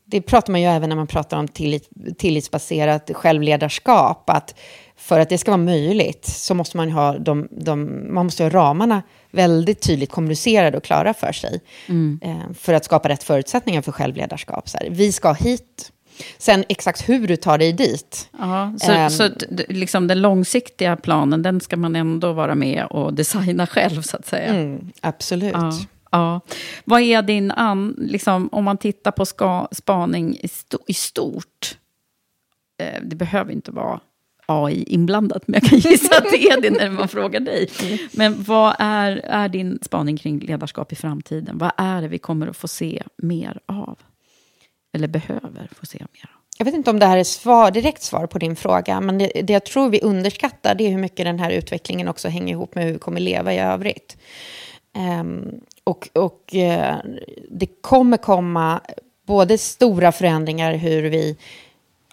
[0.06, 4.56] det pratar man ju även när man pratar om tillit, tillitsbaserat självledarskap, att
[4.96, 8.50] för att det ska vara möjligt så måste man ha, de, de, man måste ha
[8.50, 9.02] ramarna
[9.32, 11.62] väldigt tydligt kommunicerade och klara för sig.
[11.90, 12.20] Mm.
[12.24, 14.70] Eh, för att skapa rätt förutsättningar för självledarskap.
[14.70, 15.92] Så här, vi ska hit.
[16.38, 18.30] Sen exakt hur du tar dig dit.
[18.40, 19.30] Aha, så um, så
[19.70, 24.26] liksom den långsiktiga planen, den ska man ändå vara med och designa själv, så att
[24.26, 24.54] säga?
[24.54, 25.54] Mm, absolut.
[25.54, 25.72] Ja.
[26.12, 26.42] Ja.
[26.86, 31.78] Vad är din, an, liksom, om man tittar på ska, spaning i, sto, i stort,
[32.82, 34.00] eh, det behöver inte vara
[34.46, 37.70] AI inblandat, men jag kan gissa att det är det när man frågar dig.
[38.12, 41.58] Men vad är, är din spaning kring ledarskap i framtiden?
[41.58, 44.00] Vad är det vi kommer att få se mer av?
[44.94, 46.30] Eller behöver få se mer?
[46.58, 49.32] Jag vet inte om det här är svar, direkt svar på din fråga, men det,
[49.44, 52.76] det jag tror vi underskattar det är hur mycket den här utvecklingen också hänger ihop
[52.76, 54.18] med hur vi kommer leva i övrigt.
[55.22, 56.96] Um, och och uh,
[57.50, 58.82] det kommer komma
[59.28, 61.38] både stora förändringar hur vi,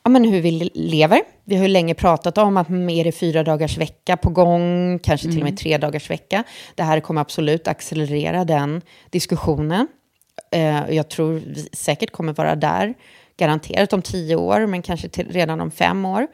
[0.02, 1.20] ja, men hur vi lever.
[1.44, 5.27] Vi har ju länge pratat om att mer är fyra dagars vecka på gång, kanske
[5.27, 5.57] till och med mm.
[5.57, 6.44] tre dagars vecka.
[6.74, 9.89] Det här kommer absolut accelerera den diskussionen.
[10.57, 12.95] Uh, jag tror vi säkert kommer vara där,
[13.37, 16.27] garanterat om tio år, men kanske till, redan om fem år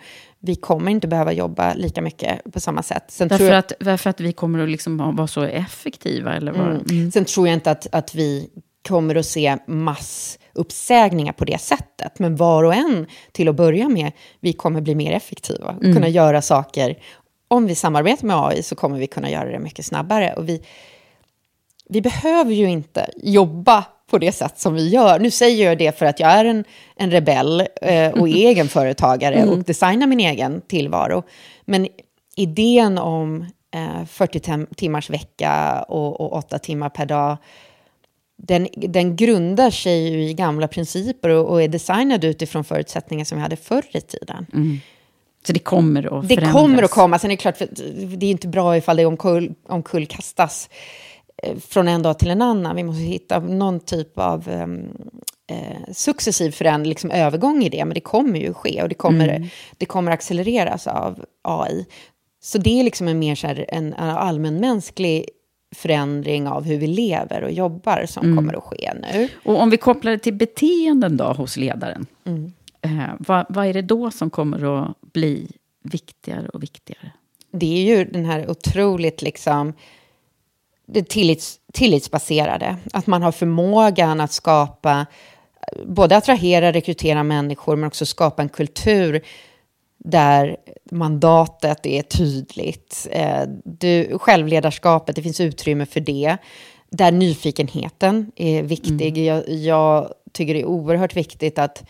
[0.47, 3.05] vi kommer inte behöva jobba lika mycket på samma sätt.
[3.09, 6.37] Sen därför, jag, att, därför att vi kommer att liksom vara så effektiva?
[6.37, 6.67] Eller vad?
[6.67, 6.83] Mm.
[6.91, 7.13] Mm.
[7.13, 8.51] Sen tror jag inte att, att vi
[8.89, 12.19] kommer att se massuppsägningar på det sättet.
[12.19, 15.95] Men var och en, till att börja med, vi kommer bli mer effektiva och mm.
[15.95, 16.99] kunna göra saker.
[17.49, 20.35] Om vi samarbetar med AI så kommer vi kunna göra det mycket snabbare.
[20.37, 20.63] Och vi,
[21.89, 25.19] vi behöver ju inte jobba på det sätt som vi gör.
[25.19, 26.65] Nu säger jag det för att jag är en,
[26.97, 29.49] en rebell eh, och är egenföretagare mm.
[29.49, 31.23] och designar min egen tillvaro.
[31.65, 31.89] Men
[32.37, 37.37] idén om eh, 40 timmars vecka och, och 8 timmar per dag,
[38.39, 43.39] den, den grundar sig ju i gamla principer och, och är designad utifrån förutsättningar som
[43.39, 44.47] vi hade förr i tiden.
[44.55, 44.81] Mm.
[45.47, 46.29] Så det kommer att förändras?
[46.29, 47.19] Det kommer att komma.
[47.19, 47.69] Sen är det klart, för
[48.17, 51.06] det är inte bra ifall det omkull, omkullkastas Eh,
[51.61, 52.77] från en dag till en annan.
[52.77, 54.89] Vi måste hitta någon typ av ehm,
[55.51, 57.85] eh, successiv förändring, liksom övergång i det.
[57.85, 59.49] Men det kommer ju ske och det kommer, mm.
[59.77, 61.87] det kommer accelereras av AI.
[62.41, 65.29] Så det är liksom en mer så här, en, en allmänmänsklig
[65.75, 68.37] förändring av hur vi lever och jobbar som mm.
[68.37, 69.29] kommer att ske nu.
[69.45, 72.07] Och om vi kopplar det till beteenden då hos ledaren.
[72.25, 72.53] Mm.
[72.83, 75.51] Eh, vad, vad är det då som kommer att bli
[75.83, 77.13] viktigare och viktigare?
[77.51, 79.73] Det är ju den här otroligt liksom
[80.87, 82.77] det tillits, tillitsbaserade.
[82.93, 85.07] Att man har förmågan att skapa,
[85.87, 89.25] både attrahera, rekrytera människor, men också skapa en kultur
[89.99, 90.57] där
[90.91, 93.07] mandatet är tydligt.
[93.11, 96.37] Eh, du, självledarskapet, det finns utrymme för det.
[96.91, 99.19] där nyfikenheten är viktig.
[99.19, 101.85] Jag, jag tycker det är oerhört viktigt att,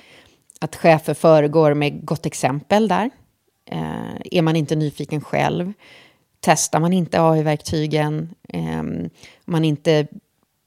[0.60, 3.10] att chefer föregår med gott exempel där.
[3.70, 5.72] Eh, är man inte nyfiken själv,
[6.46, 8.82] testar man inte AI-verktygen, eh,
[9.44, 10.06] man inte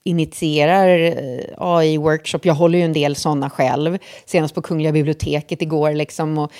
[0.03, 2.39] initierar eh, AI-workshop.
[2.43, 5.93] Jag håller ju en del sådana själv, senast på Kungliga biblioteket igår.
[5.93, 6.51] Liksom, och,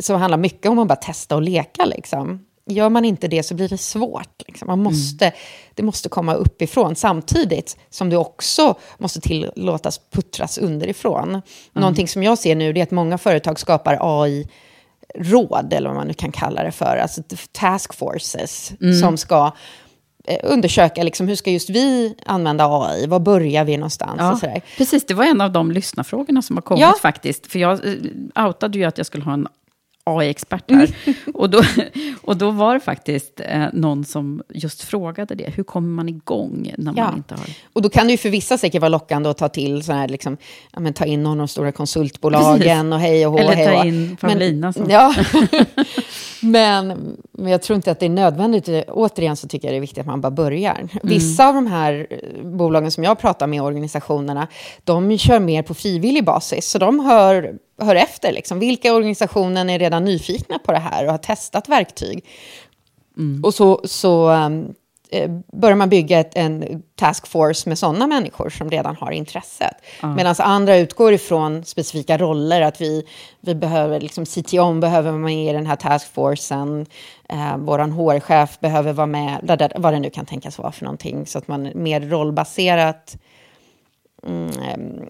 [0.00, 1.84] så det handlar mycket om att bara testa och leka.
[1.84, 2.44] Liksom.
[2.66, 4.42] Gör man inte det så blir det svårt.
[4.46, 4.66] Liksom.
[4.66, 5.38] Man måste, mm.
[5.74, 11.28] Det måste komma uppifrån samtidigt som det också måste tillåtas puttras underifrån.
[11.28, 11.42] Mm.
[11.72, 14.48] Någonting som jag ser nu är att många företag skapar AI
[15.18, 17.22] råd, eller vad man nu kan kalla det för, alltså
[17.52, 18.94] task forces, mm.
[19.00, 19.52] som ska
[20.24, 24.16] eh, undersöka liksom, hur ska just vi använda AI, var börjar vi någonstans?
[24.18, 24.62] Ja, och sådär.
[24.76, 26.94] Precis, det var en av de lyssnarfrågorna som har kommit ja.
[27.02, 27.52] faktiskt.
[27.52, 29.48] För jag eh, outade ju att jag skulle ha en
[30.10, 30.94] AI-expert här.
[31.04, 31.16] Mm.
[31.34, 31.62] och, då,
[32.22, 35.52] och då var det faktiskt eh, någon som just frågade det.
[35.56, 37.14] Hur kommer man igång när man ja.
[37.16, 37.46] inte har...
[37.72, 40.08] Och då kan det ju för vissa säkert vara lockande att ta till så här,
[40.08, 40.36] liksom,
[40.72, 43.38] ja, men, ta in någon av de stora konsultbolagen och hej och hå.
[43.38, 44.72] Eller hej ta in Paulina.
[44.76, 45.14] Men, ja.
[46.42, 48.68] men, men jag tror inte att det är nödvändigt.
[48.88, 50.78] Återigen så tycker jag det är viktigt att man bara börjar.
[50.78, 50.88] Mm.
[51.02, 52.06] Vissa av de här
[52.42, 54.48] bolagen som jag pratar med, organisationerna,
[54.84, 56.70] de kör mer på frivillig basis.
[56.70, 58.32] Så de hör hör efter.
[58.32, 58.58] Liksom.
[58.58, 62.24] Vilka organisationer är redan nyfikna på det här och har testat verktyg?
[63.16, 63.44] Mm.
[63.44, 64.74] Och så, så um,
[65.10, 69.74] eh, börjar man bygga ett, en taskforce med sådana människor som redan har intresset.
[70.02, 70.14] Mm.
[70.14, 73.06] Medan andra utgår ifrån specifika roller, att vi,
[73.40, 76.86] vi behöver, liksom CTO behöver vara med i den här taskforcen,
[77.28, 81.38] eh, vår HR-chef behöver vara med, vad det nu kan tänkas vara för någonting, så
[81.38, 83.16] att man mer rollbaserat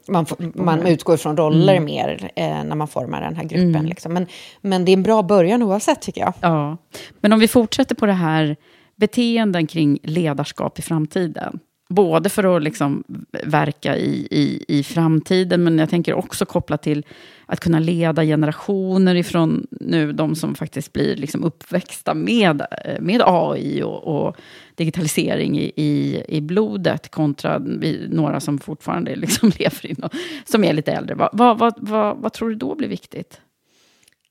[0.09, 1.85] man, man utgår från roller mm.
[1.85, 3.75] mer eh, när man formar den här gruppen.
[3.75, 3.87] Mm.
[3.87, 4.13] Liksom.
[4.13, 4.27] Men,
[4.61, 6.33] men det är en bra början oavsett, tycker jag.
[6.41, 6.77] Ja.
[7.21, 8.57] Men om vi fortsätter på det här
[8.97, 11.61] beteenden kring ledarskap i framtiden.
[11.89, 13.05] Både för att liksom
[13.45, 17.07] verka i, i, i framtiden, men jag tänker också koppla till
[17.47, 22.67] att kunna leda generationer ifrån nu, de som faktiskt blir liksom uppväxta med,
[23.01, 24.37] med AI och, och
[24.75, 30.15] digitalisering i, i, i, blodet, kontra vi, några som fortfarande liksom lever i något,
[30.45, 31.15] som är lite äldre.
[31.15, 33.41] Vad, vad, vad, vad, vad tror du då blir viktigt?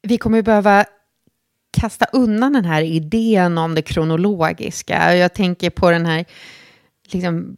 [0.02, 0.86] Vi kommer behöva
[1.82, 5.16] kasta undan den här idén om det kronologiska.
[5.16, 6.26] Jag tänker på den här
[7.14, 7.56] liksom,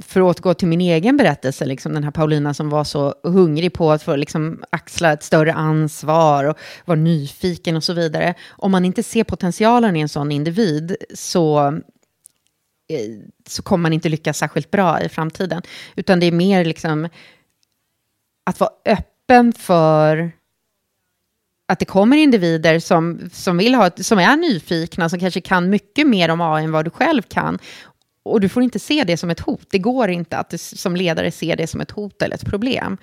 [0.00, 3.72] för att återgå till min egen berättelse, liksom den här Paulina som var så hungrig
[3.72, 8.34] på att få liksom axla ett större ansvar och vara nyfiken och så vidare.
[8.48, 11.66] Om man inte ser potentialen i en sån individ så,
[12.88, 15.62] eh, så kommer man inte lyckas särskilt bra i framtiden.
[15.96, 17.08] Utan det är mer liksom
[18.44, 20.32] att vara öppen för
[21.68, 26.06] att det kommer individer som, som, vill ha, som är nyfikna, som kanske kan mycket
[26.06, 27.58] mer om AI än vad du själv kan.
[28.22, 29.66] Och du får inte se det som ett hot.
[29.70, 32.98] Det går inte att du som ledare se det som ett hot eller ett problem.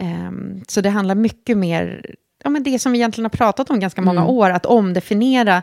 [0.00, 2.14] Um, så det handlar mycket mer,
[2.44, 4.34] ja men det som vi egentligen har pratat om ganska många mm.
[4.34, 5.62] år, att omdefiniera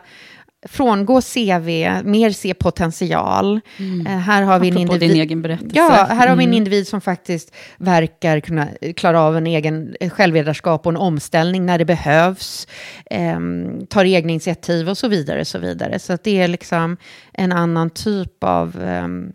[0.68, 1.68] frångå CV,
[2.04, 3.60] mer se potential.
[3.76, 4.00] Mm.
[4.00, 5.10] Uh, här har vi en individ...
[5.10, 5.76] din egen berättelse.
[5.76, 6.28] Ja, här mm.
[6.28, 6.56] har vi en mm.
[6.56, 11.84] individ som faktiskt verkar kunna klara av en egen självledarskap och en omställning när det
[11.84, 12.68] behövs.
[13.10, 15.44] Um, tar egna initiativ och så vidare.
[15.44, 15.98] Så, vidare.
[15.98, 16.96] så att det är liksom
[17.32, 18.76] en annan typ av...
[18.80, 19.32] Um,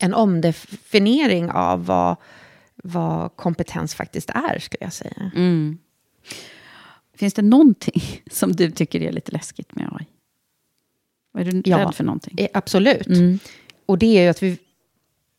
[0.00, 2.16] en omdefiniering av vad,
[2.76, 5.30] vad kompetens faktiskt är, skulle jag säga.
[5.34, 5.78] Mm.
[7.14, 10.06] Finns det någonting som du tycker är lite läskigt med AI?
[11.36, 12.34] Är du ja, rädd för någonting?
[12.38, 13.06] Eh, absolut.
[13.06, 13.38] Mm.
[13.86, 14.58] Och det är ju att vi...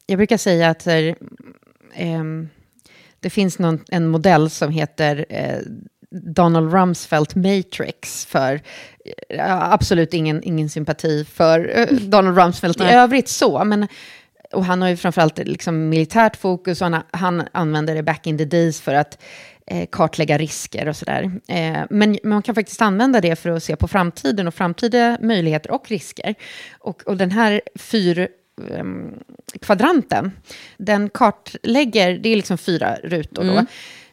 [0.06, 1.16] Jag brukar säga att här,
[1.94, 2.24] eh,
[3.20, 5.60] det finns någon, en modell som heter eh,
[6.12, 8.62] Donald Rumsfeld Matrix för
[9.30, 13.88] eh, absolut ingen, ingen sympati för eh, Donald Rumsfeld i övrigt så, men
[14.52, 18.38] och han har ju framförallt liksom militärt fokus och han, han använder det back in
[18.38, 19.18] the days för att
[19.92, 21.32] kartlägga risker och sådär.
[21.48, 25.72] Eh, men man kan faktiskt använda det för att se på framtiden och framtida möjligheter
[25.72, 26.36] och risker.
[26.80, 28.28] Och, och den här fyr
[28.72, 29.14] ehm,
[29.62, 30.32] kvadranten,
[30.78, 33.66] den kartlägger, det är liksom fyra rutor då,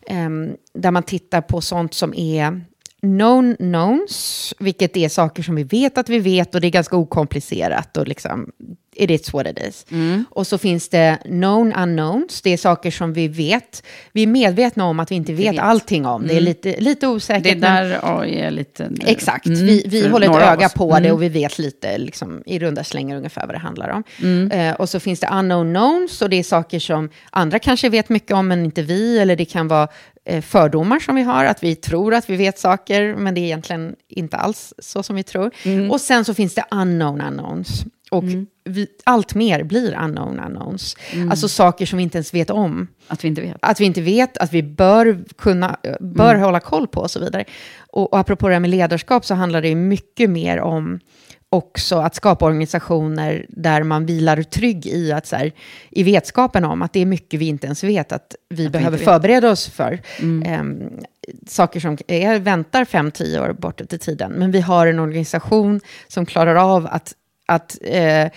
[0.07, 0.51] mm.
[0.51, 2.65] eh, där man tittar på sånt som är
[3.05, 6.97] known knowns, vilket är saker som vi vet att vi vet och det är ganska
[6.97, 8.53] okomplicerat och liksom
[8.97, 9.87] it is what it is.
[9.91, 10.25] Mm.
[10.31, 13.83] Och så finns det known unknowns, det är saker som vi vet.
[14.13, 15.61] Vi är medvetna om att vi inte vet, vet.
[15.61, 16.23] allting om.
[16.23, 16.29] Mm.
[16.29, 16.45] Det är mm.
[16.45, 17.45] lite, lite osäkert.
[17.45, 18.91] Det är där AI är lite...
[19.07, 19.67] Exakt, mm.
[19.67, 21.13] vi, vi håller ett öga på det mm.
[21.13, 24.05] och vi vet lite liksom, i runda slängar ungefär vad det handlar om.
[24.51, 28.09] Eh, och så finns det unknown knowns och det är saker som andra kanske vet
[28.09, 29.19] mycket om men inte vi.
[29.19, 29.89] Eller det kan vara
[30.43, 33.97] fördomar som vi har, att vi tror att vi vet saker men det är egentligen
[34.09, 35.51] inte alls så som vi tror.
[35.91, 37.85] Och sen så finns det unknown unknowns.
[38.11, 38.25] Och
[38.65, 40.97] vi, allt mer blir unknown unknowns.
[41.31, 42.87] Alltså saker som vi inte ens vet om.
[43.09, 43.57] Att vi inte vet.
[43.61, 47.45] Att vi inte vet, att vi bör, kunna, bör hålla koll på och så vidare.
[47.91, 51.01] Och, och apropå det här med ledarskap så handlar det mycket mer om
[51.55, 55.53] också att skapa organisationer där man vilar trygg i, att så här,
[55.91, 58.99] i vetskapen om att det är mycket vi inte ens vet att vi vi behöver.
[58.99, 59.05] Mm.
[59.05, 60.01] förbereda oss för.
[60.45, 60.91] Ehm,
[61.47, 64.33] saker som är, väntar fem, tio år bortåt i tiden.
[64.33, 67.13] Men vi har en organisation som klarar av att,
[67.47, 68.29] att eh,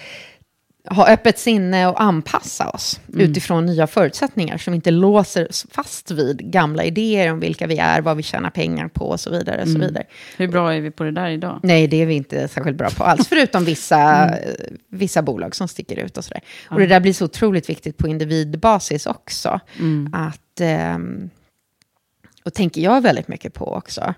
[0.89, 3.21] ha öppet sinne och anpassa oss Mm.
[3.21, 8.01] utifrån nya förutsättningar som inte låser oss fast vid gamla idéer om vilka vi är,
[8.01, 9.61] vad vi tjänar pengar på och så vidare.
[9.61, 9.87] Och så Mm.
[9.87, 10.03] vidare.
[10.37, 11.59] Hur bra är vi på det där idag?
[11.63, 14.53] Nej, det är vi inte särskilt bra på alls, förutom vissa, eh,
[14.89, 16.41] vissa bolag som sticker ut och sådär.
[16.69, 19.59] Och det där blir så otroligt viktigt på individbasis också.
[20.13, 21.29] Att, ehm,
[22.45, 24.13] och tänker jag väldigt mycket på också.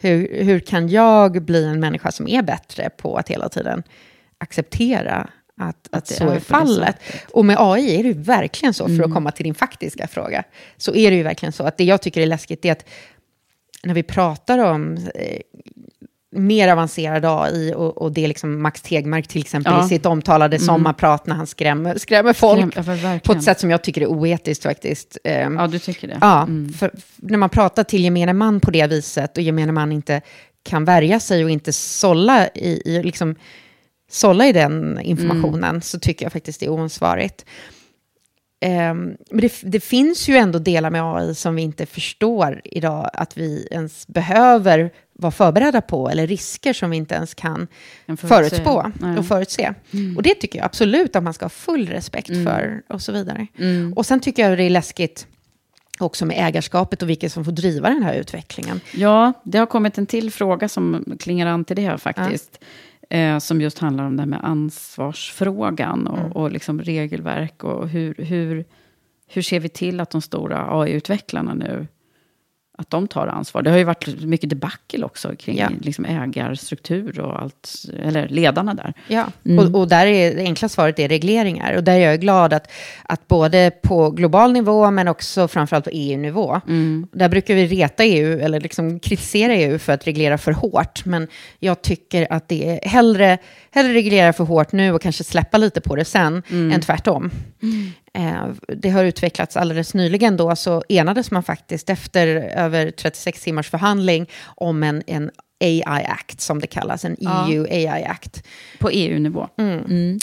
[0.00, 3.82] Hur, hur kan jag bli en människa som är bättre på att hela tiden
[4.38, 5.28] acceptera
[5.60, 6.96] att, att, det så är på det fallet.
[7.32, 10.44] Och med AI är det ju verkligen så, för att komma till din faktiska fråga,
[10.76, 12.84] så är det ju verkligen så att det jag tycker är läskigt är att
[13.82, 15.40] när vi pratar om eh,
[16.38, 19.84] mer avancerad AI och, och det är liksom Max Tegmark till exempel Ja.
[19.86, 23.82] i sitt omtalade sommarprat när han skrämmer, skrämmer folk Skräm- på ett sätt som jag
[23.82, 25.18] tycker är oetiskt faktiskt.
[25.24, 26.18] Ehm, Ja, du tycker det?
[26.20, 26.46] Ja,
[26.78, 30.20] för, för när man pratar till gemene man på det viset och gemene man inte
[30.62, 33.34] kan värja sig och inte sålla i, i, liksom,
[34.10, 37.44] sålla i den informationen så tycker jag faktiskt det är oansvarigt.
[38.60, 43.10] Ehm, men det, det finns ju ändå delar med AI som vi inte förstår idag
[43.12, 47.66] att vi ens behöver vara förberedda på, eller risker som vi inte ens kan
[48.16, 49.18] förutspå Nej.
[49.18, 49.74] och förutse.
[50.16, 53.46] Och det tycker jag absolut att man ska ha full respekt för och så vidare.
[53.94, 55.26] Och sen tycker jag det är läskigt
[55.98, 58.80] också med ägarskapet och vilka som får driva den här utvecklingen.
[58.94, 62.58] Ja, det har kommit en till fråga som klingar an till det här faktiskt.
[63.08, 66.32] Eh, som just handlar om det här med ansvarsfrågan och, Mm.
[66.32, 67.64] och liksom regelverk.
[67.64, 68.64] Och hur, hur,
[69.28, 71.86] hur ser vi till att de stora AI-utvecklarna nu
[72.78, 73.62] att de tar ansvar.
[73.62, 75.68] Det har ju varit mycket debacle också kring Ja.
[75.80, 78.92] liksom ägarstruktur och allt, eller ledarna där.
[79.08, 79.26] Ja,
[79.58, 81.76] och, och där är det enkla svaret är regleringar.
[81.76, 82.72] Och där är jag glad att,
[83.02, 86.60] att både på global nivå men också framförallt på EU-nivå.
[87.12, 91.04] Där brukar vi reta EU, eller liksom kritisera EU för att reglera för hårt.
[91.04, 91.28] Men
[91.58, 93.38] jag tycker att det är hellre,
[93.70, 97.30] hellre reglera för hårt nu och kanske släppa lite på det sen, än tvärtom.
[98.16, 102.26] Eh, det har utvecklats alldeles nyligen då, så enades man faktiskt efter
[102.56, 105.30] över 36 timmars förhandling om en, en
[105.60, 108.42] AI Act, som det kallas, en EU AI Act.
[108.78, 109.48] På EU-nivå.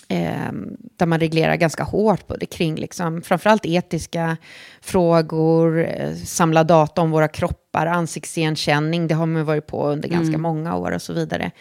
[0.07, 0.51] Eh,
[0.97, 4.37] där man reglerar ganska hårt på det kring liksom, framförallt etiska
[4.81, 10.37] frågor, eh, samla data om våra kroppar, ansiktsigenkänning, det har man varit på under ganska
[10.37, 11.51] många år och så vidare.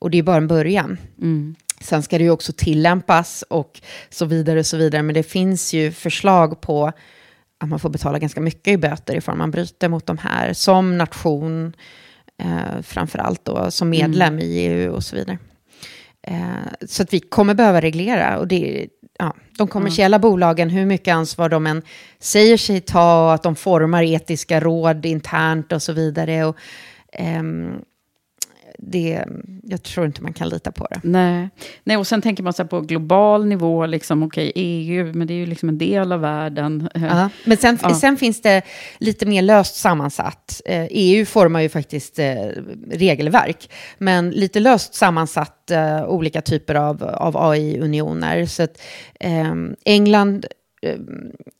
[0.00, 0.98] Och det är bara en början.
[1.82, 3.80] Sen ska det ju också tillämpas och
[4.10, 5.02] så vidare och så vidare.
[5.02, 6.92] Men det finns ju förslag på
[7.62, 10.52] att man får betala ganska mycket i böter ifall man bryter mot de här.
[10.52, 11.76] Som nation,
[12.38, 15.38] eh, framför allt då, som medlem i EU och så vidare.
[16.26, 18.38] Eh, så att vi kommer behöva reglera.
[18.38, 18.88] Och det,
[19.18, 21.82] ja, de kommersiella bolagen, hur mycket ansvar de än
[22.18, 26.44] säger sig ta, och att de formar etiska råd internt och så vidare.
[26.44, 26.56] Och,
[27.12, 27.80] ehm,
[28.78, 29.24] det,
[29.62, 31.00] jag tror inte man kan lita på det.
[31.02, 31.48] Nej.
[31.84, 35.34] Nej, och sen tänker man så här på global nivå, liksom, okej, EU, men det
[35.34, 36.88] är ju liksom en del av världen.
[36.94, 37.28] Ja.
[37.46, 37.94] Men sen, Ja.
[37.94, 38.62] sen finns det
[38.98, 40.60] lite mer löst sammansatt.
[40.64, 42.34] Eh, EU formar ju faktiskt eh,
[42.90, 48.46] regelverk, men lite löst sammansatt eh, olika typer av, av AI-unioner.
[48.46, 48.82] Så att,
[49.20, 49.54] eh,
[49.84, 50.46] England,
[50.82, 50.96] eh,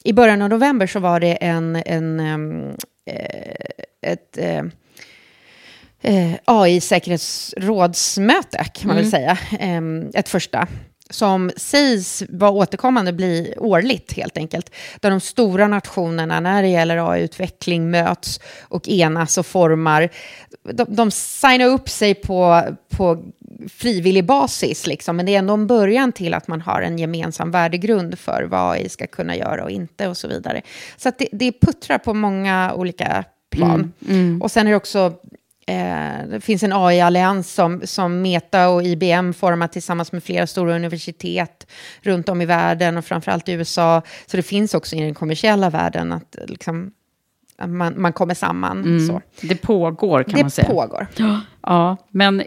[0.04, 2.20] i början av november så var det en, en,
[3.06, 3.54] eh,
[4.06, 4.38] ett
[6.02, 9.38] eh, AI-säkerhetsrådsmöte, kan man väl säga.
[9.58, 9.80] Eh,
[10.14, 10.66] ett första.
[11.10, 14.70] Som sägs vara återkommande bli årligt, helt enkelt.
[15.00, 20.08] Där de stora nationerna, när det gäller AI-utveckling, möts och enas och formar.
[20.72, 23.22] De, de signar upp sig på, på
[23.68, 27.50] frivillig basis, liksom, men det är ändå en början till att man har en gemensam
[27.50, 30.62] värdegrund för vad AI ska kunna göra och inte och så vidare.
[30.96, 33.92] Så det, det puttrar på många olika plan.
[34.42, 35.14] Och sen är det också
[35.66, 40.74] Eh, det finns en AI-allians som, som Meta och IBM formar tillsammans med flera stora
[40.76, 41.66] universitet
[42.02, 44.02] runt om i världen och framförallt i USA.
[44.26, 46.92] Så det finns också i den kommersiella världen att, liksom,
[47.66, 49.06] man, man kommer samman.
[49.08, 49.20] Så.
[49.48, 50.68] Det pågår kan man Det säga.
[50.68, 51.06] pågår.
[51.62, 52.42] Ja, men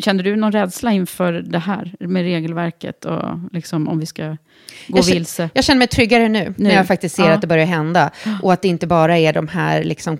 [0.00, 3.22] känner du någon rädsla inför det här med regelverket och
[3.52, 4.36] liksom om vi ska gå
[4.86, 5.50] Jag känner- vilse?
[5.54, 6.68] Jag känner mig tryggare nu, Nu?
[6.68, 7.32] när jag faktiskt ser Ja.
[7.32, 8.10] att det börjar hända.
[8.42, 10.18] Och att det inte bara är de här liksom,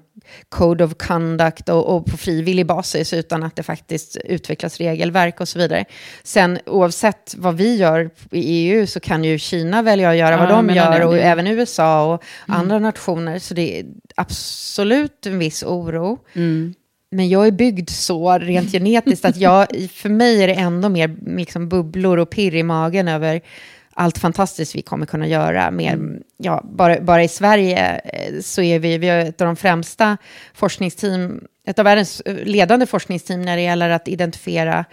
[0.48, 5.48] code of conduct och, och på frivillig basis, utan att det faktiskt utvecklas regelverk och
[5.48, 5.85] så vidare.
[6.22, 8.40] Sen oavsett vad vi gör i
[8.70, 11.05] EU så kan ju Kina välja att göra Ja, vad de gör det.
[11.06, 13.39] och Det- även USA och andra nationer.
[13.39, 13.86] Så det är
[14.16, 16.18] absolut en viss oro.
[16.35, 16.74] Mm.
[17.10, 21.16] Men jag är byggd så rent genetiskt att jag, för mig är det ändå mer
[21.36, 23.40] liksom bubblor och pirr i magen över
[23.94, 25.70] allt fantastiskt vi kommer kunna göra.
[25.70, 25.98] Mer,
[26.36, 30.16] ja, bara, bara i Sverige eh, så är vi, vi har ett av de främsta
[30.54, 34.84] forskningsteam, ett av världens eh, ledande forskningsteam när det gäller att identifiera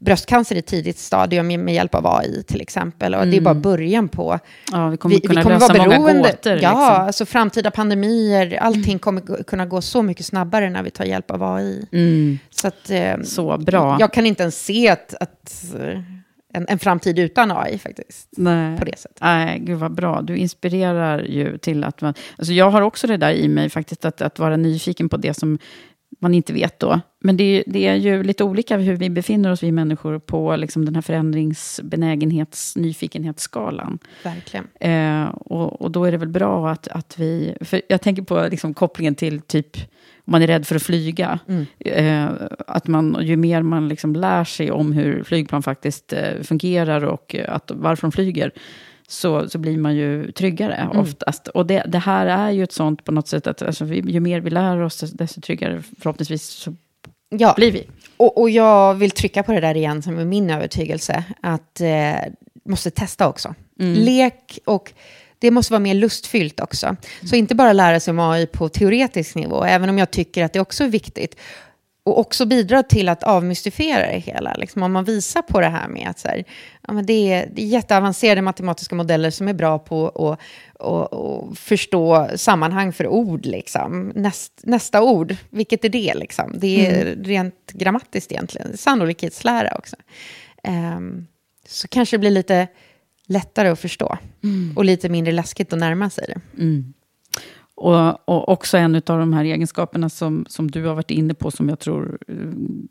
[0.00, 3.14] bröstcancer i tidigt stadium med hjälp av AI till exempel.
[3.14, 4.38] Och det är bara början på
[4.72, 6.22] Ja, vi kommer vi, kunna vi kommer lösa vara många beroende.
[6.30, 6.52] gåtor.
[6.52, 6.78] Ja, liksom.
[7.06, 11.30] alltså framtida pandemier, allting kommer gå- kunna gå så mycket snabbare när vi tar hjälp
[11.30, 11.86] av AI.
[11.92, 12.38] Mm.
[12.50, 13.96] Så, att, eh, Så bra.
[14.00, 16.00] jag kan inte ens se att, att, eh,
[16.54, 18.28] en, en framtid utan AI faktiskt.
[18.36, 18.78] Nej.
[18.78, 19.18] På det sättet.
[19.20, 20.22] Nej, gud vad bra.
[20.22, 22.14] Du inspirerar ju till att man...
[22.38, 25.34] Alltså jag har också det där i mig faktiskt, att, att vara nyfiken på det
[25.34, 25.58] som
[26.26, 27.00] man inte vet då.
[27.20, 30.56] Men det, är- det är ju lite olika hur vi befinner oss, vi människor, på
[30.56, 33.98] liksom den här förändringsbenägenhets, nyfikenhetsskalan.
[34.24, 34.66] Verkligen.
[34.80, 37.54] Eh, och, och då är det väl bra att, att vi...
[37.60, 39.76] För jag tänker på liksom kopplingen till typ
[40.24, 41.38] om man är rädd för att flyga.
[41.78, 42.26] Eh,
[42.66, 47.36] att man, ju mer man liksom lär sig om hur flygplan faktiskt eh, fungerar och
[47.48, 48.50] att, varför de flyger,
[49.08, 51.48] så, så blir man ju tryggare oftast.
[51.48, 54.20] Och det, det här är ju ett sånt på något sätt att alltså, vi, ju
[54.20, 56.74] mer vi lär oss, desto tryggare förhoppningsvis så
[57.28, 57.86] Ja, blir vi.
[58.16, 61.24] och, och jag vill trycka på det där igen som är min övertygelse.
[61.40, 62.14] Att eh,
[62.68, 63.54] måste testa också.
[63.78, 64.92] Lek och
[65.38, 66.96] det måste vara mer lustfyllt också.
[67.30, 70.52] Så inte bara lära sig om AI på teoretisk nivå, även om jag tycker att
[70.52, 71.36] det också är viktigt.
[72.06, 74.54] Och också bidra till att avmystifiera det hela.
[74.54, 76.44] Liksom om man visar på det här med att så här,
[76.86, 80.38] ja, men det, är, det är jätteavancerade matematiska modeller som är bra på att
[80.78, 83.46] och, och förstå sammanhang för ord.
[83.46, 84.12] Liksom.
[84.14, 86.14] Näst, nästa ord, vilket är det?
[86.14, 86.54] Liksom?
[86.58, 88.76] Det är rent grammatiskt egentligen.
[88.76, 89.96] Sannolikhetslära också.
[90.62, 91.26] Ehm,
[91.66, 92.66] så kanske det blir lite
[93.26, 94.18] lättare att förstå.
[94.76, 96.62] Och lite mindre läskigt att närma sig det.
[97.76, 101.50] Och, och också en av de här egenskaperna som, som du har varit inne på,
[101.50, 102.34] som jag tror, eh,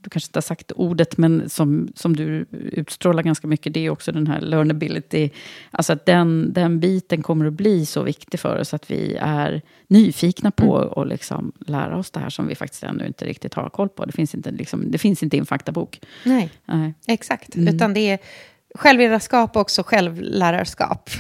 [0.01, 3.89] du kanske inte har sagt ordet, men som, som du utstrålar ganska mycket, det är
[3.89, 5.29] också den här learnability.
[5.71, 9.61] Alltså att den, den biten kommer att bli så viktig för oss, att vi är
[9.87, 13.69] nyfikna på att liksom lära oss det här som vi faktiskt ännu inte riktigt har
[13.69, 14.05] koll på.
[14.05, 15.99] Det finns inte, liksom, det finns inte i en faktabok.
[16.23, 16.93] Nej, Nej.
[17.07, 17.55] exakt.
[17.55, 18.19] Utan det är
[18.75, 21.09] självledarskap och också självlärarskap.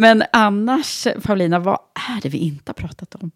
[0.00, 3.30] Men annars, Paulina, vad är det vi inte har pratat om?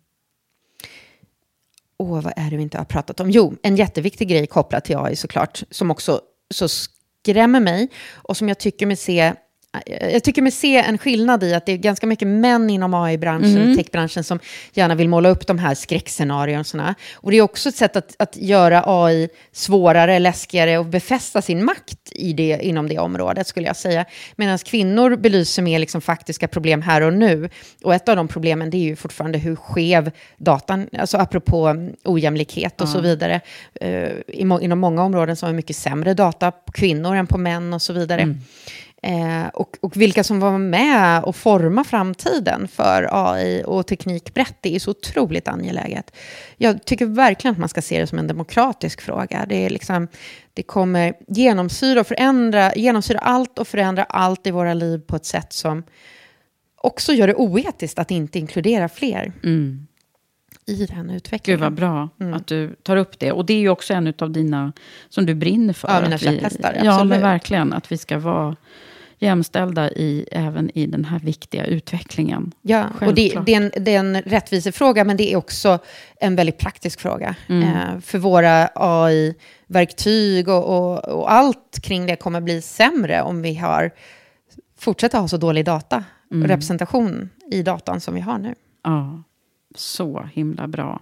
[1.98, 3.30] Åh, vad är det vi inte har pratat om?
[3.30, 6.20] Jo, en jätteviktig grej kopplat till AI såklart, som också
[6.54, 9.34] så skrämmer mig och som jag tycker mig se
[9.86, 13.76] jag tycker mig se en skillnad i att det är ganska mycket män inom AI-branschen,
[13.76, 14.38] techbranschen, som
[14.72, 16.94] gärna vill måla upp de här skräckscenarierna.
[17.14, 21.64] Och det är också ett sätt att, att göra AI svårare, läskigare och befästa sin
[21.64, 24.04] makt i det, inom det området, skulle jag säga.
[24.36, 27.48] Medan kvinnor belyser mer liksom faktiska problem här och nu.
[27.82, 31.94] Och ett av de problemen det är ju fortfarande hur skev datan, alltså apropå mm,
[32.04, 33.40] ojämlikhet och så vidare.
[33.84, 34.08] Uh,
[34.60, 37.82] inom många områden så har vi mycket sämre data på kvinnor än på män och
[37.82, 38.34] så vidare.
[39.04, 44.56] Eh, och, och vilka som var med och forma framtiden för AI och teknik brett,
[44.60, 46.16] det är så otroligt angeläget.
[46.56, 49.46] Jag tycker verkligen att man ska se det som en demokratisk fråga.
[49.48, 50.08] Det, är liksom,
[50.54, 55.26] det kommer genomsyra, och förändra, genomsyra allt och förändra allt i våra liv på ett
[55.26, 55.82] sätt som
[56.76, 59.32] också gör det oetiskt att inte inkludera fler
[60.66, 61.60] i den utvecklingen.
[61.60, 62.34] Gud vad bra Mm.
[62.34, 63.32] att du tar upp det.
[63.32, 64.72] Och det är ju också en av dina,
[65.08, 65.88] som du brinner för.
[65.88, 67.72] Ja, mina käpphästar, Ja, men verkligen.
[67.72, 68.56] Att vi ska vara
[69.18, 72.52] jämställda i, även i den här viktiga utvecklingen.
[72.62, 73.46] Ja, och det, Självklart.
[73.46, 75.78] det, är en, det är en rättvisefråga, men det är också
[76.20, 77.34] en väldigt praktisk fråga.
[77.48, 83.54] Eh, för våra AI-verktyg och, och, och allt kring det kommer bli sämre om vi
[83.54, 83.90] har,
[84.78, 88.54] fortsätter ha så dålig data och representation i datan som vi har nu.
[88.84, 89.22] Ja,
[89.74, 91.00] så himla bra.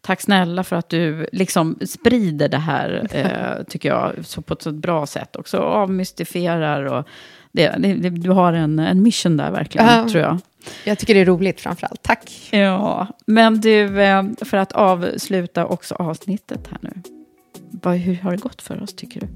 [0.00, 4.62] Tack snälla för att du liksom sprider det här, eh, tycker jag, så på ett
[4.62, 5.58] så bra sätt också.
[5.58, 7.08] Avmystifierar och
[7.54, 10.08] det, det, du har en, en mission där verkligen, Ja.
[10.08, 10.38] tror jag.
[10.84, 12.02] Jag tycker det är roligt framför allt.
[12.02, 12.48] Tack.
[12.52, 16.90] Ja, men du, eh, för att avsluta också avsnittet här nu.
[17.82, 19.26] Vad, hur har det gått för oss, tycker du?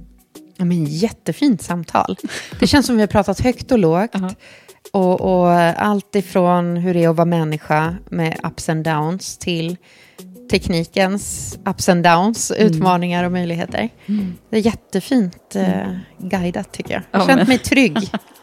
[0.57, 2.16] Ja, men jättefint samtal.
[2.61, 4.11] Det känns som vi har pratat högt och lågt.
[4.12, 4.31] Ja.
[4.93, 9.77] Och, och allt ifrån hur det är att vara människa med ups and downs till
[10.48, 12.66] teknikens ups and downs, mm.
[12.66, 13.88] utmaningar och möjligheter.
[14.06, 14.34] Mm.
[14.50, 17.02] Det är jättefint eh, guidat tycker jag.
[17.10, 17.98] Jag har känt mig trygg.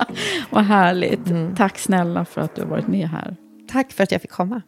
[0.50, 1.28] Vad härligt.
[1.30, 1.56] Mm.
[1.56, 3.36] Tack snälla för att du har varit med här.
[3.72, 4.62] Tack för att jag fick komma.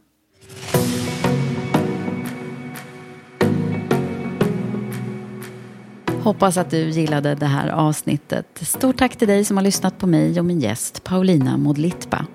[6.23, 8.45] Hoppas att du gillade det här avsnittet.
[8.61, 12.25] Stort tack till dig som har lyssnat på mig och min gäst Paulina Modlitba.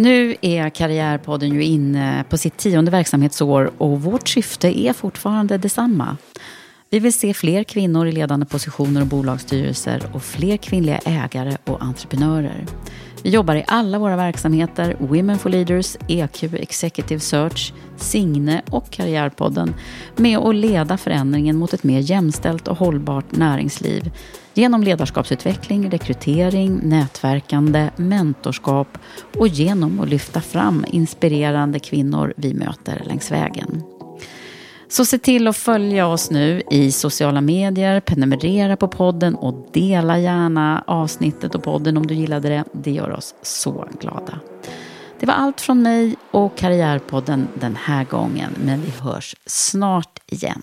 [0.00, 6.16] Nu är Karriärpodden ju inne på sitt tionde verksamhetsår och vårt syfte är fortfarande detsamma.
[6.90, 11.82] Vi vill se fler kvinnor i ledande positioner och bolagsstyrelser och fler kvinnliga ägare och
[11.82, 12.66] entreprenörer.
[13.22, 19.74] Vi jobbar i alla våra verksamheter, Women for Leaders, EQ, Executive Search, Signe och Karriärpodden,
[20.16, 24.10] med att leda förändringen mot ett mer jämställt och hållbart näringsliv
[24.54, 28.98] genom ledarskapsutveckling, rekrytering, nätverkande, mentorskap
[29.38, 33.82] och genom att lyfta fram inspirerande kvinnor vi möter längs vägen.
[34.88, 40.18] Så se till att följa oss nu i sociala medier, prenumerera på podden och dela
[40.18, 42.64] gärna avsnittet och podden om du gillade det.
[42.72, 44.40] Det gör oss så glada.
[45.20, 50.62] Det var allt från mig och Karriärpodden den här gången, men vi hörs snart igen.